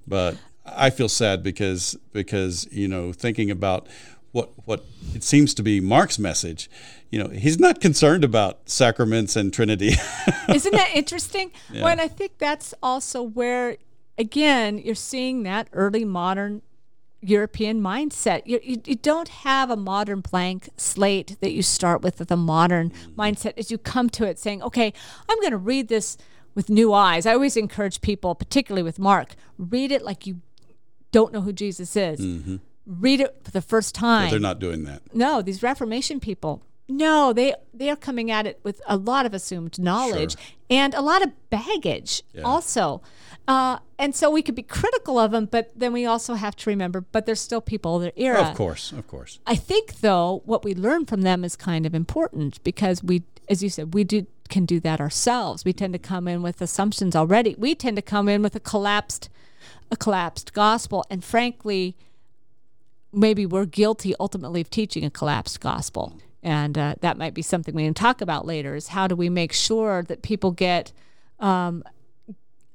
but 0.08 0.38
I 0.66 0.90
feel 0.90 1.10
sad 1.10 1.44
because 1.44 1.98
because 2.14 2.68
you 2.72 2.88
know 2.88 3.12
thinking 3.12 3.52
about 3.52 3.88
what 4.36 4.52
what 4.66 4.84
it 5.14 5.24
seems 5.24 5.54
to 5.54 5.64
be 5.64 5.80
Mark's 5.80 6.20
message. 6.20 6.70
You 7.10 7.24
know, 7.24 7.30
he's 7.30 7.58
not 7.58 7.80
concerned 7.80 8.26
about 8.26 8.70
sacraments 8.70 9.38
and 9.38 9.54
Trinity. 9.54 9.94
Isn't 10.54 10.74
that 10.74 10.92
interesting? 10.94 11.52
Well, 11.74 11.88
and 11.88 12.02
I 12.02 12.10
think 12.10 12.38
that's 12.38 12.74
also 12.84 13.24
where, 13.24 13.78
again, 14.18 14.78
you're 14.78 14.94
seeing 14.94 15.44
that 15.44 15.70
early 15.72 16.04
modern 16.04 16.64
European 17.22 17.82
mindset. 17.82 18.42
You, 18.46 18.60
you, 18.62 18.82
you 18.84 18.96
don't 18.96 19.30
have 19.30 19.70
a 19.70 19.78
modern 19.78 20.20
blank 20.20 20.68
slate 20.76 21.38
that 21.40 21.54
you 21.54 21.62
start 21.62 22.02
with 22.02 22.20
with 22.20 22.30
a 22.30 22.38
modern 22.38 22.90
mm-hmm. 22.90 23.20
mindset 23.20 23.54
as 23.58 23.72
you 23.72 23.78
come 23.78 24.10
to 24.12 24.26
it 24.26 24.38
saying, 24.38 24.62
okay, 24.64 24.92
I'm 25.30 25.40
going 25.40 25.52
to 25.52 25.58
read 25.58 25.88
this 25.88 26.18
with 26.56 26.70
new 26.70 26.92
eyes. 26.92 27.26
I 27.26 27.34
always 27.34 27.56
encourage 27.56 28.02
people, 28.02 28.36
particularly 28.36 28.84
with 28.84 29.00
Mark, 29.00 29.36
read 29.58 29.94
it 29.94 30.02
like 30.02 30.28
you 30.28 30.42
don't 31.14 31.32
know 31.32 31.42
who 31.42 31.54
Jesus 31.54 31.96
is. 31.96 32.20
Mm-hmm. 32.20 32.58
Read 32.86 33.20
it 33.22 33.36
for 33.44 33.52
the 33.52 33.62
first 33.62 33.96
time. 33.96 34.30
They're 34.30 34.40
not 34.40 34.60
doing 34.60 34.84
that. 34.84 35.02
No, 35.14 35.42
these 35.42 35.64
Reformation 35.64 36.20
people. 36.20 36.62
No, 36.88 37.34
they 37.34 37.56
they 37.74 37.90
are 37.90 37.96
coming 37.96 38.30
at 38.30 38.46
it 38.46 38.60
with 38.64 38.80
a 38.88 38.96
lot 38.96 39.26
of 39.26 39.34
assumed 39.34 39.80
knowledge 39.80 40.34
Sure. 40.34 40.42
and 40.70 40.94
a 40.94 41.02
lot 41.02 41.24
of 41.24 41.32
baggage 41.50 42.22
also. 42.44 43.02
Uh, 43.48 43.78
and 43.98 44.16
so 44.16 44.30
we 44.30 44.42
could 44.42 44.56
be 44.56 44.64
critical 44.64 45.18
of 45.20 45.32
them, 45.32 45.46
but 45.46 45.72
then 45.76 45.94
we 45.94 46.06
also 46.06 46.34
have 46.36 46.56
to 46.56 46.70
remember, 46.70 47.02
but 47.02 47.26
they're 47.26 47.36
still 47.36 47.62
people 47.62 47.96
of 47.96 48.02
their 48.04 48.12
era. 48.16 48.42
Of 48.42 48.56
course, 48.56 48.92
of 48.92 49.08
course. 49.08 49.40
I 49.48 49.56
think 49.56 50.02
though 50.02 50.42
what 50.46 50.64
we 50.64 50.74
learn 50.76 51.06
from 51.06 51.22
them 51.22 51.44
is 51.44 51.56
kind 51.56 51.86
of 51.88 51.94
important 51.96 52.64
because 52.64 53.04
we, 53.04 53.24
as 53.50 53.62
you 53.64 53.70
said, 53.70 53.94
we 53.96 54.04
do 54.04 54.28
can 54.48 54.66
do 54.66 54.80
that 54.82 55.02
ourselves. 55.02 55.66
We 55.66 55.74
tend 55.74 55.94
to 55.94 56.00
come 56.00 56.28
in 56.28 56.44
with 56.44 56.62
assumptions 56.62 57.16
already. 57.16 57.56
We 57.58 57.74
tend 57.74 57.96
to 57.96 58.04
come 58.04 58.30
in 58.30 58.44
with 58.44 58.56
a 58.56 58.60
collapsed, 58.60 59.28
a 59.90 59.96
collapsed 59.98 60.54
gospel, 60.54 61.04
and 61.10 61.24
frankly, 61.24 61.96
maybe 63.16 63.46
we're 63.46 63.66
guilty 63.66 64.14
ultimately 64.20 64.62
of 64.62 64.70
teaching 64.70 65.04
a 65.04 65.10
collapsed 65.10 65.60
gospel. 65.62 66.20
And 66.44 66.78
uh, 66.78 66.96
that 67.02 67.18
might 67.18 67.34
be 67.34 67.42
something 67.42 67.74
we 67.74 67.86
can 67.86 67.94
talk 67.96 68.22
about 68.22 68.46
later. 68.46 68.76
Is 68.76 68.90
how 68.90 69.08
do 69.08 69.16
we 69.16 69.30
make 69.30 69.52
sure 69.54 70.04
that 70.04 70.22
people 70.22 70.52
get 70.52 70.92
um, 71.40 71.84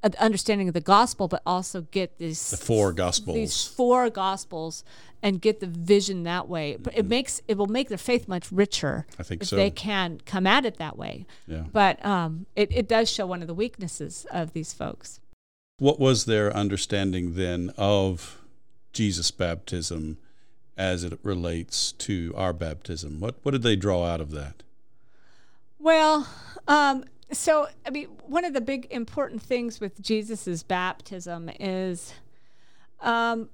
an 0.03 0.13
understanding 0.19 0.67
of 0.67 0.73
the 0.73 0.81
gospel, 0.81 1.27
but 1.27 1.41
also 1.45 1.81
get 1.91 2.17
these 2.17 2.49
The 2.51 2.57
four 2.57 2.91
gospels. 2.91 3.35
these 3.35 3.63
four 3.65 4.09
gospels 4.09 4.83
and 5.23 5.39
get 5.39 5.59
the 5.61 5.67
vision 5.67 6.23
that 6.23 6.49
way. 6.49 6.75
But 6.81 6.97
it 6.97 7.05
makes 7.05 7.41
it 7.47 7.57
will 7.57 7.67
make 7.67 7.87
their 7.87 7.97
faith 7.97 8.27
much 8.27 8.51
richer 8.51 9.05
Mm-hmm. 9.11 9.21
I 9.21 9.23
think 9.23 9.41
if 9.43 9.47
so. 9.49 9.55
they 9.55 9.69
can 9.69 10.19
come 10.25 10.45
at 10.47 10.65
it 10.65 10.77
that 10.77 10.97
way. 10.97 11.25
Yeah. 11.47 11.63
But 11.71 12.03
um, 12.05 12.47
it, 12.55 12.71
it 12.75 12.89
does 12.89 13.09
show 13.09 13.25
one 13.25 13.41
of 13.41 13.47
the 13.47 13.53
weaknesses 13.53 14.25
of 14.31 14.51
these 14.53 14.73
folks. 14.73 15.19
What 15.77 15.99
was 15.99 16.25
their 16.25 16.53
understanding 16.55 17.35
then 17.35 17.71
of 17.77 18.41
Jesus' 18.91 19.31
baptism 19.31 20.17
as 20.77 21.03
it 21.03 21.19
relates 21.23 21.91
to 21.93 22.33
our 22.35 22.53
baptism? 22.53 23.19
What 23.19 23.35
what 23.43 23.51
did 23.51 23.63
they 23.63 23.75
draw 23.75 24.05
out 24.05 24.21
of 24.21 24.31
that? 24.31 24.63
Well, 25.79 26.27
um, 26.67 27.05
so 27.31 27.67
I 27.85 27.89
mean, 27.89 28.07
one 28.25 28.45
of 28.45 28.53
the 28.53 28.61
big 28.61 28.87
important 28.91 29.41
things 29.41 29.79
with 29.79 30.01
Jesus's 30.01 30.63
baptism 30.63 31.49
is, 31.59 32.13
um, 32.99 33.49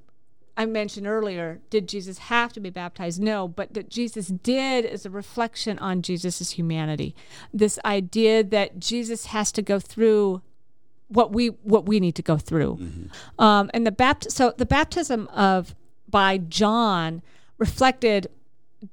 I 0.56 0.66
mentioned 0.66 1.08
earlier, 1.08 1.60
did 1.70 1.88
Jesus 1.88 2.18
have 2.18 2.52
to 2.54 2.60
be 2.60 2.70
baptized? 2.70 3.22
No, 3.22 3.48
but 3.48 3.74
that 3.76 3.90
Jesus 3.90 4.28
did 4.28 4.86
is 4.86 5.06
a 5.06 5.10
reflection 5.10 5.78
on 5.80 6.02
Jesus's 6.02 6.52
humanity. 6.52 7.16
This 7.54 7.80
idea 7.86 8.44
that 8.44 8.80
Jesus 8.80 9.28
has 9.28 9.52
to 9.54 9.62
go 9.62 9.80
through 9.80 10.42
what 11.10 11.32
we 11.32 11.48
what 11.48 11.86
we 11.86 12.00
need 12.00 12.16
to 12.16 12.22
go 12.22 12.38
through, 12.38 12.78
um, 13.40 13.72
and 13.74 13.88
the 13.88 13.92
bapt- 13.92 14.32
so 14.32 14.54
the 14.58 14.66
baptism 14.66 15.28
of 15.28 15.74
by 16.10 16.38
John 16.38 17.22
reflected 17.58 18.28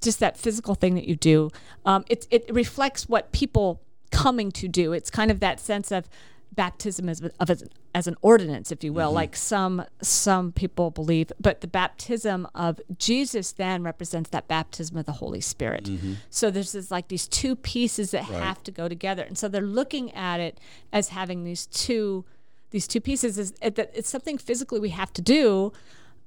just 0.00 0.20
that 0.20 0.36
physical 0.36 0.74
thing 0.74 0.94
that 0.94 1.06
you 1.06 1.16
do. 1.16 1.50
Um, 1.84 2.04
it 2.08 2.26
it 2.30 2.46
reflects 2.52 3.08
what 3.08 3.32
people 3.32 3.80
coming 4.10 4.50
to 4.52 4.68
do. 4.68 4.92
It's 4.92 5.10
kind 5.10 5.30
of 5.30 5.40
that 5.40 5.60
sense 5.60 5.90
of 5.92 6.08
baptism 6.54 7.08
as 7.08 7.20
of 7.40 7.50
as, 7.50 7.64
as 7.94 8.06
an 8.06 8.16
ordinance, 8.22 8.70
if 8.72 8.82
you 8.84 8.92
will, 8.92 9.12
like 9.12 9.36
some 9.36 9.84
some 10.00 10.52
people 10.52 10.90
believe. 10.90 11.32
But 11.40 11.60
the 11.60 11.66
baptism 11.66 12.46
of 12.54 12.80
Jesus 12.96 13.52
then 13.52 13.82
represents 13.82 14.30
that 14.30 14.48
baptism 14.48 14.96
of 14.96 15.04
the 15.06 15.12
Holy 15.12 15.40
Spirit. 15.40 15.88
So 16.30 16.50
there's 16.50 16.72
this 16.72 16.90
like 16.90 17.08
these 17.08 17.28
two 17.28 17.56
pieces 17.56 18.12
that 18.12 18.24
have 18.24 18.62
to 18.64 18.70
go 18.70 18.88
together, 18.88 19.22
and 19.22 19.36
so 19.36 19.48
they're 19.48 19.62
looking 19.62 20.12
at 20.12 20.40
it 20.40 20.58
as 20.92 21.10
having 21.10 21.44
these 21.44 21.66
two 21.66 22.24
these 22.70 22.88
two 22.88 23.00
pieces 23.00 23.38
is 23.38 23.52
that 23.60 23.90
it's 23.94 24.08
something 24.08 24.38
physically 24.38 24.80
we 24.80 24.90
have 24.90 25.12
to 25.12 25.22
do. 25.22 25.72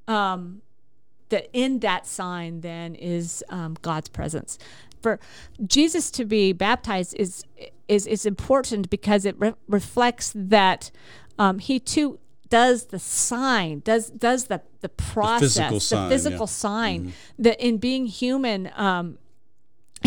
Um, 0.07 0.61
that 1.29 1.49
in 1.53 1.79
that 1.79 2.05
sign 2.05 2.61
then 2.61 2.95
is 2.95 3.43
um, 3.49 3.75
God's 3.81 4.09
presence. 4.09 4.57
For 5.01 5.19
Jesus 5.65 6.09
to 6.11 6.25
be 6.25 6.53
baptized 6.53 7.15
is 7.15 7.43
is 7.87 8.07
is 8.07 8.25
important 8.25 8.89
because 8.89 9.25
it 9.25 9.35
re- 9.37 9.53
reflects 9.67 10.33
that 10.35 10.91
um, 11.37 11.59
he 11.59 11.79
too 11.79 12.19
does 12.49 12.85
the 12.85 12.99
sign, 12.99 13.81
does 13.83 14.09
does 14.09 14.45
the 14.45 14.61
the 14.81 14.89
process, 14.89 15.55
the 15.55 15.61
physical 15.61 15.79
sign, 15.79 16.09
physical 16.09 16.39
yeah. 16.39 16.45
sign 16.45 17.01
mm-hmm. 17.01 17.43
that 17.43 17.65
in 17.65 17.77
being 17.77 18.05
human, 18.05 18.71
um, 18.75 19.17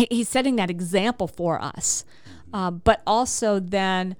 he's 0.09 0.29
setting 0.29 0.55
that 0.57 0.69
example 0.69 1.27
for 1.27 1.61
us. 1.61 2.05
Uh, 2.53 2.69
but 2.69 3.01
also 3.07 3.59
then, 3.59 4.15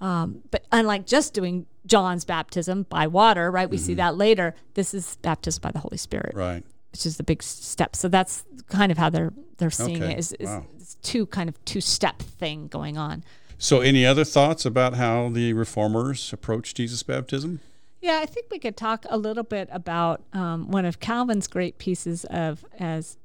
um, 0.00 0.42
but 0.50 0.66
unlike 0.72 1.06
just 1.06 1.34
doing 1.34 1.66
John's 1.86 2.24
baptism 2.24 2.84
by 2.88 3.06
water, 3.06 3.50
right? 3.50 3.68
We 3.68 3.76
mm-hmm. 3.76 3.86
see 3.86 3.94
that 3.94 4.16
later. 4.16 4.54
This 4.74 4.92
is 4.92 5.16
baptism 5.22 5.62
by 5.62 5.70
the 5.70 5.78
Holy 5.78 5.96
Spirit, 5.96 6.34
right? 6.34 6.64
Which 6.92 7.06
is 7.06 7.16
the 7.16 7.22
big 7.22 7.42
step. 7.42 7.96
So 7.96 8.08
that's 8.08 8.44
kind 8.68 8.90
of 8.90 8.98
how 8.98 9.10
they're 9.10 9.32
they're 9.58 9.70
seeing 9.70 10.02
okay. 10.02 10.12
it. 10.12 10.18
Is, 10.18 10.32
is, 10.34 10.48
wow. 10.48 10.66
two 11.02 11.26
kind 11.26 11.48
of 11.48 11.64
two 11.64 11.80
step 11.80 12.20
thing 12.20 12.68
going 12.68 12.98
on. 12.98 13.24
So, 13.58 13.80
any 13.80 14.04
other 14.04 14.24
thoughts 14.24 14.66
about 14.66 14.94
how 14.94 15.30
the 15.30 15.54
reformers 15.54 16.32
approached 16.32 16.76
Jesus' 16.76 17.02
baptism? 17.02 17.60
Yeah, 18.02 18.20
I 18.22 18.26
think 18.26 18.46
we 18.50 18.58
could 18.58 18.76
talk 18.76 19.06
a 19.08 19.16
little 19.16 19.42
bit 19.42 19.68
about 19.72 20.22
um, 20.34 20.70
one 20.70 20.84
of 20.84 21.00
Calvin's 21.00 21.46
great 21.46 21.78
pieces 21.78 22.24
of 22.26 22.64
as 22.78 23.16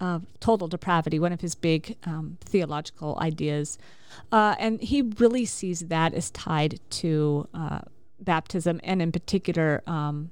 uh, 0.00 0.18
total 0.40 0.66
depravity, 0.66 1.18
one 1.18 1.32
of 1.32 1.40
his 1.40 1.54
big 1.54 1.96
um, 2.04 2.36
theological 2.44 3.16
ideas, 3.20 3.78
uh, 4.32 4.56
and 4.58 4.80
he 4.80 5.02
really 5.02 5.44
sees 5.44 5.80
that 5.80 6.14
as 6.14 6.30
tied 6.32 6.80
to 6.90 7.48
uh, 7.54 7.80
baptism, 8.20 8.80
and 8.82 9.02
in 9.02 9.12
particular, 9.12 9.82
um, 9.86 10.30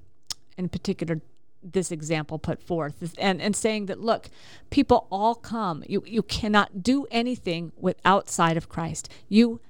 in 0.56 0.68
particular, 0.68 1.20
this 1.62 1.90
example 1.90 2.38
put 2.38 2.62
forth, 2.62 3.14
and 3.18 3.40
and 3.40 3.56
saying 3.56 3.86
that 3.86 4.00
look, 4.00 4.28
people 4.70 5.06
all 5.10 5.34
come. 5.34 5.82
You 5.88 6.02
you 6.06 6.22
cannot 6.22 6.82
do 6.82 7.06
anything 7.10 7.72
with 7.76 7.96
outside 8.04 8.56
of 8.56 8.68
Christ. 8.68 9.08
You 9.28 9.60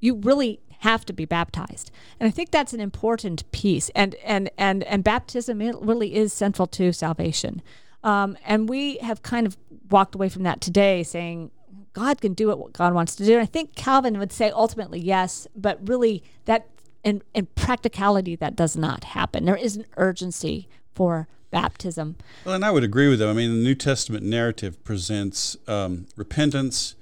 you 0.00 0.14
really 0.14 0.60
have 0.80 1.04
to 1.06 1.12
be 1.12 1.24
baptized. 1.24 1.90
And 2.20 2.28
I 2.28 2.30
think 2.30 2.50
that's 2.50 2.72
an 2.72 2.80
important 2.80 3.50
piece. 3.52 3.90
And 3.94 4.14
and 4.16 4.50
and 4.56 4.84
and 4.84 5.02
baptism 5.04 5.58
really 5.58 6.14
is 6.14 6.32
central 6.32 6.66
to 6.68 6.92
salvation. 6.92 7.62
Um, 8.04 8.36
and 8.46 8.68
we 8.68 8.98
have 8.98 9.22
kind 9.22 9.46
of 9.46 9.56
walked 9.90 10.14
away 10.14 10.28
from 10.28 10.44
that 10.44 10.60
today, 10.60 11.02
saying 11.02 11.50
God 11.92 12.20
can 12.20 12.32
do 12.32 12.48
what 12.48 12.72
God 12.72 12.94
wants 12.94 13.16
to 13.16 13.24
do. 13.24 13.32
And 13.34 13.42
I 13.42 13.46
think 13.46 13.74
Calvin 13.74 14.18
would 14.18 14.32
say 14.32 14.50
ultimately 14.50 15.00
yes, 15.00 15.48
but 15.56 15.80
really 15.88 16.22
that 16.44 16.68
in 17.04 17.22
in 17.34 17.46
practicality 17.54 18.36
that 18.36 18.56
does 18.56 18.76
not 18.76 19.04
happen. 19.04 19.44
There 19.44 19.56
is 19.56 19.76
an 19.76 19.86
urgency 19.96 20.68
for 20.94 21.28
baptism. 21.50 22.16
Well, 22.44 22.54
and 22.54 22.64
I 22.64 22.70
would 22.70 22.84
agree 22.84 23.08
with 23.08 23.18
them. 23.18 23.30
I 23.30 23.32
mean, 23.32 23.50
the 23.50 23.64
New 23.64 23.74
Testament 23.74 24.24
narrative 24.24 24.82
presents 24.84 25.56
um, 25.66 26.06
repentance, 26.16 26.94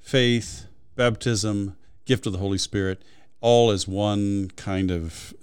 faith, 0.00 0.66
baptism, 0.96 1.76
gift 2.04 2.26
of 2.26 2.32
the 2.32 2.38
Holy 2.38 2.58
Spirit, 2.58 3.02
all 3.40 3.70
as 3.70 3.86
one 3.86 4.50
kind 4.56 4.90
of 4.90 5.34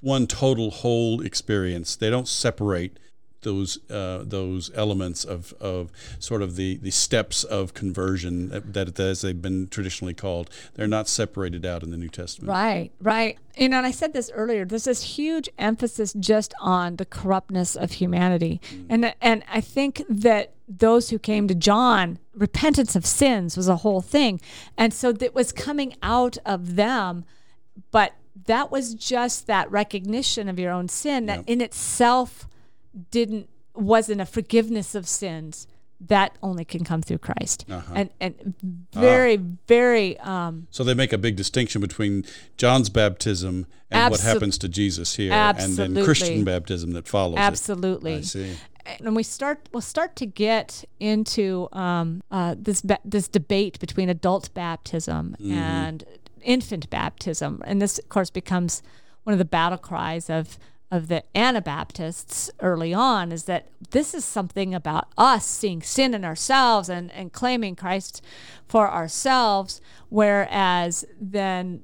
one 0.00 0.26
total 0.26 0.70
whole 0.70 1.20
experience. 1.20 1.96
They 1.96 2.10
don't 2.10 2.28
separate 2.28 2.98
those 3.44 3.78
uh, 3.90 4.22
those 4.24 4.70
elements 4.74 5.24
of, 5.24 5.54
of 5.60 5.90
sort 6.18 6.42
of 6.42 6.56
the, 6.56 6.76
the 6.78 6.90
steps 6.90 7.44
of 7.44 7.74
conversion 7.74 8.48
that, 8.48 8.72
that, 8.74 9.00
as 9.00 9.22
they've 9.22 9.40
been 9.40 9.68
traditionally 9.68 10.14
called 10.14 10.50
they're 10.74 10.88
not 10.88 11.08
separated 11.08 11.64
out 11.64 11.82
in 11.82 11.90
the 11.90 11.96
New 11.96 12.08
Testament. 12.08 12.50
Right, 12.50 12.90
right. 13.00 13.38
You 13.56 13.68
know, 13.68 13.78
and 13.78 13.86
I 13.86 13.92
said 13.92 14.12
this 14.12 14.30
earlier. 14.34 14.64
There's 14.64 14.84
this 14.84 15.02
huge 15.02 15.48
emphasis 15.58 16.12
just 16.14 16.52
on 16.60 16.96
the 16.96 17.04
corruptness 17.04 17.76
of 17.76 17.92
humanity, 17.92 18.60
mm. 18.70 18.86
and 18.88 19.14
and 19.20 19.44
I 19.48 19.60
think 19.60 20.02
that 20.08 20.54
those 20.66 21.10
who 21.10 21.18
came 21.18 21.46
to 21.48 21.54
John, 21.54 22.18
repentance 22.34 22.96
of 22.96 23.06
sins 23.06 23.56
was 23.56 23.68
a 23.68 23.76
whole 23.76 24.00
thing, 24.00 24.40
and 24.76 24.92
so 24.92 25.12
that 25.12 25.34
was 25.34 25.52
coming 25.52 25.94
out 26.02 26.36
of 26.44 26.74
them, 26.74 27.24
but 27.92 28.14
that 28.46 28.70
was 28.70 28.94
just 28.94 29.46
that 29.46 29.70
recognition 29.70 30.48
of 30.48 30.58
your 30.58 30.72
own 30.72 30.88
sin 30.88 31.26
that 31.26 31.48
in 31.48 31.60
itself 31.60 32.48
didn't 33.10 33.48
wasn't 33.74 34.20
a 34.20 34.26
forgiveness 34.26 34.94
of 34.94 35.08
sins 35.08 35.66
that 36.00 36.36
only 36.42 36.64
can 36.64 36.84
come 36.84 37.02
through 37.02 37.18
Christ. 37.18 37.64
Uh-huh. 37.70 37.92
And 37.94 38.10
and 38.20 38.54
very 38.92 39.36
ah. 39.36 39.56
very 39.66 40.18
um, 40.20 40.66
So 40.70 40.84
they 40.84 40.94
make 40.94 41.12
a 41.12 41.18
big 41.18 41.36
distinction 41.36 41.80
between 41.80 42.24
John's 42.56 42.90
baptism 42.90 43.66
and 43.90 44.00
abso- 44.00 44.10
what 44.10 44.20
happens 44.20 44.58
to 44.58 44.68
Jesus 44.68 45.16
here 45.16 45.32
absolutely. 45.32 45.84
and 45.84 45.96
then 45.96 46.04
Christian 46.04 46.44
baptism 46.44 46.92
that 46.92 47.08
follows 47.08 47.38
Absolutely. 47.38 48.14
It. 48.14 48.18
I 48.18 48.22
see. 48.22 48.56
And 49.00 49.16
we 49.16 49.22
start 49.22 49.68
we'll 49.72 49.80
start 49.80 50.14
to 50.16 50.26
get 50.26 50.84
into 51.00 51.68
um, 51.72 52.22
uh, 52.30 52.54
this 52.58 52.82
ba- 52.82 53.00
this 53.04 53.28
debate 53.28 53.78
between 53.78 54.08
adult 54.10 54.52
baptism 54.52 55.36
mm-hmm. 55.40 55.52
and 55.52 56.04
infant 56.42 56.90
baptism 56.90 57.62
and 57.64 57.80
this 57.80 57.98
of 57.98 58.08
course 58.10 58.28
becomes 58.28 58.82
one 59.22 59.32
of 59.32 59.38
the 59.38 59.46
battle 59.46 59.78
cries 59.78 60.28
of 60.28 60.58
of 60.94 61.08
the 61.08 61.24
Anabaptists 61.36 62.52
early 62.60 62.94
on 62.94 63.32
is 63.32 63.44
that 63.44 63.66
this 63.90 64.14
is 64.14 64.24
something 64.24 64.72
about 64.72 65.08
us 65.18 65.44
seeing 65.44 65.82
sin 65.82 66.14
in 66.14 66.24
ourselves 66.24 66.88
and, 66.88 67.10
and 67.10 67.32
claiming 67.32 67.74
Christ 67.74 68.22
for 68.68 68.88
ourselves, 68.88 69.80
whereas 70.08 71.04
then 71.20 71.82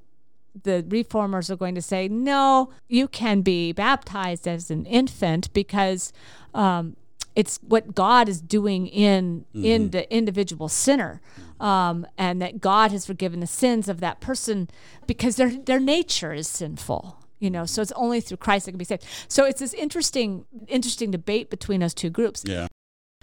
the 0.62 0.84
reformers 0.88 1.50
are 1.50 1.56
going 1.56 1.74
to 1.74 1.82
say, 1.82 2.06
no, 2.06 2.70
you 2.88 3.08
can 3.08 3.40
be 3.40 3.72
baptized 3.72 4.46
as 4.46 4.70
an 4.70 4.86
infant 4.86 5.52
because 5.52 6.12
um, 6.54 6.96
it's 7.34 7.58
what 7.66 7.96
God 7.96 8.28
is 8.28 8.40
doing 8.40 8.86
in 8.86 9.44
mm-hmm. 9.54 9.64
in 9.64 9.90
the 9.90 10.12
individual 10.14 10.68
sinner, 10.68 11.20
um, 11.58 12.06
and 12.16 12.40
that 12.40 12.60
God 12.60 12.92
has 12.92 13.06
forgiven 13.06 13.40
the 13.40 13.46
sins 13.46 13.88
of 13.88 13.98
that 14.00 14.20
person 14.20 14.68
because 15.06 15.34
their 15.34 15.50
their 15.50 15.80
nature 15.80 16.32
is 16.32 16.46
sinful 16.46 17.19
you 17.40 17.50
know 17.50 17.64
so 17.64 17.82
it's 17.82 17.92
only 17.92 18.20
through 18.20 18.36
christ 18.36 18.66
that 18.66 18.72
can 18.72 18.78
be 18.78 18.84
saved 18.84 19.04
so 19.28 19.44
it's 19.44 19.60
this 19.60 19.74
interesting 19.74 20.44
interesting 20.68 21.10
debate 21.10 21.50
between 21.50 21.80
those 21.80 21.94
two 21.94 22.10
groups 22.10 22.44
yeah 22.46 22.68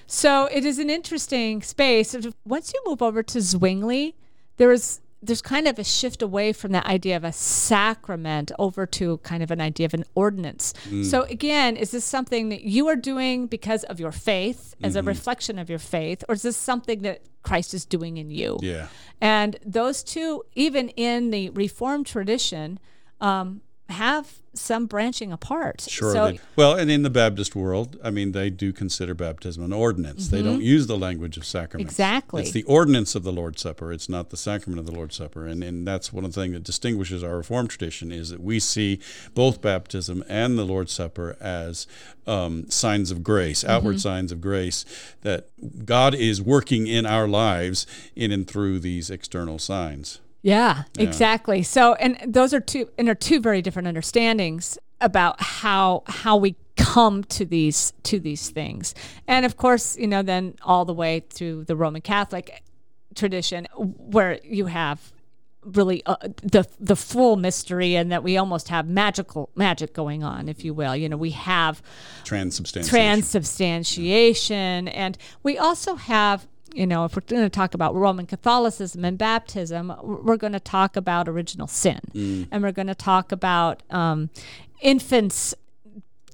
so 0.06 0.46
it 0.52 0.66
is 0.66 0.80
an 0.80 0.90
interesting 0.90 1.62
space 1.62 2.16
once 2.46 2.74
you 2.74 2.82
move 2.86 3.02
over 3.02 3.24
to 3.24 3.40
zwingli 3.40 4.16
there 4.58 4.72
is 4.72 5.00
there's 5.22 5.42
kind 5.42 5.68
of 5.68 5.80
a 5.80 5.84
shift 5.84 6.22
away 6.22 6.54
from 6.54 6.72
that 6.72 6.86
idea 6.86 7.18
of 7.18 7.24
a 7.24 7.32
sacrament 7.32 8.52
over 8.60 8.86
to 8.86 9.18
kind 9.20 9.42
of 9.42 9.50
an 9.50 9.60
idea 9.60 9.86
of 9.86 9.94
an 9.94 10.04
ordinance. 10.14 10.74
Mm. 10.90 11.04
So 11.04 11.24
again, 11.24 11.76
is 11.76 11.92
this 11.92 12.06
something 12.06 12.50
that 12.50 12.62
you 12.62 12.88
are 12.88 12.96
doing 12.96 13.48
because 13.48 13.84
of 13.86 14.00
your 14.00 14.12
faith, 14.12 14.76
as 14.84 14.94
mm-hmm. 14.94 15.08
a 15.08 15.10
reflection 15.10 15.58
of 15.58 15.70
your 15.70 15.80
faith, 15.80 16.24
or 16.30 16.36
is 16.36 16.44
this 16.44 16.56
something 16.56 17.02
that 17.02 17.22
Christ 17.42 17.74
is 17.74 17.86
doing 17.86 18.18
in 18.18 18.30
you? 18.30 18.60
Yeah. 18.62 18.88
And 19.20 19.58
those 19.66 20.04
two, 20.04 20.44
even 20.54 20.90
in 20.90 21.32
the 21.32 21.50
Reformed 21.50 22.06
tradition, 22.06 22.80
um, 23.20 23.62
have 23.90 24.40
some 24.54 24.86
branching 24.86 25.32
apart. 25.32 25.82
Sure. 25.88 26.12
So, 26.12 26.34
well, 26.56 26.76
and 26.76 26.90
in 26.90 27.04
the 27.04 27.10
Baptist 27.10 27.56
world, 27.56 27.98
I 28.04 28.10
mean, 28.10 28.32
they 28.32 28.50
do 28.50 28.74
consider 28.74 29.14
baptism 29.14 29.64
an 29.64 29.72
ordinance. 29.72 30.26
Mm-hmm. 30.26 30.36
They 30.36 30.42
don't 30.42 30.62
use 30.62 30.88
the 30.88 30.98
language 30.98 31.38
of 31.38 31.46
sacrament. 31.46 31.90
Exactly. 31.90 32.42
It's 32.42 32.52
the 32.52 32.64
ordinance 32.64 33.16
of 33.16 33.24
the 33.24 33.32
Lord's 33.32 33.62
Supper. 33.62 33.94
It's 33.94 34.10
not 34.10 34.30
the 34.30 34.38
sacrament 34.38 34.80
of 34.80 34.86
the 34.86 34.92
Lord's 34.92 35.16
Supper. 35.16 35.46
And, 35.46 35.64
and 35.64 35.88
that's 35.88 36.12
one 36.12 36.26
of 36.26 36.34
the 36.34 36.42
things 36.42 36.54
that 36.54 36.64
distinguishes 36.64 37.24
our 37.24 37.38
Reformed 37.38 37.70
tradition 37.70 38.12
is 38.12 38.30
that 38.30 38.42
we 38.42 38.60
see 38.60 39.00
both 39.34 39.62
baptism 39.62 40.24
and 40.28 40.58
the 40.58 40.66
Lord's 40.66 40.92
Supper 40.92 41.38
as 41.40 41.88
um, 42.26 42.70
signs 42.70 43.12
of 43.12 43.24
grace, 43.24 43.62
mm-hmm. 43.62 43.72
outward 43.72 44.02
signs 44.02 44.32
of 44.32 44.42
grace, 44.42 44.86
that 45.22 45.50
God 45.86 46.14
is 46.16 46.42
working 46.42 46.88
in 46.88 47.06
our 47.06 47.28
lives 47.28 47.86
in 48.16 48.32
and 48.32 48.48
through 48.48 48.80
these 48.80 49.10
external 49.10 49.60
signs. 49.60 50.20
Yeah, 50.48 50.84
yeah, 50.96 51.04
exactly. 51.04 51.62
So, 51.62 51.96
and 51.96 52.18
those 52.26 52.54
are 52.54 52.62
two, 52.62 52.90
and 52.98 53.10
are 53.10 53.16
two 53.16 53.42
very 53.42 53.62
different 53.62 53.90
understandings 53.90 54.78
about 55.02 55.42
how 55.42 56.04
how 56.08 56.38
we 56.38 56.56
come 56.78 57.26
to 57.26 57.44
these 57.44 57.92
to 58.04 58.18
these 58.18 58.50
things. 58.50 58.96
And 59.28 59.46
of 59.46 59.58
course, 59.58 59.98
you 59.98 60.08
know, 60.08 60.22
then 60.22 60.56
all 60.64 60.86
the 60.86 60.94
way 60.94 61.26
through 61.30 61.66
the 61.66 61.76
Roman 61.76 62.02
Catholic 62.02 62.64
tradition, 63.14 63.68
where 63.76 64.40
you 64.42 64.68
have 64.68 65.12
really 65.66 66.02
uh, 66.06 66.16
the 66.44 66.66
the 66.80 66.96
full 66.96 67.36
mystery 67.36 67.96
and 67.96 68.10
that 68.10 68.24
we 68.24 68.38
almost 68.38 68.70
have 68.70 68.88
magical 68.88 69.50
magic 69.54 69.94
going 69.94 70.24
on 70.24 70.48
if 70.48 70.64
you 70.64 70.74
will 70.74 70.96
you 70.96 71.10
know 71.10 71.18
we 71.18 71.32
have 71.32 71.82
transubstantiation 72.24 72.90
transubstantiation 72.90 74.88
and 74.88 75.18
we 75.44 75.58
also 75.58 75.96
have 75.96 76.48
you 76.74 76.88
know, 76.88 77.06
if 77.06 77.16
we're 77.16 77.22
going 77.22 77.44
to 77.44 77.50
talk 77.50 77.74
about 77.74 77.96
Roman 77.96 78.26
Catholicism 78.26 79.06
and 79.06 79.18
baptism, 79.18 79.94
we're 80.02 80.38
going 80.38 80.54
to 80.54 80.60
talk 80.60 80.96
about 80.96 81.28
original 81.28 81.68
sin, 81.68 82.00
mm. 82.14 82.48
and 82.52 82.64
we're 82.64 82.72
going 82.72 82.88
to 82.88 82.96
talk 82.96 83.32
about 83.32 83.84
um, 83.90 84.30
infants 84.82 85.54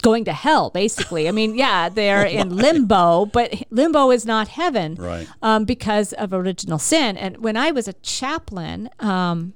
going 0.02 0.26
to 0.26 0.34
hell. 0.34 0.70
Basically, 0.70 1.28
I 1.28 1.32
mean, 1.32 1.56
yeah, 1.56 1.90
they're 1.90 2.26
oh 2.26 2.30
in 2.30 2.56
limbo, 2.56 3.26
but 3.26 3.64
limbo 3.70 4.12
is 4.12 4.26
not 4.26 4.50
heaven, 4.50 4.96
right? 4.96 5.28
Um, 5.42 5.66
because 5.66 6.14
of 6.14 6.34
original 6.34 6.80
sin. 6.80 7.18
And 7.18 7.38
when 7.38 7.58
I 7.58 7.72
was 7.72 7.88
a 7.88 7.94
chaplain. 7.94 8.90
Um, 9.00 9.54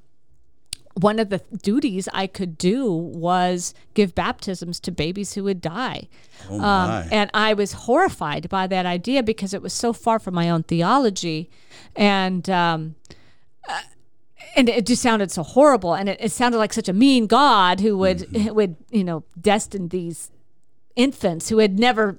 one 0.99 1.19
of 1.19 1.29
the 1.29 1.41
duties 1.61 2.09
I 2.13 2.27
could 2.27 2.57
do 2.57 2.91
was 2.91 3.73
give 3.93 4.15
baptisms 4.15 4.79
to 4.81 4.91
babies 4.91 5.33
who 5.33 5.43
would 5.43 5.61
die. 5.61 6.07
Oh. 6.49 6.59
Um, 6.59 7.07
and 7.11 7.29
I 7.33 7.53
was 7.53 7.73
horrified 7.73 8.49
by 8.49 8.67
that 8.67 8.85
idea 8.85 9.21
because 9.23 9.53
it 9.53 9.61
was 9.61 9.73
so 9.73 9.93
far 9.93 10.19
from 10.19 10.33
my 10.33 10.49
own 10.49 10.63
theology. 10.63 11.49
And, 11.95 12.49
um, 12.49 12.95
uh, 13.67 13.81
and 14.55 14.69
it 14.69 14.85
just 14.85 15.01
sounded 15.01 15.29
so 15.31 15.43
horrible, 15.43 15.93
and 15.93 16.09
it, 16.09 16.17
it 16.19 16.31
sounded 16.31 16.57
like 16.57 16.73
such 16.73 16.89
a 16.89 16.93
mean 16.93 17.27
God 17.27 17.79
who 17.79 17.97
would 17.97 18.19
Mm-hmm. 18.19 18.55
would 18.55 18.75
you 18.89 19.03
know 19.03 19.23
destine 19.39 19.89
these 19.89 20.31
infants 20.95 21.49
who 21.49 21.59
had 21.59 21.77
never 21.77 22.17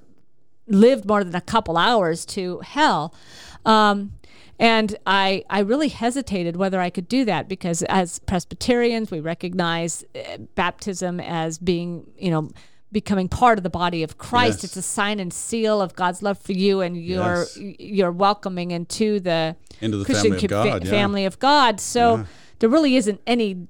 lived 0.69 1.05
more 1.05 1.25
than 1.25 1.35
a 1.35 1.41
couple 1.41 1.77
hours 1.77 2.25
to 2.27 2.61
hell. 2.61 3.13
Um, 3.65 4.13
and 4.59 4.97
I, 5.07 5.45
I 5.49 5.61
really 5.61 5.89
hesitated 5.89 6.57
whether 6.57 6.81
I 6.81 6.91
could 6.91 7.09
do 7.09 7.25
that 7.27 7.49
because 7.49 7.83
as 7.85 8.19
Presbyterians, 8.21 9.11
we 9.11 9.21
recognize 9.21 10.05
uh, 10.15 10.39
baptism 10.55 11.21
as 11.21 11.59
being, 11.59 12.11
you 12.19 12.31
know, 12.31 12.51
becoming 12.91 13.29
part 13.29 13.59
of 13.59 13.63
the 13.65 13.71
body 13.71 14.03
of 14.03 14.17
Christ. 14.19 14.59
Yes. 14.59 14.65
It's 14.65 14.77
a 14.77 14.83
sign 14.83 15.21
and 15.21 15.33
seal 15.33 15.81
of 15.83 15.95
God's 15.95 16.23
love 16.23 16.39
for 16.39 16.53
you, 16.53 16.81
and 16.81 16.97
you're 16.97 17.45
Yes. 17.45 17.59
you're 17.79 18.11
welcoming 18.13 18.71
into 18.71 19.21
the 19.21 19.57
Into 19.81 19.99
the 19.99 20.05
Christian 20.07 20.33
family 20.33 20.45
of 20.45 20.51
co- 20.51 20.63
fa- 20.63 20.69
God, 20.71 20.85
yeah. 20.85 20.91
family 20.91 21.25
of 21.27 21.39
God. 21.39 21.81
So 21.81 22.25
there 22.61 22.69
really 22.71 22.97
isn't 22.97 23.21
any 23.27 23.69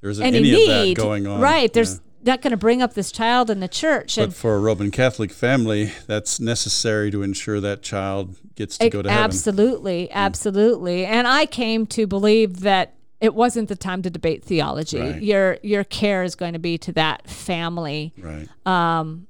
There 0.00 0.10
isn't 0.10 0.24
any, 0.24 0.38
any, 0.38 0.50
need 0.50 0.70
of 0.70 0.96
that 0.96 1.02
going 1.02 1.26
on. 1.26 1.40
Right? 1.40 1.72
There's 1.72 1.94
Yeah. 1.96 2.00
Not 2.24 2.42
going 2.42 2.52
to 2.52 2.56
bring 2.56 2.82
up 2.82 2.94
this 2.94 3.12
child 3.12 3.50
in 3.50 3.60
the 3.60 3.68
church, 3.68 4.16
But 4.16 4.24
and 4.24 4.34
for 4.34 4.56
a 4.56 4.58
Roman 4.58 4.90
Catholic 4.90 5.30
family, 5.30 5.92
that's 6.06 6.40
necessary 6.40 7.10
to 7.10 7.22
ensure 7.22 7.60
that 7.60 7.82
child 7.82 8.36
gets 8.54 8.78
to 8.78 8.88
go 8.88 9.02
to 9.02 9.10
heaven. 9.10 9.24
Absolutely, 9.24 10.10
absolutely. 10.10 11.04
And 11.04 11.26
I 11.26 11.46
came 11.46 11.86
to 11.88 12.06
believe 12.06 12.60
that 12.60 12.94
it 13.20 13.34
wasn't 13.34 13.68
the 13.68 13.76
time 13.76 14.02
to 14.02 14.10
debate 14.10 14.44
theology. 14.44 15.00
Right. 15.00 15.22
Your 15.22 15.58
your 15.62 15.84
care 15.84 16.24
is 16.24 16.34
going 16.34 16.52
to 16.52 16.58
be 16.58 16.78
to 16.78 16.92
that 16.92 17.28
family. 17.28 18.12
Right. 18.18 18.48
Um, 18.66 19.26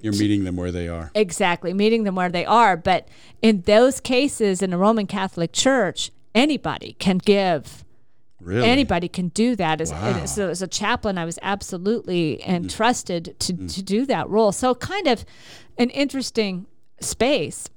You're 0.00 0.12
meeting 0.12 0.44
them 0.44 0.56
where 0.56 0.70
they 0.70 0.88
are. 0.88 1.10
Exactly, 1.14 1.72
meeting 1.72 2.04
them 2.04 2.14
where 2.14 2.28
they 2.30 2.44
are. 2.44 2.76
But 2.76 3.08
in 3.42 3.62
those 3.62 4.00
cases 4.00 4.62
in 4.62 4.70
the 4.70 4.78
Roman 4.78 5.06
Catholic 5.06 5.52
Church, 5.52 6.10
anybody 6.34 6.94
can 6.98 7.18
give. 7.18 7.83
Really? 8.44 8.68
Anybody 8.68 9.08
can 9.08 9.28
do 9.28 9.56
that. 9.56 9.80
As, 9.80 9.90
Wow. 9.92 10.24
So 10.26 10.48
as 10.50 10.62
a 10.62 10.66
chaplain, 10.68 11.18
I 11.18 11.24
was 11.24 11.38
absolutely 11.42 12.46
entrusted 12.46 13.36
to, 13.40 13.52
to 13.68 13.82
do 13.82 14.06
that 14.06 14.28
role. 14.28 14.52
So 14.52 14.74
kind 14.74 15.06
of 15.06 15.24
an 15.78 15.90
interesting 15.90 16.66
space. 17.00 17.68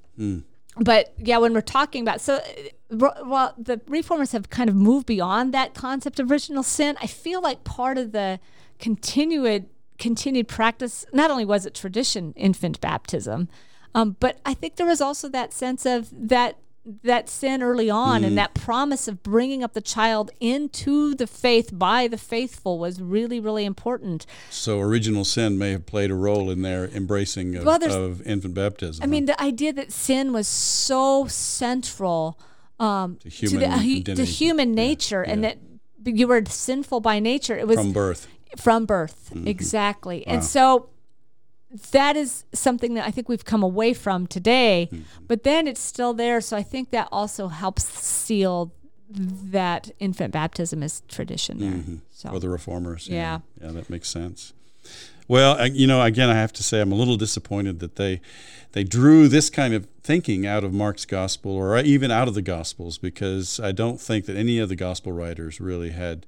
But 0.80 1.14
yeah, 1.18 1.38
when 1.38 1.54
we're 1.54 1.62
talking 1.62 2.02
about 2.02 2.22
so, 2.22 2.36
uh, 2.36 3.10
while 3.24 3.54
the 3.58 3.82
reformers 3.88 4.32
have 4.32 4.50
kind 4.50 4.70
of 4.70 4.76
moved 4.76 5.06
beyond 5.08 5.54
that 5.54 5.74
concept 5.74 6.20
of 6.20 6.30
original 6.32 6.64
sin, 6.64 6.98
I 7.02 7.08
feel 7.08 7.42
like 7.42 7.64
part 7.64 7.98
of 7.98 8.12
the 8.12 8.40
continued 8.80 9.68
continued 9.98 10.48
practice 10.48 11.06
not 11.12 11.32
only 11.32 11.46
was 11.46 11.66
it 11.66 11.74
tradition 11.74 12.34
infant 12.36 12.80
baptism, 12.80 13.50
um, 13.96 14.16
but 14.20 14.40
I 14.46 14.54
think 14.54 14.76
there 14.76 14.86
was 14.86 15.02
also 15.02 15.28
that 15.30 15.54
sense 15.54 15.86
of 15.86 16.10
that 16.14 16.58
that 17.04 17.28
sin 17.30 17.62
early 17.62 17.90
on 17.90 18.24
and 18.24 18.38
that 18.38 18.54
promise 18.54 19.08
of 19.08 19.22
bringing 19.22 19.64
up 19.64 19.74
the 19.74 19.82
child 19.82 20.32
into 20.40 21.14
the 21.14 21.28
faith 21.28 21.70
by 21.74 22.08
the 22.08 22.18
faithful 22.18 22.80
was 22.80 23.02
really 23.02 23.40
really 23.40 23.66
important. 23.66 24.26
So 24.50 24.80
original 24.80 25.26
sin 25.26 25.58
may 25.58 25.72
have 25.72 25.86
played 25.86 26.12
a 26.12 26.16
role 26.16 26.50
in 26.50 26.62
their 26.62 26.86
embracing 26.88 27.56
of, 27.56 27.66
Well, 27.66 27.84
of 27.84 28.26
infant 28.26 28.54
baptism. 28.54 29.04
I 29.04 29.08
mean, 29.08 29.26
the 29.26 29.40
idea 29.42 29.74
that 29.74 29.92
sin 29.92 30.32
was 30.32 30.48
so 30.48 31.28
central 31.28 32.40
um, 32.80 33.18
To 33.18 33.30
to, 33.30 33.48
human 33.48 34.04
the, 34.04 34.16
to 34.16 34.24
human 34.24 34.74
nature, 34.74 35.24
and 35.24 35.44
yeah. 35.44 35.54
that 36.04 36.18
you 36.18 36.28
were 36.28 36.44
sinful 36.46 37.02
by 37.02 37.20
nature. 37.20 37.58
It 37.58 37.68
was 37.68 37.78
from 37.78 37.92
birth. 37.92 38.28
from 38.56 38.86
birth, 38.86 39.32
exactly. 39.46 40.26
And 40.28 40.44
so 40.44 40.90
that 41.92 42.16
is 42.16 42.46
something 42.54 42.94
that 42.96 43.06
I 43.06 43.12
think 43.12 43.30
we've 43.30 43.46
come 43.46 43.64
away 43.64 43.94
from 43.94 44.28
today, 44.28 44.90
mm-hmm. 44.92 45.04
but 45.28 45.44
then 45.44 45.68
it's 45.68 45.82
still 45.82 46.14
there. 46.14 46.42
So 46.42 46.58
I 46.58 46.64
think 46.64 46.92
that 46.92 47.08
also 47.12 47.48
helps 47.48 47.86
seal 47.86 48.72
that 49.10 49.90
infant 50.00 50.34
baptism 50.34 50.84
is 50.84 51.02
tradition 51.08 51.60
there. 51.60 51.72
Mm-hmm. 51.72 51.96
So 52.12 52.30
for 52.30 52.40
the 52.40 52.50
reformers. 52.50 53.08
Yeah. 53.08 53.40
yeah, 53.62 53.72
that 53.72 53.90
makes 53.90 54.10
sense. 54.10 54.54
Well, 55.28 55.58
I- 55.58 55.66
you 55.66 55.88
know, 55.88 56.02
again, 56.02 56.30
I 56.30 56.36
have 56.36 56.54
to 56.54 56.64
say 56.64 56.82
I'm 56.82 56.92
a 56.92 56.96
little 56.96 57.18
disappointed 57.18 57.80
that 57.80 57.96
they 57.96 58.22
they 58.74 58.84
drew 58.84 59.28
this 59.28 59.50
kind 59.50 59.74
of 59.74 59.88
thinking 60.04 60.46
out 60.46 60.64
of 60.64 60.74
Mark's 60.74 61.06
gospel 61.06 61.52
or 61.52 61.78
even 61.80 62.12
out 62.12 62.28
of 62.28 62.34
the 62.34 62.42
gospels 62.42 62.98
because 62.98 63.60
I 63.60 63.72
don't 63.72 64.00
think 64.00 64.26
that 64.26 64.36
any 64.36 64.60
of 64.60 64.70
the 64.70 64.76
gospel 64.76 65.12
writers 65.14 65.60
really 65.60 65.92
had 65.92 66.26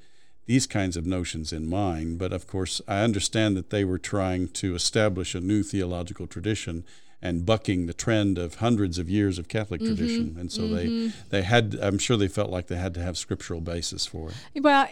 these 0.50 0.66
kinds 0.66 0.98
of 0.98 1.06
notions 1.06 1.54
in 1.54 1.70
mind. 1.70 2.18
But 2.18 2.34
of 2.34 2.48
course, 2.48 2.82
I 2.88 3.02
understand 3.02 3.56
that 3.56 3.70
they 3.70 3.86
were 3.86 4.00
trying 4.00 4.48
to 4.48 4.74
establish 4.74 5.36
a 5.36 5.40
new 5.40 5.62
theological 5.62 6.26
tradition 6.26 6.86
and 7.22 7.46
bucking 7.46 7.86
the 7.86 7.94
trend 7.94 8.40
of 8.40 8.56
hundreds 8.56 8.98
of 8.98 9.08
years 9.08 9.38
of 9.38 9.48
Catholic 9.48 9.80
mm-hmm. 9.80 9.96
tradition. 9.96 10.38
And 10.40 10.52
so 10.52 10.68
they 10.68 10.88
mm-hmm. 10.88 11.30
they 11.30 11.44
had 11.44 11.78
I'm 11.80 12.00
sure 12.00 12.18
they 12.18 12.28
felt 12.28 12.50
like 12.50 12.66
they 12.66 12.78
had 12.78 12.96
to 12.96 13.00
have 13.04 13.16
scriptural 13.16 13.62
basis 13.62 14.08
for 14.08 14.32
it. 14.32 14.64
Well, 14.64 14.88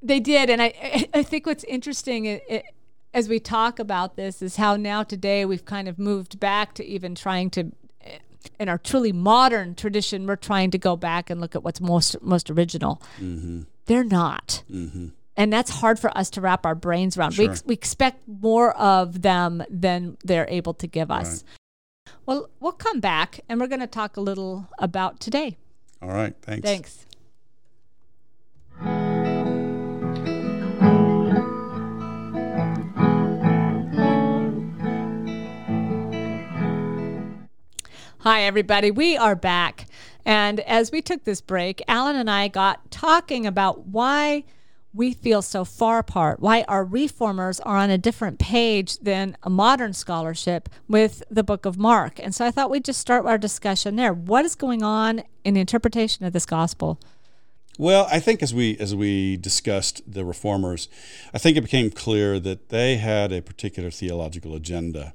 they 0.00 0.20
did, 0.20 0.48
and 0.48 0.62
I 0.62 1.08
I- 1.12 1.24
think 1.24 1.44
what's 1.44 1.64
interesting 1.64 2.28
i 2.28 2.40
i 2.48 2.62
as 3.12 3.28
we 3.28 3.40
talk 3.40 3.80
about 3.80 4.14
this 4.14 4.40
is 4.40 4.54
how 4.54 4.76
now 4.76 5.02
today 5.02 5.44
we've 5.44 5.64
kind 5.64 5.88
of 5.88 5.98
moved 5.98 6.38
back 6.38 6.74
to 6.74 6.84
even 6.84 7.16
trying 7.16 7.50
to. 7.50 7.72
In 8.58 8.68
our 8.70 8.78
truly 8.78 9.12
modern 9.12 9.74
tradition, 9.74 10.26
we're 10.26 10.36
trying 10.36 10.70
to 10.70 10.78
go 10.78 10.96
back 10.96 11.28
and 11.28 11.40
look 11.40 11.54
at 11.56 11.62
what's 11.62 11.80
most 11.80 12.22
most 12.22 12.48
original. 12.48 13.02
Mm-hmm. 13.18 13.62
They're 13.86 14.04
not, 14.04 14.62
mm-hmm. 14.70 15.08
and 15.36 15.52
that's 15.52 15.70
hard 15.70 15.98
for 15.98 16.16
us 16.16 16.30
to 16.30 16.40
wrap 16.40 16.64
our 16.64 16.74
brains 16.74 17.16
around. 17.16 17.36
We, 17.36 17.48
ex- 17.48 17.64
we 17.66 17.74
expect 17.74 18.26
more 18.28 18.76
of 18.76 19.22
them 19.22 19.64
than 19.68 20.16
they're 20.22 20.46
able 20.48 20.74
to 20.74 20.86
give 20.86 21.10
us. 21.10 21.44
Well, 22.26 22.50
we'll 22.60 22.72
come 22.72 23.00
back 23.00 23.40
and 23.48 23.60
we're 23.60 23.66
going 23.66 23.80
to 23.80 23.86
talk 23.88 24.16
a 24.16 24.20
little 24.20 24.68
about 24.78 25.18
today. 25.18 25.56
All 26.00 26.10
right, 26.10 26.34
thanks. 26.42 26.64
Thanks. 26.68 27.06
Hi, 38.20 38.42
everybody. 38.42 38.90
We 38.90 39.16
are 39.16 39.34
back. 39.34 39.86
And 40.24 40.60
as 40.60 40.92
we 40.92 41.02
took 41.02 41.24
this 41.24 41.40
break, 41.40 41.82
Alan 41.88 42.16
and 42.16 42.30
I 42.30 42.48
got 42.48 42.90
talking 42.90 43.46
about 43.46 43.86
why 43.86 44.44
we 44.92 45.12
feel 45.12 45.40
so 45.40 45.64
far 45.64 45.98
apart, 45.98 46.40
why 46.40 46.64
our 46.66 46.84
reformers 46.84 47.60
are 47.60 47.76
on 47.76 47.90
a 47.90 47.98
different 47.98 48.38
page 48.38 48.98
than 48.98 49.36
a 49.42 49.50
modern 49.50 49.92
scholarship 49.92 50.68
with 50.88 51.22
the 51.30 51.44
book 51.44 51.64
of 51.64 51.78
Mark. 51.78 52.18
And 52.18 52.34
so 52.34 52.44
I 52.44 52.50
thought 52.50 52.70
we'd 52.70 52.84
just 52.84 53.00
start 53.00 53.24
our 53.24 53.38
discussion 53.38 53.96
there. 53.96 54.12
What 54.12 54.44
is 54.44 54.54
going 54.54 54.82
on 54.82 55.22
in 55.44 55.54
the 55.54 55.60
interpretation 55.60 56.26
of 56.26 56.32
this 56.32 56.46
gospel? 56.46 56.98
Well, 57.78 58.08
I 58.10 58.20
think 58.20 58.42
as 58.42 58.52
we 58.52 58.76
as 58.78 58.94
we 58.94 59.38
discussed 59.38 60.02
the 60.06 60.24
reformers, 60.24 60.88
I 61.32 61.38
think 61.38 61.56
it 61.56 61.62
became 61.62 61.90
clear 61.90 62.38
that 62.40 62.68
they 62.68 62.96
had 62.96 63.32
a 63.32 63.40
particular 63.40 63.90
theological 63.90 64.54
agenda, 64.54 65.14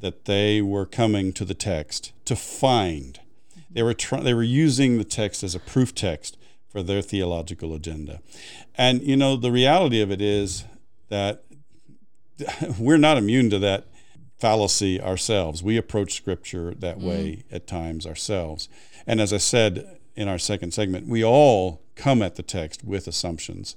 that 0.00 0.26
they 0.26 0.60
were 0.60 0.84
coming 0.84 1.32
to 1.32 1.44
the 1.44 1.54
text 1.54 2.12
to 2.26 2.36
find. 2.36 3.20
They 3.74 3.82
were 3.82 3.94
try, 3.94 4.20
they 4.20 4.34
were 4.34 4.42
using 4.42 4.98
the 4.98 5.04
text 5.04 5.42
as 5.42 5.54
a 5.54 5.60
proof 5.60 5.94
text 5.94 6.38
for 6.68 6.82
their 6.82 7.02
theological 7.02 7.74
agenda, 7.74 8.20
and 8.76 9.02
you 9.02 9.16
know 9.16 9.36
the 9.36 9.52
reality 9.52 10.00
of 10.00 10.10
it 10.10 10.22
is 10.22 10.64
that 11.08 11.44
we're 12.78 12.96
not 12.96 13.18
immune 13.18 13.50
to 13.50 13.58
that 13.58 13.86
fallacy 14.38 15.00
ourselves. 15.00 15.62
We 15.62 15.76
approach 15.76 16.14
Scripture 16.14 16.74
that 16.74 16.98
mm-hmm. 16.98 17.08
way 17.08 17.44
at 17.50 17.66
times 17.66 18.06
ourselves. 18.06 18.68
And 19.06 19.20
as 19.20 19.32
I 19.32 19.38
said 19.38 19.98
in 20.16 20.28
our 20.28 20.38
second 20.38 20.72
segment, 20.72 21.06
we 21.06 21.24
all 21.24 21.82
come 21.94 22.22
at 22.22 22.36
the 22.36 22.42
text 22.42 22.84
with 22.84 23.06
assumptions. 23.06 23.76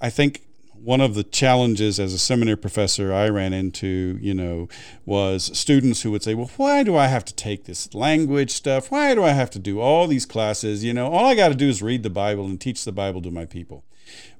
I 0.00 0.10
think 0.10 0.42
one 0.82 1.00
of 1.00 1.14
the 1.14 1.24
challenges 1.24 2.00
as 2.00 2.12
a 2.14 2.18
seminary 2.18 2.56
professor 2.56 3.12
I 3.12 3.28
ran 3.28 3.52
into, 3.52 4.18
you 4.20 4.34
know, 4.34 4.68
was 5.04 5.56
students 5.56 6.02
who 6.02 6.10
would 6.10 6.22
say, 6.22 6.34
"Well, 6.34 6.50
why 6.56 6.82
do 6.82 6.96
I 6.96 7.08
have 7.08 7.24
to 7.26 7.34
take 7.34 7.64
this 7.64 7.92
language 7.94 8.50
stuff? 8.50 8.90
Why 8.90 9.14
do 9.14 9.22
I 9.24 9.30
have 9.30 9.50
to 9.50 9.58
do 9.58 9.80
all 9.80 10.06
these 10.06 10.26
classes? 10.26 10.82
You 10.82 10.94
know, 10.94 11.08
all 11.12 11.26
I 11.26 11.34
got 11.34 11.48
to 11.48 11.54
do 11.54 11.68
is 11.68 11.82
read 11.82 12.02
the 12.02 12.10
Bible 12.10 12.46
and 12.46 12.60
teach 12.60 12.84
the 12.84 12.92
Bible 12.92 13.20
to 13.22 13.30
my 13.30 13.44
people." 13.44 13.84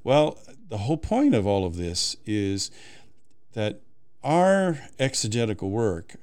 Well, 0.02 0.38
the 0.68 0.78
whole 0.78 0.96
point 0.96 1.34
of 1.34 1.46
all 1.46 1.66
of 1.66 1.76
this 1.76 2.16
is 2.24 2.70
that 3.52 3.80
our 4.22 4.78
exegetical 4.98 5.70
work, 5.70 6.16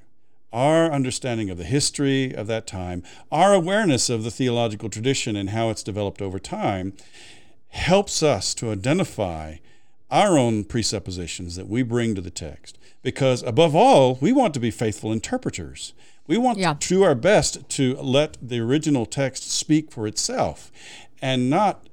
our 0.52 0.92
understanding 0.92 1.50
of 1.50 1.58
the 1.58 1.64
history 1.64 2.34
of 2.34 2.48
that 2.48 2.66
time, 2.66 3.04
our 3.32 3.54
awareness 3.54 4.10
of 4.10 4.24
the 4.24 4.32
theological 4.32 4.90
tradition 4.90 5.36
and 5.36 5.52
how 5.52 5.70
it's 5.70 5.84
developed 5.84 6.22
over 6.22 6.40
time, 6.40 6.94
helps 7.70 8.24
us 8.24 8.54
to 8.56 8.72
identify 8.72 9.58
our 10.10 10.38
own 10.38 10.64
presuppositions 10.64 11.56
that 11.56 11.68
we 11.68 11.84
bring 11.84 12.16
to 12.16 12.22
the 12.22 12.30
text. 12.30 12.78
Because 13.04 13.44
above 13.44 13.76
all, 13.76 14.18
we 14.22 14.32
want 14.32 14.54
to 14.54 14.60
be 14.60 14.72
faithful 14.72 15.12
interpreters. 15.12 15.94
We 16.28 16.38
want 16.38 16.58
Yeah. 16.60 16.74
to 16.74 16.88
do 16.88 17.04
our 17.04 17.16
best 17.16 17.70
to 17.70 17.96
let 17.96 18.38
the 18.42 18.60
original 18.60 19.06
text 19.06 19.50
speak 19.50 19.92
for 19.92 20.08
itself 20.08 20.72
and 21.22 21.50
not 21.50 21.88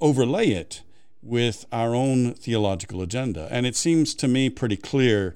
overlay 0.00 0.48
it 0.50 0.82
with 1.22 1.66
our 1.72 1.94
own 1.94 2.34
theological 2.34 3.02
agenda. 3.02 3.48
And 3.50 3.66
it 3.66 3.76
seems 3.76 4.14
to 4.14 4.28
me 4.28 4.48
pretty 4.50 4.76
clear 4.76 5.34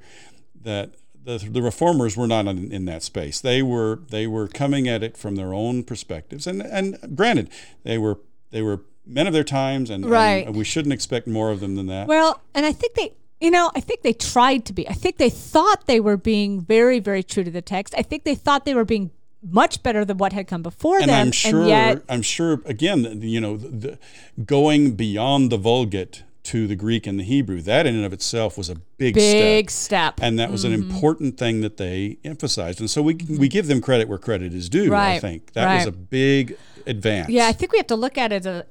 that 0.62 0.93
the, 1.22 1.39
the 1.39 1.62
reformers 1.62 2.16
were 2.16 2.26
not 2.26 2.47
in, 2.47 2.72
in, 2.72 2.85
that 2.87 3.03
space. 3.03 3.41
They 3.41 3.62
were 3.62 4.01
they 4.09 4.26
were 4.26 4.49
coming 4.49 4.89
at 4.89 5.03
it 5.03 5.16
from 5.16 5.37
their 5.37 5.53
own 5.53 5.83
perspectives, 5.85 6.47
and 6.47 6.62
and 6.62 7.14
granted, 7.14 7.51
they 7.83 7.99
were 7.99 8.20
they 8.51 8.62
were 8.62 8.83
men 9.11 9.26
of 9.26 9.32
their 9.32 9.44
times, 9.44 9.90
and, 9.90 10.08
right. 10.08 10.46
and 10.46 10.56
we 10.56 10.64
shouldn't 10.64 10.92
expect 10.92 11.26
more 11.26 11.50
of 11.50 11.61
them 11.61 11.76
than 11.76 11.86
that. 11.86 12.06
Well, 12.06 12.42
and 12.54 12.64
I 12.64 12.72
think 12.72 12.94
they 12.94 13.14
you 13.40 13.50
know, 13.50 13.70
I 13.74 13.80
think 13.80 14.02
they 14.02 14.12
tried 14.12 14.66
to 14.66 14.72
be. 14.72 14.88
I 14.88 14.92
think 14.92 15.16
they 15.16 15.30
thought 15.30 15.86
they 15.86 15.98
were 15.98 16.18
being 16.18 16.61
very, 16.61 17.00
very 17.00 17.22
true 17.22 17.42
to 17.42 17.50
the 17.50 17.62
text. 17.62 17.94
I 17.96 18.02
think 18.02 18.24
they 18.24 18.34
thought 18.34 18.66
they 18.66 18.74
were 18.74 18.84
being 18.84 19.11
much 19.42 19.82
better 19.82 20.04
than 20.04 20.18
what 20.18 20.34
had 20.34 20.46
come 20.46 20.62
before 20.62 20.98
and 20.98 21.08
them. 21.08 21.28
I'm 21.28 21.32
sure, 21.32 21.61
and 21.61 21.68
yet, 21.68 22.02
I'm 22.08 22.20
sure, 22.20 22.61
again, 22.66 23.22
you 23.22 23.40
know, 23.40 23.56
the, 23.56 23.98
going 24.44 24.92
beyond 24.92 25.50
the 25.50 25.56
Vulgate 25.56 26.24
to 26.42 26.66
the 26.66 26.76
Greek 26.76 27.06
and 27.06 27.18
the 27.18 27.24
Hebrew, 27.24 27.62
that 27.62 27.86
in 27.86 27.94
and 27.94 28.04
of 28.04 28.12
itself 28.12 28.58
was 28.58 28.68
a 28.68 28.74
big, 28.74 29.14
big 29.14 29.70
step. 29.70 30.14
step. 30.18 30.20
And 30.22 30.38
that 30.38 30.50
was 30.50 30.64
mm-hmm. 30.64 30.74
an 30.74 30.90
important 30.90 31.38
thing 31.38 31.62
that 31.62 31.78
they 31.78 32.18
emphasized. 32.24 32.80
And 32.80 32.90
so 32.90 33.00
we, 33.00 33.14
we 33.14 33.48
give 33.48 33.66
them 33.68 33.80
credit 33.80 34.08
where 34.08 34.18
credit 34.18 34.52
is 34.52 34.68
due, 34.68 34.90
right. 34.90 35.14
I 35.14 35.18
think. 35.18 35.52
That 35.52 35.64
right. 35.64 35.76
was 35.76 35.86
a 35.86 35.92
big 35.92 36.58
advance. 36.86 37.30
Yeah, 37.30 37.46
I 37.46 37.52
think 37.52 37.72
we 37.72 37.78
have 37.78 37.86
to 37.88 37.96
look 37.96 38.18
at 38.18 38.32
it, 38.32 38.36
as 38.36 38.46
a, 38.46 38.66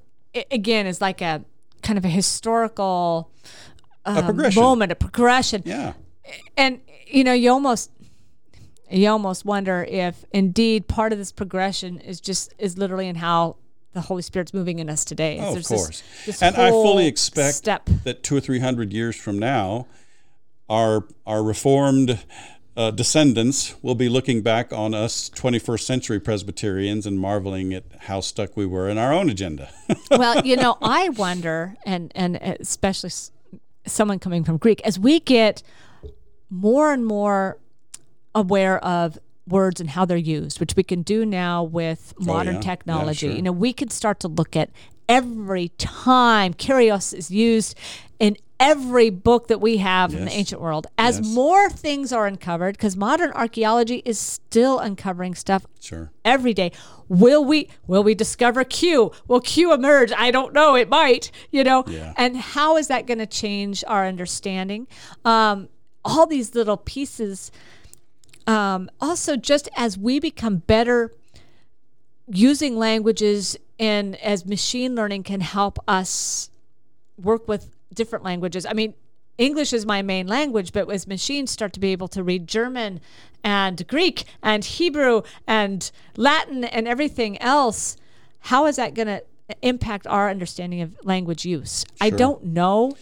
again, 0.52 0.88
as 0.88 1.02
like 1.02 1.22
a 1.22 1.44
kind 1.82 1.98
of 1.98 2.06
a 2.06 2.10
historical 2.10 3.32
um, 4.06 4.18
a 4.18 4.24
progression. 4.24 4.62
moment, 4.62 4.92
a 4.92 4.96
progression. 4.96 5.64
Yeah. 5.66 5.94
And, 6.58 6.82
you 7.08 7.24
know, 7.24 7.34
you 7.34 7.52
almost 7.52 7.92
you 8.90 9.08
almost 9.10 9.46
wonder 9.46 9.86
if 9.88 10.26
indeed 10.32 10.88
part 10.88 11.14
of 11.14 11.20
this 11.20 11.32
progression 11.32 12.00
is 12.00 12.20
just 12.20 12.54
is 12.58 12.78
literally 12.78 13.08
in 13.08 13.16
how 13.16 13.58
the 13.94 14.02
Holy 14.02 14.22
Spirit's 14.22 14.54
moving 14.54 14.80
in 14.80 14.90
us 14.90 15.04
today. 15.04 15.40
Oh, 15.42 15.56
of 15.56 15.64
course. 15.66 16.02
This, 16.26 16.40
this 16.40 16.44
and 16.44 16.56
I 16.56 16.70
fully 16.70 17.08
expect 17.08 17.56
step. 17.56 17.90
that 18.04 18.24
two 18.24 18.38
or 18.38 18.40
three 18.40 18.60
hundred 18.60 18.94
years 18.94 19.16
from 19.16 19.40
now, 19.40 19.88
our 20.70 21.06
our 21.26 21.44
reformed 21.44 22.20
uh, 22.78 22.92
descendants 22.92 23.76
will 23.82 23.96
be 23.96 24.10
looking 24.10 24.42
back 24.42 24.72
on 24.72 24.94
us 24.94 25.30
21st 25.32 25.82
century 25.82 26.20
Presbyterians 26.20 27.06
and 27.06 27.20
marveling 27.20 27.74
at 27.74 27.84
how 28.00 28.22
stuck 28.22 28.56
we 28.56 28.66
were 28.66 28.90
in 28.90 28.98
our 28.98 29.12
own 29.12 29.30
agenda. 29.30 29.70
well, 30.12 30.46
you 30.46 30.56
know, 30.56 30.78
I 30.82 31.10
wonder, 31.10 31.76
and 31.86 32.12
and 32.16 32.38
especially 32.38 33.12
someone 33.86 34.20
coming 34.20 34.44
from 34.44 34.58
Greek, 34.58 34.82
as 34.86 35.00
we 35.00 35.20
get 35.20 35.64
more 36.50 36.94
and 36.94 37.06
more 37.06 37.58
aware 38.34 38.84
of 38.84 39.20
words 39.48 39.82
and 39.82 39.90
how 39.90 40.06
they're 40.06 40.18
used, 40.18 40.60
which 40.60 40.76
we 40.76 40.84
can 40.84 41.02
do 41.02 41.26
now 41.26 41.64
with 41.64 42.14
modern 42.20 42.56
oh, 42.56 42.60
yeah. 42.60 42.62
technology. 42.62 43.26
Yeah, 43.26 43.32
sure. 43.32 43.36
You 43.38 43.42
know, 43.42 43.52
we 43.52 43.74
could 43.74 43.92
start 43.92 44.20
to 44.22 44.28
look 44.28 44.56
at 44.56 44.70
every 45.08 45.70
time 45.78 46.54
Kyrios 46.54 47.14
is 47.14 47.32
used 47.32 47.78
in 48.20 48.38
every 48.60 49.10
book 49.10 49.48
that 49.48 49.62
we 49.62 49.78
have 49.78 50.12
yes. 50.12 50.20
in 50.20 50.26
the 50.26 50.32
ancient 50.32 50.62
world. 50.62 50.88
As 50.98 51.20
yes. 51.20 51.28
more 51.28 51.70
things 51.70 52.12
are 52.12 52.28
uncovered, 52.28 52.76
because 52.76 52.96
modern 52.96 53.32
archaeology 53.32 54.02
is 54.06 54.20
still 54.20 54.80
uncovering 54.80 55.36
stuff 55.36 55.66
sure. 55.80 56.12
every 56.26 56.54
day. 56.54 56.72
Will 57.08 57.44
we 57.44 57.70
will 57.88 58.04
we 58.04 58.14
discover 58.14 58.64
Q? 58.64 59.12
Will 59.28 59.42
Q 59.42 59.74
emerge? 59.74 60.12
I 60.12 60.32
don't 60.32 60.54
know. 60.54 60.76
It 60.76 60.90
might, 60.90 61.32
you 61.52 61.64
know. 61.64 61.84
Yeah. 61.88 62.14
And 62.18 62.38
how 62.38 62.78
is 62.78 62.88
that 62.88 63.08
going 63.08 63.20
to 63.20 63.28
change 63.28 63.84
our 63.88 64.06
understanding? 64.06 64.88
Um, 65.26 65.70
all 66.06 66.28
these 66.28 66.56
little 66.56 66.78
pieces 66.78 67.52
um, 68.50 68.90
also, 69.00 69.38
just 69.38 69.70
as 69.76 69.96
we 69.96 70.20
become 70.20 70.58
better 70.58 71.14
using 72.28 72.78
languages 72.78 73.56
and 73.78 74.16
as 74.16 74.44
machine 74.44 74.96
learning 74.96 75.22
can 75.22 75.42
help 75.42 75.78
us 75.88 76.50
work 77.16 77.48
with 77.48 77.70
different 77.94 78.24
languages. 78.24 78.66
I 78.66 78.74
mean, 78.74 78.94
English 79.38 79.72
is 79.72 79.86
my 79.86 80.02
main 80.02 80.28
language, 80.28 80.74
but 80.74 80.92
as 80.92 81.08
machines 81.08 81.50
start 81.50 81.74
to 81.74 81.80
be 81.80 81.92
able 81.92 82.10
to 82.10 82.24
read 82.24 82.46
German 82.46 83.00
and 83.44 83.88
Greek 83.88 84.26
and 84.44 84.66
Hebrew 84.66 85.22
and 85.48 85.90
Latin 86.18 86.66
and 86.66 86.88
everything 86.88 87.42
else, 87.42 87.96
how 88.42 88.66
is 88.66 88.76
that 88.76 88.94
going 88.94 89.08
to 89.08 89.24
impact 89.62 90.06
our 90.08 90.30
understanding 90.30 90.82
of 90.82 90.98
language 91.04 91.46
use? 91.46 91.86
Sure. 91.88 92.08
I 92.08 92.10
don't 92.10 92.44
know. 92.48 92.98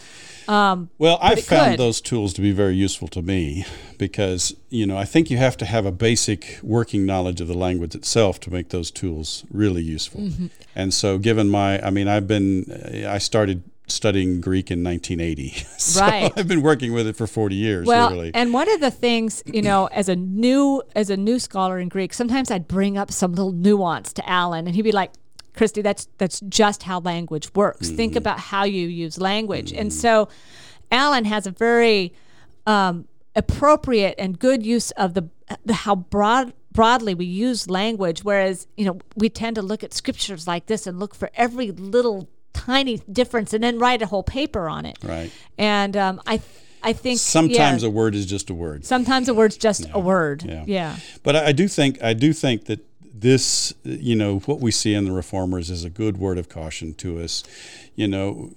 Um, 0.48 0.90
well, 0.98 1.18
I've 1.22 1.44
found 1.44 1.72
could. 1.72 1.80
those 1.80 2.00
tools 2.00 2.34
to 2.36 2.42
be 2.42 2.52
very 2.52 2.76
useful 2.76 3.10
to 3.10 3.22
me 3.22 3.66
because, 3.98 4.56
you 4.70 4.86
know, 4.86 4.98
I 4.98 5.04
think 5.04 5.30
you 5.30 5.38
have 5.38 5.58
to 5.58 5.66
have 5.66 5.86
a 5.86 5.92
basic 5.92 6.60
working 6.64 7.06
knowledge 7.06 7.42
of 7.42 7.48
the 7.50 7.58
language 7.58 7.96
itself 7.96 8.40
to 8.42 8.52
make 8.52 8.70
those 8.70 8.90
tools 8.90 9.44
really 9.52 9.82
useful. 9.82 10.22
Mm-hmm. 10.22 10.48
And 10.74 10.94
so, 10.94 11.18
given 11.18 11.50
my, 11.50 11.86
I 11.86 11.90
mean, 11.90 12.08
I've 12.08 12.28
been, 12.28 13.06
I 13.06 13.18
started 13.18 13.64
studying 13.88 14.42
Greek 14.42 14.70
in 14.70 14.84
1980. 14.84 15.66
So 15.78 16.02
right. 16.02 16.34
I've 16.36 16.48
been 16.48 16.64
working 16.64 16.92
with 16.92 17.08
it 17.08 17.16
for 17.16 17.28
40 17.28 17.56
years, 17.56 17.88
well, 17.88 18.10
literally. 18.10 18.32
and 18.34 18.52
one 18.52 18.70
of 18.70 18.82
the 18.82 18.92
things, 18.92 19.42
you 19.46 19.62
know, 19.62 19.86
as 19.88 20.10
a 20.10 20.16
new 20.16 20.84
as 20.96 21.10
a 21.10 21.16
new 21.16 21.40
scholar 21.40 21.80
in 21.80 21.88
Greek, 21.88 22.14
sometimes 22.14 22.52
I'd 22.52 22.68
bring 22.68 22.98
up 22.98 23.12
some 23.12 23.34
little 23.34 23.54
nuance 23.54 24.12
to 24.14 24.30
Alan, 24.30 24.68
and 24.68 24.76
he'd 24.76 24.82
be 24.82 24.92
like, 24.92 25.12
Christy, 25.56 25.82
that's 25.82 26.08
that's 26.18 26.42
just 26.42 26.84
how 26.84 27.00
language 27.00 27.54
works. 27.56 27.88
Mm-hmm. 27.88 27.96
Think 27.96 28.16
about 28.16 28.40
how 28.40 28.66
you 28.66 28.88
use 28.88 29.18
language. 29.18 29.72
Mm-hmm. 29.72 29.82
And 29.82 29.94
so 29.94 30.28
Alan 30.92 31.26
has 31.26 31.48
a 31.48 31.52
very 31.52 32.14
um, 32.66 33.08
appropriate 33.36 34.16
and 34.18 34.38
good 34.38 34.66
use 34.66 34.92
of 34.92 35.14
the, 35.14 35.30
the 35.66 35.74
how 35.74 35.96
broad 35.96 36.54
broadly 36.72 37.16
we 37.16 37.26
use 37.26 37.68
language 37.68 38.24
whereas 38.24 38.68
you 38.78 38.86
know 38.86 39.00
we 39.16 39.30
tend 39.30 39.56
to 39.56 39.64
look 39.64 39.84
at 39.84 39.94
scriptures 39.96 40.46
like 40.46 40.68
this 40.68 40.86
and 40.86 41.00
look 41.00 41.16
for 41.16 41.32
every 41.34 41.72
little 41.72 42.30
tiny 42.58 42.98
difference 43.12 43.54
and 43.54 43.64
then 43.64 43.78
write 43.80 44.02
a 44.02 44.06
whole 44.06 44.24
paper 44.24 44.68
on 44.68 44.86
it 44.86 44.98
right 45.04 45.32
and 45.58 45.96
um, 45.96 46.22
i 46.26 46.42
I 46.84 46.94
think 46.94 47.20
sometimes 47.20 47.84
yeah, 47.84 47.90
a 47.90 47.92
word 47.92 48.16
is 48.16 48.26
just 48.26 48.50
a 48.50 48.54
word. 48.54 48.86
Sometimes 48.86 49.28
a 49.28 49.34
word's 49.34 49.58
just 49.58 49.86
yeah. 49.86 49.92
a 49.94 50.00
word. 50.00 50.44
Yeah. 50.44 50.64
yeah. 50.68 50.96
But 51.24 51.36
I, 51.36 51.48
I 51.48 51.52
do 51.52 51.68
think 51.68 52.02
I 52.04 52.14
do 52.14 52.34
think 52.34 52.66
that 52.66 52.80
this, 53.02 53.74
you 53.84 54.16
know, 54.16 54.40
what 54.40 54.60
we 54.60 54.72
see 54.72 54.94
in 54.94 55.06
the 55.06 55.12
reformers 55.12 55.70
is 55.70 55.84
a 55.84 55.90
good 55.90 56.18
word 56.18 56.38
of 56.38 56.50
caution 56.50 56.94
to 56.96 57.20
us. 57.20 57.44
You 57.96 58.08
know, 58.08 58.54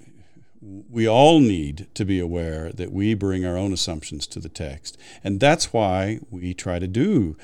we 0.61 1.09
all 1.09 1.41
need 1.41 1.87
to 1.95 2.05
be 2.05 2.21
aware 2.21 2.71
that 2.73 2.93
we 2.93 3.15
bring 3.15 3.47
our 3.47 3.57
own 3.57 3.73
assumptions 3.73 4.27
to 4.29 4.39
the 4.39 4.51
text, 4.51 4.99
and 5.25 5.41
that's 5.41 5.73
why 5.73 6.21
we 6.31 6.55
try 6.55 6.79
to 6.79 6.89
do. 6.89 7.37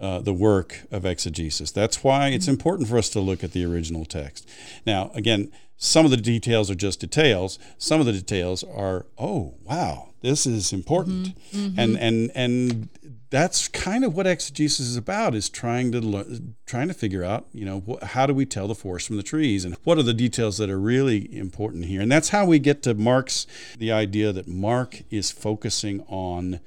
Uh, 0.00 0.18
the 0.18 0.32
work 0.32 0.80
of 0.90 1.06
exegesis. 1.06 1.70
That's 1.70 2.02
why 2.02 2.30
it's 2.30 2.48
important 2.48 2.88
for 2.88 2.98
us 2.98 3.08
to 3.10 3.20
look 3.20 3.44
at 3.44 3.52
the 3.52 3.64
original 3.64 4.04
text. 4.04 4.48
Now, 4.84 5.12
again, 5.14 5.52
some 5.84 6.04
of 6.04 6.12
the 6.12 6.16
details 6.16 6.70
are 6.70 6.76
just 6.76 7.00
details. 7.00 7.58
Some 7.76 7.98
of 7.98 8.06
the 8.06 8.12
details 8.12 8.62
are, 8.62 9.04
oh, 9.18 9.54
wow, 9.64 10.10
this 10.20 10.46
is 10.46 10.72
important, 10.72 11.36
mm-hmm. 11.50 11.76
and 11.76 11.98
and 11.98 12.30
and 12.36 12.88
that's 13.30 13.66
kind 13.66 14.04
of 14.04 14.14
what 14.14 14.24
exegesis 14.24 14.86
is 14.86 14.96
about: 14.96 15.34
is 15.34 15.48
trying 15.48 15.90
to 15.90 16.00
learn, 16.00 16.54
trying 16.66 16.86
to 16.86 16.94
figure 16.94 17.24
out, 17.24 17.48
you 17.52 17.64
know, 17.64 17.82
wh- 17.88 18.06
how 18.06 18.26
do 18.26 18.32
we 18.32 18.46
tell 18.46 18.68
the 18.68 18.76
forest 18.76 19.08
from 19.08 19.16
the 19.16 19.24
trees, 19.24 19.64
and 19.64 19.76
what 19.82 19.98
are 19.98 20.04
the 20.04 20.14
details 20.14 20.56
that 20.58 20.70
are 20.70 20.78
really 20.78 21.36
important 21.36 21.86
here. 21.86 22.00
And 22.00 22.12
that's 22.12 22.28
how 22.28 22.44
we 22.46 22.60
get 22.60 22.84
to 22.84 22.94
Mark's 22.94 23.48
the 23.76 23.90
idea 23.90 24.32
that 24.32 24.46
Mark 24.46 25.02
is 25.10 25.32
focusing 25.32 26.02
on 26.06 26.60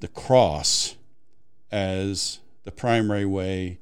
the 0.00 0.08
cross 0.08 0.96
as 1.70 2.38
the 2.64 2.72
primary 2.72 3.26
way, 3.26 3.80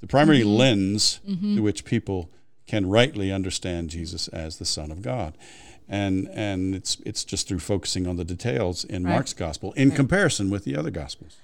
the 0.00 0.08
primary 0.08 0.40
Mm-hmm. 0.40 0.56
lens 0.56 1.20
through 1.24 1.62
which 1.62 1.84
people 1.84 2.30
can 2.68 2.88
rightly 2.88 3.32
understand 3.32 3.90
Jesus 3.90 4.28
as 4.28 4.58
the 4.58 4.64
Son 4.64 4.92
of 4.92 5.02
God. 5.02 5.36
And 5.88 6.28
and 6.34 6.74
it's 6.74 6.98
it's 7.04 7.24
just 7.24 7.48
through 7.48 7.60
focusing 7.60 8.06
on 8.06 8.16
the 8.16 8.24
details 8.24 8.84
in 8.84 9.04
Right. 9.04 9.14
Mark's 9.14 9.32
gospel 9.32 9.72
in 9.72 9.90
comparison 9.90 10.50
with 10.50 10.64
the 10.64 10.76
other 10.76 10.90
gospels. 10.90 11.38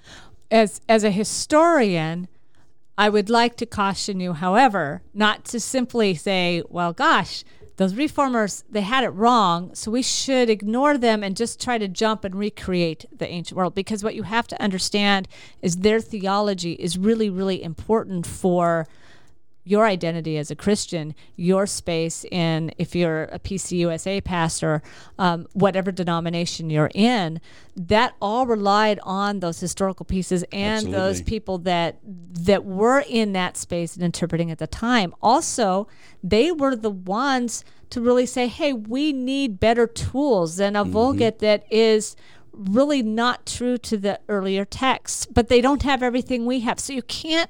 As 0.51 0.79
as 0.87 1.03
a 1.03 1.09
historian, 1.09 2.27
I 2.97 3.09
would 3.09 3.29
like 3.29 3.57
to 3.57 3.65
caution 3.65 4.19
you, 4.19 4.33
however, 4.33 5.01
not 5.13 5.45
to 5.45 5.59
simply 5.59 6.13
say, 6.13 6.61
"Well, 6.69 6.93
gosh, 6.93 7.43
those 7.77 7.95
reformers 7.95 8.63
they 8.69 8.81
had 8.81 9.03
it 9.03 9.09
wrong, 9.09 9.73
so 9.73 9.89
we 9.89 10.03
should 10.03 10.47
ignore 10.51 10.95
them 10.95 11.23
and 11.23 11.35
just 11.35 11.59
try 11.59 11.79
to 11.79 11.87
jump 11.87 12.23
and 12.23 12.35
recreate 12.35 13.05
the 13.11 13.27
ancient 13.27 13.57
world." 13.57 13.73
Because 13.73 14.03
what 14.03 14.13
you 14.13 14.23
have 14.23 14.47
to 14.49 14.61
understand 14.61 15.27
is 15.63 15.77
their 15.77 15.99
theology 15.99 16.73
is 16.73 16.99
really, 16.99 17.31
really 17.31 17.63
important 17.63 18.27
for 18.27 18.87
your 19.65 19.85
identity 19.85 20.37
as 20.37 20.51
a 20.51 20.55
Christian, 20.55 21.15
your 21.35 21.65
space 21.65 22.23
in, 22.31 22.71
if 22.77 22.95
you're 22.95 23.23
a 23.23 23.39
PCUSA 23.39 24.23
pastor, 24.23 24.83
um, 25.17 25.47
whatever 25.53 25.91
denomination 25.91 26.69
you're 26.69 26.91
in, 26.93 27.41
that 27.75 28.13
all 28.21 28.45
relied 28.45 28.99
on 29.03 29.39
those 29.39 29.59
historical 29.59 30.05
pieces 30.05 30.45
and 30.51 30.93
those 30.93 31.21
people 31.23 31.57
that 31.57 31.97
that 32.05 32.63
were 32.63 33.03
in 33.09 33.33
that 33.33 33.57
space 33.57 33.95
and 33.95 34.03
interpreting 34.05 34.51
at 34.51 34.59
the 34.59 34.67
time. 34.67 35.13
Also, 35.21 35.87
they 36.23 36.51
were 36.51 36.75
the 36.75 36.91
ones 36.91 37.65
to 37.89 37.99
really 37.99 38.27
say, 38.27 38.47
"Hey, 38.47 38.71
we 38.71 39.11
need 39.11 39.59
better 39.59 39.87
tools 39.87 40.57
than 40.57 40.75
a 40.75 40.83
Vulgate 40.85 41.39
that 41.39 41.65
is." 41.69 42.15
really 42.57 43.03
not 43.03 43.45
true 43.45 43.77
to 43.77 43.97
the 43.97 44.17
earlier 44.29 44.63
texts 44.63 45.25
but 45.25 45.49
they 45.49 45.59
don't 45.59 45.83
have 45.83 46.01
everything 46.01 46.45
we 46.45 46.61
have 46.61 46.79
so 46.79 46.93
you 46.93 47.01
can't 47.01 47.49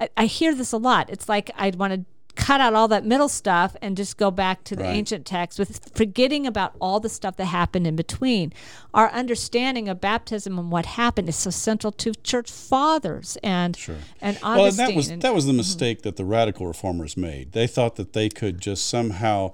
I, 0.00 0.08
I 0.16 0.26
hear 0.26 0.54
this 0.54 0.72
a 0.72 0.78
lot. 0.78 1.10
It's 1.10 1.28
like 1.28 1.50
I'd 1.56 1.76
want 1.76 1.92
to 1.92 2.04
cut 2.36 2.60
out 2.60 2.74
all 2.74 2.88
that 2.88 3.04
middle 3.04 3.28
stuff 3.28 3.76
and 3.80 3.96
just 3.96 4.16
go 4.16 4.28
back 4.28 4.64
to 4.64 4.74
the 4.74 4.82
Right. 4.82 4.96
ancient 4.96 5.24
text 5.24 5.56
with 5.56 5.92
forgetting 5.94 6.48
about 6.48 6.74
all 6.80 6.98
the 6.98 7.08
stuff 7.08 7.36
that 7.36 7.44
happened 7.46 7.86
in 7.86 7.94
between. 7.94 8.52
Our 8.92 9.08
understanding 9.10 9.88
of 9.88 10.00
baptism 10.00 10.58
and 10.58 10.70
what 10.72 10.84
happened 10.84 11.28
is 11.28 11.36
so 11.36 11.50
central 11.50 11.92
to 11.92 12.12
church 12.24 12.50
fathers 12.50 13.38
and 13.42 13.78
and 14.20 14.36
Augustine. 14.42 14.56
Well, 14.56 14.64
and 14.66 14.78
that 14.78 14.94
was 14.96 15.08
and- 15.10 15.22
that 15.22 15.34
was 15.34 15.46
the 15.46 15.52
mm-hmm. 15.52 15.58
mistake 15.58 16.02
that 16.02 16.16
the 16.16 16.24
radical 16.24 16.66
reformers 16.66 17.16
made. 17.16 17.52
They 17.52 17.68
thought 17.68 17.94
that 17.96 18.14
they 18.14 18.28
could 18.28 18.60
just 18.60 18.86
somehow 18.88 19.52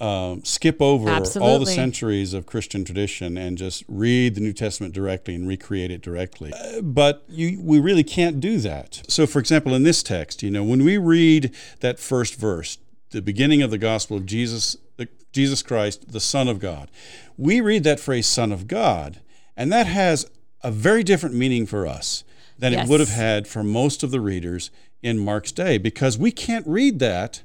um, 0.00 0.44
skip 0.44 0.80
over 0.80 1.08
all 1.40 1.58
the 1.58 1.66
centuries 1.66 2.32
of 2.32 2.46
Christian 2.46 2.84
tradition 2.84 3.36
and 3.36 3.58
just 3.58 3.82
read 3.88 4.36
the 4.36 4.40
New 4.40 4.52
Testament 4.52 4.94
directly 4.94 5.34
and 5.34 5.48
recreate 5.48 5.90
it 5.90 6.02
directly. 6.02 6.52
Uh, 6.52 6.80
but 6.82 7.24
you, 7.28 7.60
we 7.60 7.80
really 7.80 8.04
can't 8.04 8.38
do 8.38 8.58
that. 8.58 9.02
So, 9.08 9.26
for 9.26 9.40
example, 9.40 9.74
in 9.74 9.82
this 9.82 10.02
text, 10.02 10.42
you 10.42 10.50
know, 10.50 10.62
when 10.62 10.84
we 10.84 10.98
read 10.98 11.52
that 11.80 11.98
first 11.98 12.36
verse, 12.36 12.78
the 13.10 13.22
beginning 13.22 13.60
of 13.62 13.70
the 13.70 13.78
gospel 13.78 14.16
of 14.16 14.24
Jesus, 14.26 14.76
the, 14.98 15.08
Jesus 15.32 15.62
Christ, 15.62 16.12
the 16.12 16.20
Son 16.20 16.46
of 16.46 16.60
God, 16.60 16.90
we 17.36 17.60
read 17.60 17.82
that 17.84 17.98
phrase 17.98 18.26
"Son 18.26 18.52
of 18.52 18.68
God," 18.68 19.20
and 19.56 19.72
that 19.72 19.86
has 19.86 20.30
a 20.62 20.70
very 20.70 21.02
different 21.02 21.34
meaning 21.34 21.66
for 21.66 21.86
us 21.86 22.22
than 22.58 22.72
Yes. 22.72 22.86
it 22.86 22.90
would 22.90 23.00
have 23.00 23.10
had 23.10 23.48
for 23.48 23.64
most 23.64 24.02
of 24.02 24.10
the 24.10 24.20
readers 24.20 24.70
in 25.02 25.18
Mark's 25.18 25.52
day, 25.52 25.78
because 25.78 26.18
we 26.18 26.30
can't 26.32 26.66
read 26.66 26.98
that 26.98 27.42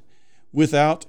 without 0.52 1.06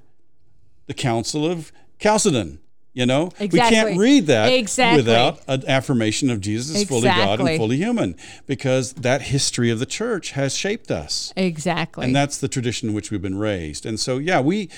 the 0.88 0.94
Council 0.94 1.50
of 1.50 1.72
Chalcedon. 2.00 2.60
You 2.94 3.06
know, 3.06 3.30
we 3.42 3.50
can't 3.50 3.98
read 3.98 4.28
that 4.28 4.54
Exactly. 4.54 5.04
without 5.04 5.42
an 5.50 5.66
affirmation 5.68 6.30
of 6.30 6.40
Jesus 6.40 6.78
is 6.78 6.88
fully 6.88 7.10
God 7.10 7.42
and 7.42 7.58
fully 7.58 7.76
human, 7.76 8.16
because 8.48 8.94
that 8.94 9.24
history 9.24 9.70
of 9.70 9.80
the 9.80 9.86
church 9.86 10.32
has 10.32 10.56
shaped 10.56 10.90
us, 10.90 11.34
exactly. 11.36 12.06
and 12.06 12.16
that's 12.16 12.38
the 12.38 12.48
tradition 12.48 12.88
in 12.88 12.96
which 12.96 13.12
we've 13.12 13.22
been 13.22 13.38
raised. 13.38 13.86
And 13.86 14.00
so, 14.00 14.18
yeah, 14.18 14.40
we. 14.40 14.70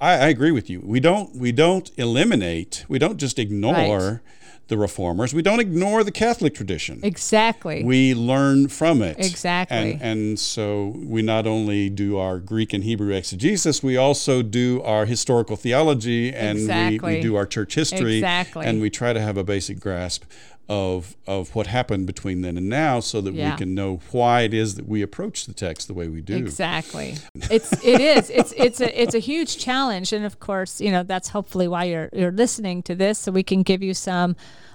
I, 0.00 0.12
I 0.12 0.28
agree 0.28 0.52
with 0.52 0.70
you. 0.70 0.80
We 0.84 1.00
don't. 1.00 1.34
We 1.34 1.50
don't 1.50 1.90
eliminate. 1.96 2.84
We 2.86 3.00
don't 3.00 3.16
just 3.16 3.40
ignore 3.40 4.22
the 4.68 4.76
reformers. 4.76 5.32
We 5.32 5.42
don't 5.42 5.60
ignore 5.60 6.02
the 6.02 6.10
Catholic 6.10 6.54
tradition 6.54 7.00
exactly. 7.02 7.84
we 7.84 8.14
learn 8.14 8.68
from 8.68 9.00
it. 9.00 9.16
Exactly. 9.18 9.92
And, 9.92 10.02
and 10.02 10.38
so 10.38 10.94
we 10.96 11.22
not 11.22 11.46
only 11.46 11.88
do 11.88 12.18
our 12.18 12.38
Greek 12.38 12.72
and 12.72 12.82
Hebrew 12.82 13.14
exegesis, 13.14 13.82
we 13.82 13.96
also 13.96 14.42
do 14.42 14.82
our 14.82 15.06
historical 15.06 15.56
theology 15.56 16.34
and 16.34 16.58
we, 16.68 16.98
we 16.98 17.20
do 17.20 17.36
our 17.36 17.46
church 17.46 17.74
history. 17.74 18.16
Exactly. 18.16 18.66
And 18.66 18.80
we 18.80 18.90
try 18.90 19.12
to 19.12 19.20
have 19.20 19.36
a 19.36 19.44
basic 19.44 19.78
grasp 19.78 20.24
of 20.68 21.16
of 21.26 21.54
what 21.54 21.68
happened 21.68 22.06
between 22.06 22.40
then 22.42 22.56
and 22.56 22.68
now 22.68 22.98
so 23.00 23.20
that 23.20 23.32
Yeah. 23.34 23.52
we 23.52 23.56
can 23.56 23.74
know 23.74 24.00
why 24.10 24.40
it 24.42 24.52
is 24.52 24.74
that 24.74 24.88
we 24.88 25.00
approach 25.02 25.46
the 25.46 25.52
text 25.52 25.86
the 25.86 25.94
way 25.94 26.08
we 26.08 26.20
do. 26.20 26.36
Exactly. 26.36 27.14
It's 27.50 27.72
it 27.84 28.00
is. 28.00 28.30
It's 28.30 28.52
it's 28.56 28.80
a 28.80 29.02
it's 29.02 29.14
a 29.14 29.20
huge 29.20 29.58
challenge 29.58 30.12
and 30.12 30.24
of 30.24 30.40
course, 30.40 30.80
you 30.80 30.90
know, 30.90 31.02
that's 31.04 31.28
hopefully 31.28 31.68
why 31.68 31.84
you're 31.84 32.08
you're 32.12 32.32
listening 32.32 32.82
to 32.84 32.94
this 32.96 33.18
so 33.18 33.30
we 33.30 33.42
can 33.44 33.62
give 33.62 33.80
you 33.82 33.94
some 33.94 34.34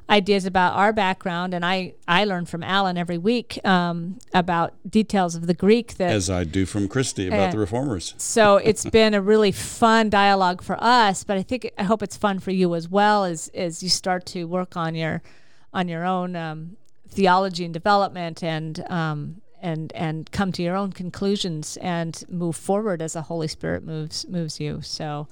ideas 0.09 0.45
about 0.45 0.73
our 0.75 0.91
background 0.93 1.53
and 1.53 1.65
I 1.65 1.93
I 2.07 2.23
learn 2.25 2.45
from 2.45 2.63
Alan 2.63 2.97
every 2.97 3.17
week 3.17 3.59
um, 3.65 4.17
about 4.33 4.73
details 4.89 5.35
of 5.35 5.47
the 5.47 5.53
Greek 5.53 5.95
that 5.97 6.11
As 6.11 6.29
I 6.29 6.43
do 6.45 6.65
from 6.65 6.87
Christy 6.87 7.27
about 7.27 7.49
Uh, 7.49 7.51
the 7.51 7.59
reformers. 7.59 8.13
so 8.17 8.57
it's 8.57 8.85
been 8.89 9.13
a 9.13 9.21
really 9.21 9.51
fun 9.51 10.09
dialogue 10.09 10.61
for 10.61 10.77
us, 10.81 11.23
but 11.25 11.37
I 11.37 11.43
think 11.43 11.69
I 11.77 11.83
hope 11.83 12.01
it's 12.01 12.17
fun 12.17 12.39
for 12.39 12.51
you 12.51 12.75
as 12.75 12.87
well 12.89 13.25
as 13.25 13.49
as 13.53 13.83
you 13.83 13.89
start 13.89 14.25
to 14.27 14.45
work 14.45 14.75
on 14.77 14.95
your 14.95 15.21
on 15.74 15.88
your 15.88 16.05
own 16.05 16.36
um, 16.36 16.78
theology 17.09 17.65
and 17.65 17.74
development 17.74 18.43
and 18.43 18.84
um, 18.89 19.41
and 19.61 19.93
and 19.93 20.32
come 20.32 20.51
to 20.51 20.63
your 20.63 20.76
own 20.76 20.91
conclusions 20.91 21.78
and 21.78 22.24
move 22.28 22.55
forward 22.55 23.01
as 23.01 23.13
the 23.13 23.22
Holy 23.22 23.47
Spirit 23.47 23.84
moves 23.84 24.28
moves 24.28 24.59
you. 24.59 24.82
So, 24.82 25.28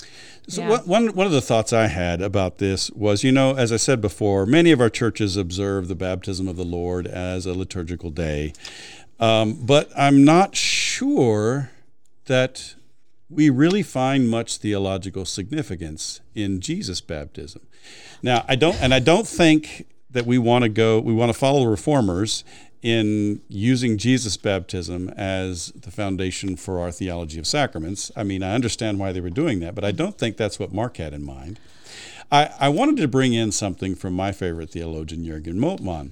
So 0.48 0.62
yeah. 0.62 0.82
one, 0.82 1.14
one 1.16 1.26
of 1.26 1.34
the 1.34 1.42
thoughts 1.42 1.74
I 1.74 1.88
had 1.88 2.22
about 2.22 2.60
this 2.60 2.92
was, 2.92 3.24
you 3.24 3.32
know, 3.32 3.56
as 3.56 3.72
I 3.72 3.78
said 3.78 4.02
before, 4.02 4.46
many 4.46 4.72
of 4.72 4.80
our 4.80 4.90
churches 4.90 5.36
observe 5.36 5.88
the 5.88 5.96
baptism 5.96 6.48
of 6.48 6.56
the 6.56 6.66
Lord 6.66 7.08
as 7.08 7.46
a 7.46 7.54
liturgical 7.54 8.12
day, 8.12 8.54
um, 9.20 9.66
but 9.66 9.90
I'm 9.98 10.24
not 10.24 10.56
sure 10.56 11.72
that 12.26 12.76
we 13.30 13.50
really 13.50 13.84
find 13.84 14.30
much 14.30 14.58
theological 14.58 15.26
significance 15.26 16.22
in 16.36 16.62
Jesus' 16.62 17.02
baptism. 17.02 17.62
Now, 18.24 18.44
I 18.48 18.56
don't, 18.56 18.76
and 18.82 18.94
I 18.94 19.00
don't 19.00 19.28
think 19.28 19.86
that 20.12 20.26
we 20.26 20.38
want 20.38 20.64
to 20.64 20.70
go, 20.70 21.00
we 21.00 21.14
want 21.14 21.32
to 21.32 21.38
follow 21.38 21.62
the 21.62 21.68
reformers 21.68 22.44
in 22.82 23.42
using 23.50 23.98
Jesus' 23.98 24.38
baptism 24.38 25.10
as 25.10 25.68
the 25.76 25.92
foundation 25.92 26.56
for 26.56 26.80
our 26.80 26.92
theology 26.92 27.38
of 27.38 27.46
sacraments. 27.46 28.12
I 28.16 28.24
mean, 28.24 28.42
I 28.42 28.54
understand 28.54 29.00
why 29.00 29.12
they 29.12 29.22
were 29.22 29.30
doing 29.30 29.60
that, 29.60 29.76
but 29.76 29.84
I 29.84 29.92
don't 29.92 30.18
think 30.18 30.38
that's 30.38 30.60
what 30.60 30.74
Mark 30.74 30.98
had 30.98 31.14
in 31.14 31.26
mind. 31.26 31.60
I, 32.32 32.52
I 32.60 32.70
wanted 32.70 32.98
to 32.98 33.08
bring 33.08 33.34
in 33.34 33.52
something 33.52 33.96
from 33.96 34.14
my 34.14 34.32
favorite 34.32 34.70
theologian, 34.70 35.26
Jürgen 35.26 35.56
Moltmann. 35.56 36.12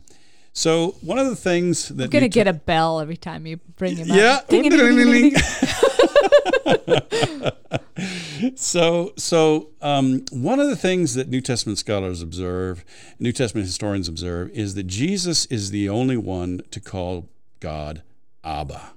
So, 0.52 0.96
one 1.02 1.20
of 1.20 1.28
the 1.28 1.36
things 1.36 1.90
that 1.90 2.06
I'm 2.06 2.10
gonna 2.10 2.28
get 2.28 2.48
a 2.48 2.54
bell 2.54 3.00
every 3.00 3.16
time 3.16 3.46
you 3.46 3.58
bring 3.78 3.96
him 3.96 4.08
yeah. 4.08 4.38
up. 4.38 4.48
Ding-a-ding-a-ding-a-ding. 4.48 5.36
so 8.56 9.14
so 9.18 9.70
um, 9.82 10.24
one 10.32 10.60
of 10.60 10.70
the 10.70 10.76
things 10.76 11.14
that 11.16 11.30
New 11.30 11.42
Testament 11.42 11.78
scholars 11.78 12.22
observe, 12.22 12.84
New 13.20 13.32
Testament 13.32 13.66
historians 13.66 14.08
observe, 14.08 14.50
is 14.52 14.76
that 14.76 14.88
Jesus 14.88 15.46
is 15.48 15.72
the 15.72 15.90
only 15.90 16.18
one 16.18 16.62
to 16.72 16.80
call 16.80 17.30
God 17.60 18.04
Abba. 18.44 18.94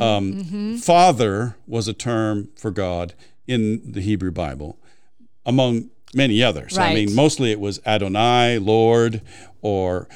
Um, 0.00 0.76
Father 0.78 1.56
was 1.66 1.88
a 1.88 1.94
term 1.94 2.48
for 2.56 2.70
God 2.70 3.14
in 3.46 3.92
the 3.92 4.02
Hebrew 4.02 4.30
Bible, 4.30 4.78
among 5.46 5.88
many 6.14 6.42
others. 6.42 6.76
I 6.76 6.94
mean, 6.94 7.14
mostly 7.14 7.52
it 7.52 7.60
was 7.60 7.80
Adonai, 7.86 8.58
Lord, 8.58 9.22
or 9.62 10.08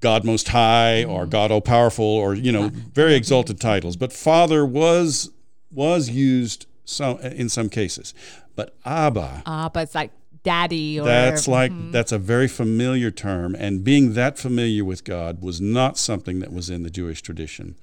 God 0.00 0.24
Most 0.24 0.48
High, 0.48 1.04
or 1.04 1.26
God 1.26 1.50
All 1.50 1.60
Powerful, 1.60 2.04
or 2.04 2.34
you 2.34 2.52
know, 2.52 2.68
very 2.94 3.14
exalted 3.14 3.60
titles. 3.60 3.96
But 3.96 4.12
Father 4.12 4.64
was 4.64 5.30
was 5.70 6.08
used 6.10 6.66
some 6.84 7.18
in 7.20 7.48
some 7.48 7.68
cases, 7.68 8.14
but 8.56 8.74
Abba. 8.84 9.42
Abba, 9.46 9.80
it's 9.82 9.94
like 9.94 10.12
daddy 10.44 10.98
or 11.00 11.04
That's 11.04 11.48
like 11.48 11.72
Mm-hmm. 11.72 11.90
that's 11.90 12.12
a 12.12 12.18
very 12.18 12.48
familiar 12.48 13.10
term, 13.10 13.54
and 13.54 13.82
being 13.84 14.14
that 14.14 14.38
familiar 14.38 14.84
with 14.84 15.04
God 15.04 15.42
was 15.42 15.60
not 15.60 15.98
something 15.98 16.38
that 16.40 16.52
was 16.52 16.70
in 16.70 16.82
the 16.84 16.90
Jewish 16.90 17.20
tradition. 17.22 17.74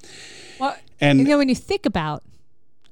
Well, 0.59 0.75
And- 1.01 1.19
you 1.19 1.25
know, 1.25 1.37
when 1.37 1.49
you 1.49 1.55
think 1.55 1.85
about 1.85 2.23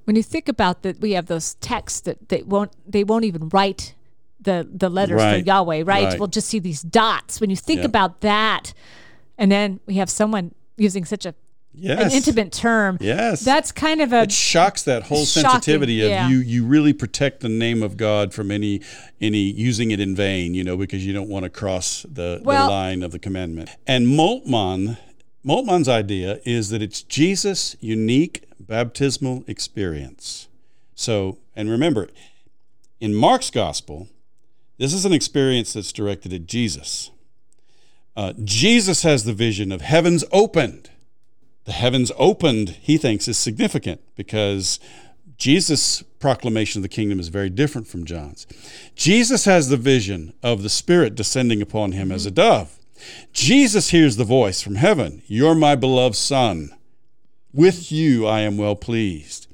when 0.05 0.17
you 0.17 0.24
think 0.24 0.49
about 0.49 0.82
that, 0.84 0.99
we 0.99 1.13
have 1.13 1.28
those 1.28 1.53
texts 1.55 2.01
that 2.01 2.28
they 2.30 2.43
won't 2.43 2.71
they 2.86 3.03
won't 3.05 3.24
even 3.26 3.49
write 3.49 3.95
the 4.41 4.67
the 4.69 4.89
letters 4.89 5.21
for 5.21 5.38
Yahweh, 5.38 5.84
right? 5.86 6.03
Right. 6.09 6.19
We'll 6.19 6.28
just 6.28 6.49
see 6.49 6.59
these 6.59 6.82
dots. 6.82 7.39
When 7.39 7.49
you 7.49 7.55
think 7.55 7.80
Yeah. 7.80 7.86
about 7.86 8.19
that, 8.21 8.74
and 9.38 9.51
then 9.51 9.79
we 9.86 9.95
have 9.95 10.09
someone 10.09 10.53
using 10.77 11.05
such 11.05 11.25
a 11.25 11.36
Yes, 11.75 12.03
an 12.03 12.11
intimate 12.11 12.51
term. 12.51 12.99
Yes, 13.01 13.43
That's 13.43 13.71
kind 13.71 13.99
of 13.99 14.13
a 14.13 14.23
it 14.23 14.31
shocks 14.31 14.84
that 14.84 15.03
whole 15.03 15.25
Shocking, 15.25 15.49
sensitivity 15.49 16.03
of 16.03 16.09
yeah. 16.11 16.29
you 16.29 16.38
you 16.38 16.65
really 16.65 16.93
protect 16.93 17.39
the 17.39 17.49
name 17.49 17.81
of 17.81 17.97
God 17.97 18.31
from 18.31 18.51
any 18.51 18.81
any 19.19 19.39
using 19.39 19.89
it 19.89 19.99
in 19.99 20.15
vain, 20.15 20.53
you 20.53 20.63
know, 20.63 20.77
because 20.77 21.03
you 21.03 21.13
don't 21.13 21.29
want 21.29 21.45
to 21.45 21.49
cross 21.49 22.05
the, 22.07 22.41
Well- 22.43 22.67
the 22.67 22.71
line 22.71 23.01
of 23.01 23.11
the 23.11 23.17
commandment. 23.17 23.71
And 23.88 24.05
Moltmann 24.05 24.97
Moltmann's 25.43 25.89
idea 25.89 26.39
is 26.45 26.69
that 26.69 26.81
it's 26.84 27.01
Jesus' 27.01 27.75
unique 27.79 28.45
baptismal 28.59 29.43
experience. 29.47 30.47
So, 30.95 31.39
and 31.55 31.69
remember, 31.71 32.07
in 33.01 33.13
Mark's 33.15 33.49
gospel, 33.49 34.07
this 34.77 34.93
is 34.93 35.05
an 35.05 35.11
experience 35.11 35.73
that's 35.73 35.91
directed 35.91 36.34
at 36.34 36.45
Jesus. 36.45 37.09
Uh, 38.16 38.34
Jesus 38.43 39.03
has 39.03 39.24
the 39.24 39.34
vision 39.34 39.72
of 39.72 39.82
heavens 39.82 40.24
opened 40.32 40.89
the 41.66 41.72
heavens 41.72 42.11
opened, 42.18 42.78
he 42.82 42.97
thinks, 42.97 43.28
is 43.28 43.38
significant 43.38 44.01
because 44.16 44.80
Jesus' 45.38 46.01
proclamation 46.20 46.80
of 46.80 46.84
the 46.84 46.89
kingdom 46.89 47.20
is 47.20 47.30
very 47.30 47.49
different 47.49 47.88
from 47.88 48.05
John's. 48.05 48.45
Jesus 48.95 49.45
has 49.45 49.70
the 49.70 49.78
vision 49.78 50.34
of 50.43 50.61
the 50.61 50.70
Spirit 50.70 51.16
descending 51.16 51.61
upon 51.61 51.93
him 51.93 52.11
as 52.11 52.26
a 52.26 52.32
dove. 52.32 52.78
Jesus 53.32 53.89
hears 53.89 54.18
the 54.18 54.24
voice 54.24 54.61
from 54.61 54.76
heaven 54.76 55.22
You're 55.28 55.55
my 55.55 55.76
beloved 55.76 56.16
Son. 56.16 56.70
With 57.53 57.91
you 57.91 58.26
I 58.28 58.41
am 58.41 58.57
well 58.57 58.76
pleased. 58.76 59.47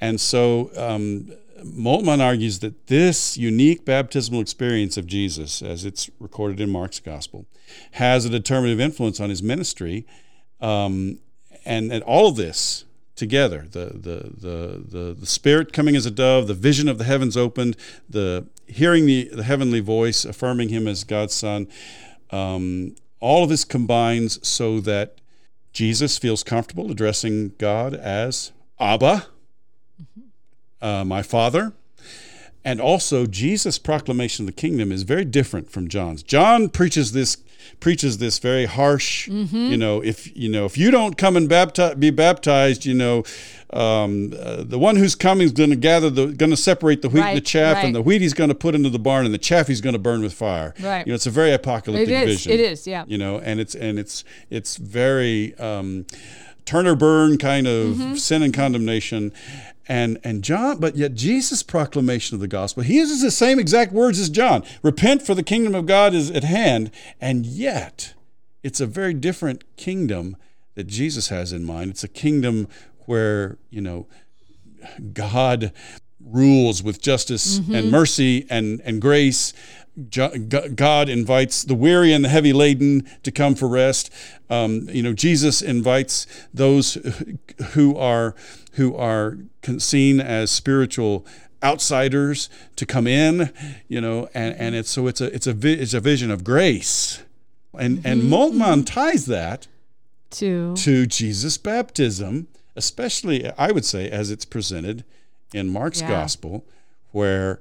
And 0.00 0.20
so 0.20 0.70
um, 0.76 1.32
Moltmann 1.64 2.20
argues 2.20 2.60
that 2.60 2.86
this 2.86 3.36
unique 3.36 3.84
baptismal 3.84 4.40
experience 4.40 4.96
of 4.96 5.06
Jesus, 5.06 5.62
as 5.62 5.84
it's 5.84 6.10
recorded 6.18 6.60
in 6.60 6.70
Mark's 6.70 7.00
gospel, 7.00 7.46
has 7.92 8.24
a 8.24 8.30
determinative 8.30 8.80
influence 8.80 9.20
on 9.20 9.30
his 9.30 9.42
ministry. 9.42 10.06
Um, 10.60 11.20
and, 11.64 11.92
and 11.92 12.02
all 12.04 12.28
of 12.28 12.36
this 12.36 12.84
together 13.14 13.66
the, 13.72 13.86
the, 13.86 14.30
the, 14.36 14.84
the, 14.86 15.16
the 15.18 15.26
spirit 15.26 15.72
coming 15.72 15.96
as 15.96 16.06
a 16.06 16.10
dove 16.10 16.46
the 16.46 16.54
vision 16.54 16.88
of 16.88 16.98
the 16.98 17.04
heavens 17.04 17.36
opened 17.36 17.76
the 18.08 18.46
hearing 18.68 19.06
the, 19.06 19.28
the 19.32 19.42
heavenly 19.42 19.80
voice 19.80 20.24
affirming 20.24 20.68
him 20.68 20.86
as 20.86 21.02
god's 21.02 21.34
son 21.34 21.66
um, 22.30 22.94
all 23.18 23.42
of 23.42 23.48
this 23.48 23.64
combines 23.64 24.38
so 24.46 24.78
that 24.78 25.20
jesus 25.72 26.16
feels 26.16 26.44
comfortable 26.44 26.92
addressing 26.92 27.48
god 27.58 27.92
as 27.92 28.52
Abba, 28.80 29.26
uh, 30.80 31.04
my 31.04 31.22
Father. 31.22 31.72
And 32.64 32.80
also, 32.80 33.24
Jesus' 33.24 33.78
proclamation 33.78 34.42
of 34.46 34.54
the 34.54 34.60
kingdom 34.60 34.92
is 34.92 35.02
very 35.02 35.24
different 35.24 35.70
from 35.70 35.88
John's. 35.88 36.22
John 36.22 36.68
preaches 36.68 37.12
this 37.12 37.38
preaches 37.80 38.18
this 38.18 38.38
very 38.38 38.64
harsh, 38.64 39.28
you 39.28 39.76
know, 39.76 40.02
if 40.02 40.34
you 40.36 40.48
know 40.48 40.64
if 40.64 40.76
you 40.76 40.90
don't 40.90 41.16
come 41.16 41.36
and 41.36 41.48
baptize, 41.48 41.94
be 41.94 42.10
baptized, 42.10 42.84
you 42.84 42.94
know, 42.94 43.22
um, 43.72 44.34
uh, 44.38 44.64
the 44.64 44.78
one 44.78 44.96
who's 44.96 45.14
coming 45.14 45.44
is 45.46 45.52
going 45.52 45.70
to 45.70 45.76
gather 45.76 46.10
the 46.10 46.26
going 46.26 46.50
to 46.50 46.56
separate 46.56 47.02
the 47.02 47.08
wheat 47.08 47.20
and 47.20 47.30
the 47.30 47.40
Right, 47.40 47.44
chaff, 47.44 47.84
and 47.84 47.94
the 47.94 48.02
wheat 48.02 48.20
he's 48.20 48.34
going 48.34 48.48
to 48.48 48.54
put 48.54 48.74
into 48.74 48.90
the 48.90 48.98
barn, 48.98 49.24
and 49.24 49.32
the 49.34 49.38
chaff 49.38 49.66
he's 49.68 49.80
going 49.80 49.92
to 49.92 49.98
burn 49.98 50.22
with 50.22 50.32
fire. 50.32 50.74
Right. 50.80 51.06
You 51.06 51.12
know, 51.12 51.14
it's 51.14 51.26
a 51.26 51.30
very 51.30 51.52
apocalyptic 51.52 52.08
It 52.08 52.28
is, 52.28 52.44
vision. 52.44 52.52
it 52.52 52.60
is, 52.60 52.86
yeah. 52.86 53.04
You 53.06 53.18
know, 53.18 53.38
and 53.38 53.60
it's 53.60 53.74
and 53.74 53.98
it's 53.98 54.24
it's 54.50 54.76
very 54.76 55.54
um, 55.58 56.06
Turner 56.68 56.94
burn 56.94 57.38
kind 57.38 57.66
of 57.66 57.96
Mm-hmm. 57.96 58.14
sin 58.16 58.42
and 58.42 58.52
condemnation. 58.52 59.32
And 59.90 60.18
and 60.22 60.44
John, 60.44 60.78
but 60.78 60.96
yet 60.96 61.14
Jesus' 61.14 61.62
proclamation 61.62 62.34
of 62.34 62.42
the 62.42 62.48
gospel, 62.48 62.82
he 62.82 62.96
uses 62.96 63.22
the 63.22 63.30
same 63.30 63.58
exact 63.58 63.90
words 63.90 64.20
as 64.20 64.28
John. 64.28 64.62
Repent, 64.82 65.22
for 65.22 65.34
the 65.34 65.42
kingdom 65.42 65.74
of 65.74 65.86
God 65.86 66.12
is 66.14 66.30
at 66.30 66.44
hand. 66.44 66.90
And 67.22 67.46
yet, 67.46 68.12
it's 68.62 68.80
a 68.80 68.86
very 68.86 69.14
different 69.14 69.64
kingdom 69.76 70.36
that 70.74 70.86
Jesus 70.88 71.28
has 71.28 71.52
in 71.52 71.64
mind. 71.64 71.90
It's 71.90 72.04
a 72.04 72.08
kingdom 72.08 72.68
where 73.06 73.56
you 73.70 73.80
know 73.80 74.06
God 75.14 75.72
rules 76.20 76.82
with 76.82 77.00
justice 77.00 77.58
and 77.72 77.90
mercy 77.90 78.46
and, 78.50 78.82
and 78.84 79.00
grace. 79.00 79.54
God 80.10 81.08
invites 81.08 81.62
the 81.62 81.74
weary 81.74 82.12
and 82.12 82.24
the 82.24 82.28
heavy 82.28 82.52
laden 82.52 83.08
to 83.22 83.30
come 83.32 83.54
for 83.54 83.68
rest. 83.68 84.12
Um, 84.48 84.88
you 84.90 85.02
know, 85.02 85.12
Jesus 85.12 85.60
invites 85.62 86.26
those 86.54 86.94
who 87.72 87.96
are 87.96 88.34
who 88.72 88.94
are 88.96 89.38
seen 89.78 90.20
as 90.20 90.50
spiritual 90.50 91.26
outsiders 91.62 92.48
to 92.76 92.86
come 92.86 93.06
in. 93.06 93.52
You 93.88 94.00
know, 94.00 94.28
and, 94.34 94.54
and 94.56 94.74
it's 94.74 94.90
so 94.90 95.06
it's 95.06 95.20
a 95.20 95.34
it's 95.34 95.46
a 95.46 95.52
vi- 95.52 95.74
it's 95.80 95.94
a 95.94 96.00
vision 96.00 96.30
of 96.30 96.44
grace, 96.44 97.22
and 97.76 98.00
and 98.04 98.22
Moltmann 98.22 98.86
ties 98.86 99.26
that 99.26 99.66
To 100.30 100.74
to 100.76 101.06
Jesus' 101.06 101.58
baptism, 101.58 102.46
especially, 102.76 103.50
I 103.58 103.72
would 103.72 103.84
say, 103.84 104.08
as 104.08 104.30
it's 104.30 104.44
presented 104.44 105.04
in 105.52 105.68
Mark's 105.68 106.00
Yeah. 106.02 106.08
gospel, 106.08 106.64
where 107.10 107.58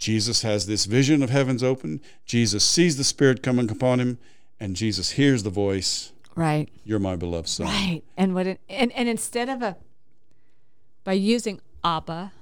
Jesus 0.00 0.42
has 0.42 0.66
this 0.66 0.86
vision 0.86 1.22
of 1.22 1.30
heavens 1.30 1.62
open, 1.62 2.00
Jesus 2.24 2.64
sees 2.64 2.96
the 2.96 3.04
Spirit 3.04 3.42
coming 3.42 3.70
upon 3.70 4.00
him, 4.00 4.18
and 4.58 4.74
Jesus 4.74 5.12
hears 5.12 5.42
the 5.44 5.50
voice, 5.50 6.12
right. 6.34 6.68
You're 6.84 6.98
my 6.98 7.16
beloved 7.16 7.48
Son. 7.48 7.66
Right. 7.66 8.02
And 8.16 8.34
what 8.34 8.46
it, 8.46 8.60
and 8.68 8.90
and 8.92 9.08
instead 9.08 9.48
of 9.48 9.62
a 9.62 9.76
by 11.04 11.12
using 11.12 11.60
Abba, 11.84 12.32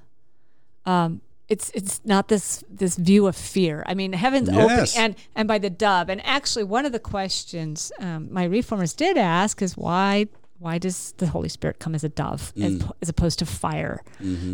um, 0.86 1.20
it's 1.48 1.70
it's 1.74 2.00
not 2.04 2.28
this 2.28 2.62
this 2.70 2.96
view 2.96 3.26
of 3.26 3.34
fear. 3.34 3.82
I 3.86 3.94
mean, 3.94 4.12
heaven's 4.12 4.48
Yes. 4.50 4.92
open 4.96 5.02
and 5.04 5.16
and 5.34 5.48
by 5.48 5.58
the 5.58 5.70
dove. 5.70 6.08
And 6.08 6.24
actually, 6.24 6.64
one 6.64 6.86
of 6.86 6.92
the 6.92 7.00
questions 7.00 7.90
um, 7.98 8.28
my 8.32 8.44
reformers 8.44 8.92
did 8.94 9.18
ask 9.18 9.60
is 9.62 9.76
why 9.76 10.26
why 10.60 10.78
does 10.78 11.12
the 11.18 11.28
Holy 11.28 11.48
Spirit 11.48 11.78
come 11.78 11.94
as 11.94 12.02
a 12.04 12.08
dove 12.08 12.52
as, 12.60 12.82
as 13.00 13.08
opposed 13.08 13.38
to 13.40 13.46
fire? 13.46 14.02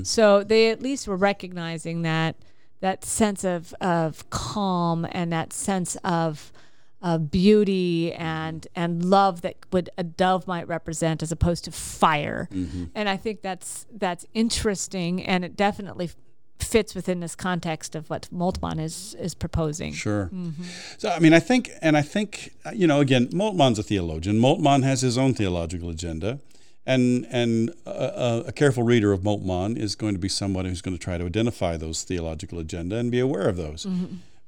So 0.02 0.42
they 0.44 0.70
at 0.70 0.82
least 0.82 1.08
were 1.08 1.16
recognizing 1.16 2.02
that 2.02 2.36
that 2.84 3.02
sense 3.02 3.44
of 3.44 3.72
of 3.80 4.28
calm 4.28 5.06
and 5.10 5.32
that 5.32 5.54
sense 5.54 5.96
of 6.04 6.52
of 7.00 7.30
beauty 7.30 8.12
and 8.12 8.66
and 8.76 9.02
love 9.02 9.40
that 9.40 9.56
would 9.72 9.88
a 9.96 10.04
dove 10.04 10.46
might 10.46 10.68
represent 10.68 11.22
as 11.22 11.32
opposed 11.32 11.64
to 11.64 11.72
fire. 11.72 12.46
And 12.94 13.08
I 13.08 13.16
think 13.16 13.40
that's 13.40 13.86
that's 13.90 14.26
interesting 14.34 15.22
and 15.24 15.46
it 15.46 15.56
definitely 15.56 16.10
fits 16.58 16.94
within 16.94 17.20
this 17.20 17.34
context 17.34 17.94
of 17.94 18.10
what 18.10 18.28
Moltmann 18.30 18.78
is 18.78 19.16
is 19.18 19.34
proposing. 19.34 19.94
Sure. 19.94 20.26
Mm-hmm. 20.26 20.64
So, 20.98 21.08
I 21.08 21.20
mean, 21.20 21.32
I 21.32 21.40
think, 21.40 21.70
and 21.80 21.96
I 21.96 22.02
think, 22.02 22.52
you 22.74 22.86
know, 22.86 23.00
again, 23.00 23.28
Moltmann's 23.28 23.78
a 23.78 23.82
theologian. 23.82 24.38
Moltmann 24.38 24.82
has 24.82 25.00
his 25.00 25.16
own 25.16 25.32
theological 25.32 25.88
agenda. 25.88 26.38
And, 26.86 27.26
and 27.30 27.70
a, 27.86 28.44
a- 28.48 28.52
careful 28.52 28.82
reader 28.82 29.12
of 29.12 29.20
Moltmann 29.22 29.78
is 29.78 29.94
going 29.96 30.12
to 30.14 30.18
be 30.20 30.28
someone 30.28 30.66
who's 30.66 30.82
going 30.82 30.96
to 30.96 31.02
try 31.02 31.16
to 31.16 31.24
identify 31.24 31.76
those 31.78 32.02
theological 32.04 32.58
agenda 32.58 32.96
and 32.96 33.10
be 33.10 33.20
aware 33.20 33.48
of 33.48 33.56
those. 33.56 33.86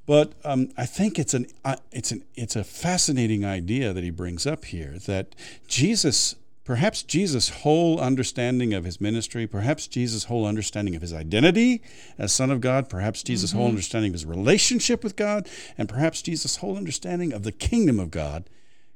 But 0.07 0.34
um, 0.45 0.68
I 0.76 0.87
think 0.87 1.18
it's 1.18 1.34
an 1.34 1.47
uh, 1.64 1.76
it's 1.91 2.12
an 2.12 2.22
it's 2.37 2.55
a 2.55 2.62
fascinating 2.62 3.45
idea 3.45 3.93
that 3.93 4.05
he 4.05 4.11
brings 4.11 4.47
up 4.47 4.66
here 4.66 4.99
that 5.07 5.34
Jesus, 5.66 6.37
perhaps 6.64 7.03
Jesus' 7.03 7.49
whole 7.49 7.99
understanding 7.99 8.72
of 8.72 8.84
his 8.84 9.01
ministry, 9.01 9.47
perhaps 9.49 9.89
Jesus' 9.89 10.24
whole 10.24 10.47
understanding 10.47 10.95
of 10.95 11.03
his 11.03 11.12
identity 11.12 11.82
as 12.18 12.32
Son 12.32 12.51
of 12.53 12.61
God, 12.61 12.89
perhaps 12.89 13.22
Jesus' 13.24 13.51
whole 13.53 13.66
understanding 13.68 14.11
of 14.11 14.14
his 14.14 14.26
relationship 14.26 15.03
with 15.03 15.16
God, 15.16 15.49
and 15.76 15.89
perhaps 15.89 16.22
Jesus' 16.22 16.57
whole 16.59 16.76
understanding 16.76 17.32
of 17.32 17.43
the 17.43 17.53
kingdom 17.53 17.99
of 17.99 18.11
God 18.12 18.45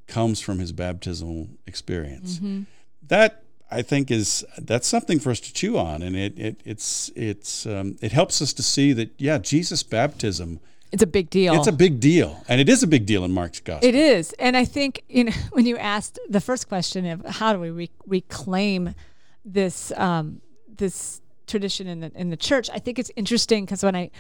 comes 0.07 0.41
from 0.41 0.59
his 0.61 0.70
baptismal 0.72 1.49
experience. 1.66 2.38
That 3.11 3.42
I 3.72 3.82
think 3.82 4.11
is 4.11 4.44
that's 4.56 4.86
something 4.86 5.18
for 5.18 5.30
us 5.30 5.40
to 5.40 5.52
chew 5.52 5.76
on, 5.76 6.00
and 6.02 6.16
it, 6.16 6.38
it 6.38 6.61
it's 6.64 7.11
it's 7.16 7.66
um, 7.66 7.96
it 8.00 8.12
helps 8.12 8.40
us 8.40 8.52
to 8.54 8.62
see 8.62 8.92
that 8.92 9.11
yeah, 9.18 9.38
Jesus' 9.38 9.82
baptism 9.82 10.61
It's 10.92 11.02
a 11.02 11.08
big 11.08 11.28
deal. 11.28 11.54
it's 11.54 11.66
a 11.66 11.72
big 11.72 11.98
deal, 11.98 12.44
and 12.48 12.61
it 12.61 12.68
is 12.68 12.82
a 12.84 12.86
big 12.86 13.06
deal 13.06 13.24
in 13.24 13.32
Mark's 13.32 13.58
gospel. 13.61 13.88
It 13.88 13.96
is, 13.96 14.32
and 14.38 14.56
I 14.56 14.64
think 14.64 15.02
you 15.08 15.24
know 15.24 15.32
when 15.52 15.66
you 15.66 15.76
asked 15.76 16.20
the 16.28 16.40
first 16.40 16.68
question 16.68 17.04
of 17.06 17.24
how 17.26 17.52
do 17.52 17.58
we 17.58 17.70
re- 17.70 17.90
reclaim 18.06 18.94
this 19.44 19.92
um, 19.96 20.40
this 20.68 21.20
tradition 21.48 21.88
in 21.88 22.00
the 22.00 22.12
in 22.14 22.30
the 22.30 22.36
church, 22.36 22.70
I 22.72 22.78
think 22.78 22.98
it's 23.00 23.11
interesting 23.16 23.64
because 23.64 23.82
when 23.82 23.96
I 23.96 24.11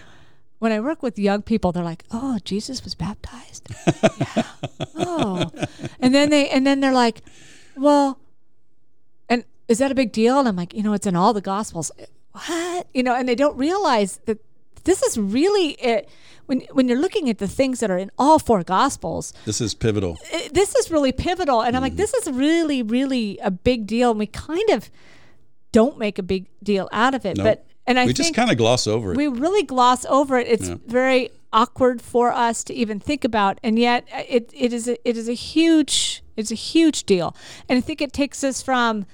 when 0.58 0.72
I 0.72 0.80
work 0.80 1.00
with 1.02 1.16
young 1.16 1.42
people, 1.42 1.70
they're 1.70 1.90
like, 1.92 2.04
"Oh, 2.10 2.38
Jesus 2.44 2.82
was 2.82 2.96
baptized." 2.96 3.68
yeah. 4.18 4.42
Oh, 4.96 5.50
and 6.00 6.12
then 6.12 6.30
they 6.30 6.48
and 6.50 6.66
then 6.66 6.80
they're 6.80 6.92
like, 7.06 7.22
"Well, 7.76 8.18
is 9.70 9.78
that 9.78 9.90
a 9.90 9.94
big 9.94 10.10
deal?" 10.12 10.38
And 10.40 10.46
I'm 10.48 10.56
like, 10.62 10.72
"You 10.74 10.82
know, 10.82 10.92
it's 10.98 11.06
in 11.06 11.16
all 11.16 11.32
the 11.32 11.40
gospels." 11.54 11.90
What? 12.32 12.86
You 12.94 13.02
know, 13.02 13.14
and 13.18 13.26
they 13.28 13.34
don't 13.34 13.56
realize 13.56 14.20
that 14.26 14.38
this 14.84 15.02
is 15.02 15.16
really 15.18 15.68
it. 15.92 16.08
When 16.46 16.60
when 16.76 16.88
you're 16.88 17.00
looking 17.06 17.28
at 17.30 17.38
the 17.38 17.48
things 17.48 17.80
that 17.80 17.90
are 17.90 17.98
in 17.98 18.10
all 18.18 18.38
four 18.38 18.62
gospels, 18.64 19.32
this 19.44 19.60
is 19.60 19.74
pivotal. 19.74 20.16
it- 20.32 20.52
this 20.54 20.74
is 20.74 20.90
really 20.90 21.12
pivotal 21.12 21.60
and 21.62 21.76
i'm 21.76 21.82
Mm-hmm. 21.82 21.96
like 21.96 21.96
this 21.96 22.12
is 22.14 22.24
really 22.46 22.82
really 22.82 23.38
a 23.42 23.50
big 23.50 23.86
deal 23.86 24.10
and 24.10 24.18
we 24.18 24.26
kind 24.26 24.68
of 24.76 24.90
don't 25.72 25.96
make 25.98 26.18
a 26.18 26.22
big 26.22 26.46
deal 26.62 26.88
out 26.92 27.14
of 27.14 27.24
it 27.24 27.36
No. 27.36 27.44
but 27.44 27.56
and 27.86 27.98
i 28.00 28.06
we 28.06 28.12
just 28.12 28.34
kind 28.34 28.50
of 28.50 28.56
gloss 28.56 28.86
over 28.88 29.12
it. 29.12 29.16
we 29.16 29.28
really 29.28 29.62
gloss 29.62 30.04
over 30.06 30.38
it 30.38 30.48
it's 30.48 30.68
very 30.68 31.30
awkward 31.52 32.02
for 32.02 32.32
us 32.32 32.64
to 32.64 32.74
even 32.74 32.98
think 32.98 33.22
about 33.24 33.58
and 33.62 33.78
yet 33.78 34.00
uh, 34.12 34.22
it, 34.28 34.50
it 34.52 34.72
is 34.72 34.88
a, 34.88 34.96
it 35.08 35.16
is 35.16 35.28
a 35.28 35.34
huge 35.34 36.22
it's 36.36 36.50
a 36.50 36.60
huge 36.72 37.04
deal 37.04 37.28
and 37.68 37.76
i 37.78 37.80
think 37.80 38.00
it 38.00 38.12
takes 38.12 38.42
us 38.42 38.60
from 38.62 39.06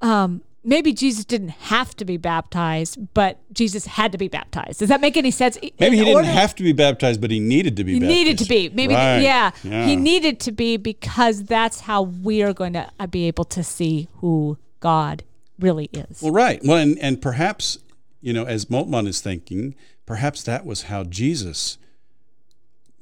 um, 0.00 0.42
maybe 0.64 0.92
jesus 0.92 1.24
didn't 1.24 1.48
have 1.50 1.94
to 1.96 2.04
be 2.04 2.16
baptized 2.16 2.98
but 3.14 3.38
jesus 3.52 3.86
had 3.86 4.10
to 4.12 4.18
be 4.18 4.28
baptized 4.28 4.80
does 4.80 4.88
that 4.88 5.00
make 5.00 5.16
any 5.16 5.30
sense 5.30 5.56
Maybe 5.62 5.86
In 5.86 5.92
he 5.94 5.98
didn't 6.00 6.14
order- 6.16 6.28
have 6.28 6.54
to 6.56 6.62
be 6.62 6.72
baptized, 6.72 7.20
but 7.20 7.30
he 7.30 7.40
needed 7.40 7.76
to 7.76 7.84
be. 7.84 7.94
he 7.94 8.00
baptized. 8.00 8.16
needed 8.16 8.38
to 8.38 8.44
be. 8.46 8.68
Maybe, 8.70 8.94
Right. 8.94 9.18
yeah, 9.20 9.50
Yeah. 9.62 9.86
He 9.86 9.94
needed 9.96 10.40
to 10.40 10.52
be 10.52 10.76
because 10.76 11.44
that's 11.44 11.80
how 11.80 12.02
we 12.02 12.42
are 12.42 12.52
going 12.52 12.72
to 12.74 12.90
uh, 12.98 13.06
be 13.06 13.26
able 13.28 13.44
to 13.46 13.62
see 13.62 14.08
who 14.16 14.58
God 14.80 15.22
really 15.58 15.88
is. 15.92 16.20
Well, 16.22 16.32
right. 16.32 16.60
Well, 16.64 16.76
and, 16.78 16.98
and 16.98 17.20
perhaps, 17.22 17.78
you 18.20 18.32
know, 18.32 18.44
as 18.44 18.66
Moltmann 18.66 19.06
is 19.06 19.20
thinking, 19.20 19.74
perhaps 20.06 20.42
that 20.44 20.64
was 20.66 20.82
how 20.82 21.04
Jesus 21.04 21.78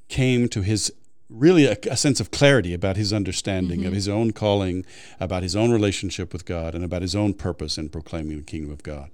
came 0.08 0.48
to 0.50 0.62
his 0.62 0.92
really 1.28 1.66
a, 1.66 1.76
a 1.90 1.96
sense 1.96 2.20
of 2.20 2.30
clarity 2.30 2.72
about 2.74 2.96
his 2.96 3.12
understanding 3.12 3.80
Mm-hmm. 3.80 3.88
of 3.88 3.92
his 3.94 4.08
own 4.08 4.32
calling, 4.32 4.84
about 5.20 5.42
his 5.42 5.56
own 5.56 5.70
relationship 5.72 6.32
with 6.32 6.44
God, 6.44 6.74
and 6.74 6.84
about 6.84 7.02
his 7.02 7.14
own 7.16 7.34
purpose 7.34 7.76
in 7.78 7.88
proclaiming 7.88 8.36
the 8.38 8.42
kingdom 8.44 8.70
of 8.72 8.82
God. 8.82 9.10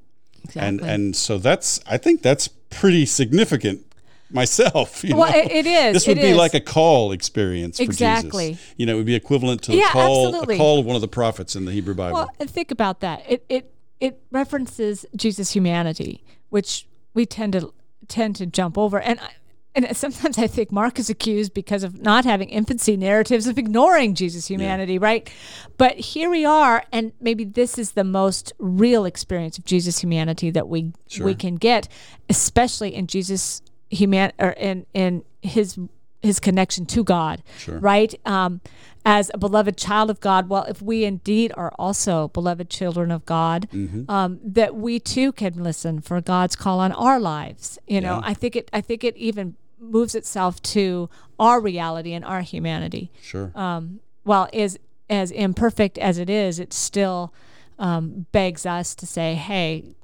And 0.56 0.80
Exactly. 0.80 0.88
and 0.94 1.16
so 1.16 1.38
that's 1.38 1.80
I 1.86 1.96
think 1.98 2.20
that's 2.22 2.48
pretty 2.70 3.06
significant 3.06 3.86
myself. 4.30 5.04
You 5.04 5.16
Well, 5.16 5.30
know? 5.30 5.38
it- 5.38 5.50
it 5.52 5.66
is, 5.66 5.92
This 5.94 6.06
would 6.06 6.18
it 6.18 6.22
be 6.22 6.28
is. 6.30 6.36
like 6.36 6.54
a 6.54 6.60
call 6.60 7.12
experience 7.12 7.76
for 7.76 7.82
Exactly. 7.84 8.52
Jesus. 8.52 8.74
You 8.76 8.86
know, 8.86 8.94
it 8.94 8.96
would 8.96 9.06
be 9.06 9.14
equivalent 9.14 9.62
to 9.62 9.72
the 9.72 9.76
Yeah, 9.78 9.90
call 9.90 10.28
absolutely. 10.28 10.54
a 10.56 10.58
call 10.58 10.80
of 10.80 10.86
one 10.86 10.96
of 10.96 11.02
the 11.02 11.08
prophets 11.08 11.54
in 11.54 11.64
the 11.64 11.72
Hebrew 11.72 11.94
Bible. 11.94 12.14
Well, 12.14 12.30
and 12.40 12.48
think 12.50 12.70
about 12.70 13.00
that. 13.00 13.22
It 13.28 13.44
it 13.48 13.72
it 14.00 14.20
references 14.32 15.06
Jesus' 15.14 15.52
humanity, 15.52 16.24
which 16.50 16.86
we 17.14 17.24
tend 17.26 17.52
to 17.54 17.72
tend 18.08 18.34
to 18.36 18.46
jump 18.46 18.76
over. 18.76 18.98
And 19.00 19.20
I, 19.20 19.28
and 19.75 19.97
sometimes 19.97 20.39
I 20.39 20.47
think 20.47 20.70
Mark 20.70 20.99
is 20.99 21.09
accused 21.09 21.55
because 21.55 21.83
of 21.83 22.01
not 22.03 22.25
having 22.25 22.49
infancy 22.51 22.97
narratives 22.97 23.47
of 23.47 23.59
ignoring 23.59 24.14
Jesus' 24.14 24.47
humanity, 24.47 24.99
right? 24.99 25.31
But 25.79 25.97
here 25.97 26.29
we 26.29 26.45
are, 26.45 26.85
and 26.93 27.12
maybe 27.20 27.45
this 27.45 27.79
is 27.79 27.93
the 27.93 28.05
most 28.05 28.53
real 28.59 29.05
experience 29.05 29.57
of 29.59 29.64
Jesus' 29.64 29.99
humanity 30.01 30.51
that 30.51 30.68
we 30.68 30.93
we 31.25 31.35
can 31.35 31.57
get, 31.57 31.89
especially 32.29 32.95
in 32.95 33.07
Jesus 33.07 33.62
human 33.91 34.33
or 34.39 34.51
in 34.51 34.87
in 34.95 35.25
his 35.43 35.79
his 36.23 36.39
connection 36.41 36.87
to 36.87 37.03
God, 37.05 37.43
Sure. 37.59 37.79
right? 37.79 38.14
Um, 38.25 38.61
as 39.05 39.31
a 39.35 39.39
beloved 39.39 39.77
child 39.77 40.11
of 40.11 40.20
God, 40.20 40.49
well, 40.49 40.62
if 40.64 40.81
we 40.81 41.05
indeed 41.05 41.53
are 41.57 41.73
also 41.79 42.29
beloved 42.29 42.70
children 42.70 43.11
of 43.11 43.27
God, 43.27 43.68
Mm-hmm. 43.73 44.09
um, 44.09 44.39
that 44.45 44.77
we 44.77 45.01
too 45.01 45.33
can 45.33 45.62
listen 45.62 46.01
for 46.01 46.20
God's 46.20 46.55
call 46.55 46.79
on 46.79 46.93
our 46.93 47.18
lives. 47.18 47.79
You 47.89 48.01
know, 48.01 48.16
Yeah. 48.20 48.31
I 48.31 48.35
think 48.35 48.55
it. 48.57 48.70
I 48.73 48.81
think 48.81 49.03
it 49.03 49.16
even 49.16 49.57
moves 49.81 50.14
itself 50.14 50.62
to 50.62 51.11
our 51.41 51.61
reality 51.61 52.12
and 52.12 52.25
our 52.25 52.43
humanity. 52.43 53.11
Sure. 53.20 53.51
Um, 53.57 53.99
while 54.23 54.49
is 54.53 54.79
as 55.11 55.33
imperfect 55.33 55.99
as 55.99 56.18
it 56.18 56.31
is, 56.31 56.61
it 56.61 56.73
still 56.73 57.35
um, 57.81 58.27
begs 58.31 58.64
us 58.64 58.95
to 58.95 59.05
say, 59.07 59.35
"Hey, 59.35 59.97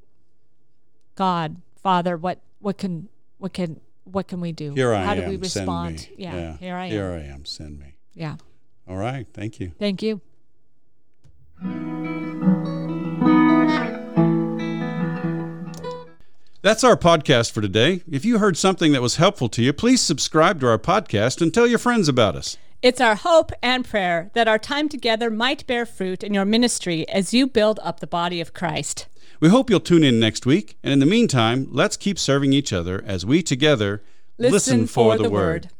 God, 1.14 1.56
Father, 1.82 2.16
what 2.16 2.40
what 2.58 2.78
can 2.78 3.08
what 3.38 3.52
can 3.52 3.80
what 4.12 4.28
can 4.28 4.40
we 4.40 4.52
do? 4.52 4.72
Here 4.74 4.92
I 4.92 5.04
How 5.04 5.12
am. 5.12 5.20
do 5.20 5.28
we 5.28 5.36
respond? 5.36 6.00
Send 6.00 6.10
me. 6.18 6.24
Yeah, 6.24 6.56
here 6.58 6.76
I 6.76 6.86
am. 6.86 6.90
Here 6.90 7.10
I 7.12 7.32
am. 7.32 7.44
Send 7.44 7.78
me. 7.78 7.94
Yeah, 8.14 8.36
All 8.88 8.96
right. 8.96 9.26
Thank 9.32 9.60
you. 9.60 9.72
thank 9.78 10.02
you. 10.02 10.20
That's 16.60 16.82
our 16.82 16.96
podcast 16.96 17.52
for 17.52 17.60
today. 17.60 18.02
If 18.10 18.24
you 18.24 18.38
heard 18.38 18.56
something 18.56 18.92
that 18.92 19.00
was 19.00 19.16
helpful 19.16 19.48
to 19.50 19.62
you, 19.62 19.72
please 19.72 20.00
subscribe 20.00 20.60
to 20.60 20.66
our 20.68 20.78
podcast 20.78 21.40
and 21.40 21.54
tell 21.54 21.66
your 21.68 21.78
friends 21.78 22.08
about 22.08 22.34
us. 22.34 22.56
It's 22.82 23.00
our 23.00 23.14
hope 23.14 23.52
and 23.62 23.84
prayer 23.84 24.30
that 24.34 24.48
our 24.48 24.58
time 24.58 24.88
together 24.88 25.30
might 25.30 25.66
bear 25.66 25.86
fruit 25.86 26.22
in 26.24 26.34
your 26.34 26.44
ministry 26.44 27.08
as 27.08 27.32
you 27.32 27.46
build 27.46 27.78
up 27.82 28.00
the 28.00 28.06
body 28.06 28.40
of 28.40 28.54
Christ. 28.54 29.06
We 29.40 29.48
hope 29.48 29.70
you'll 29.70 29.80
tune 29.80 30.02
in 30.02 30.18
next 30.18 30.46
week. 30.46 30.76
And 30.82 30.92
in 30.92 30.98
the 30.98 31.06
meantime, 31.06 31.68
let's 31.70 31.96
keep 31.96 32.18
serving 32.18 32.52
each 32.52 32.72
other 32.72 33.04
as 33.06 33.24
we 33.24 33.42
together 33.42 34.02
listen, 34.38 34.86
for, 34.86 35.16
the, 35.16 35.30
word. 35.30 35.70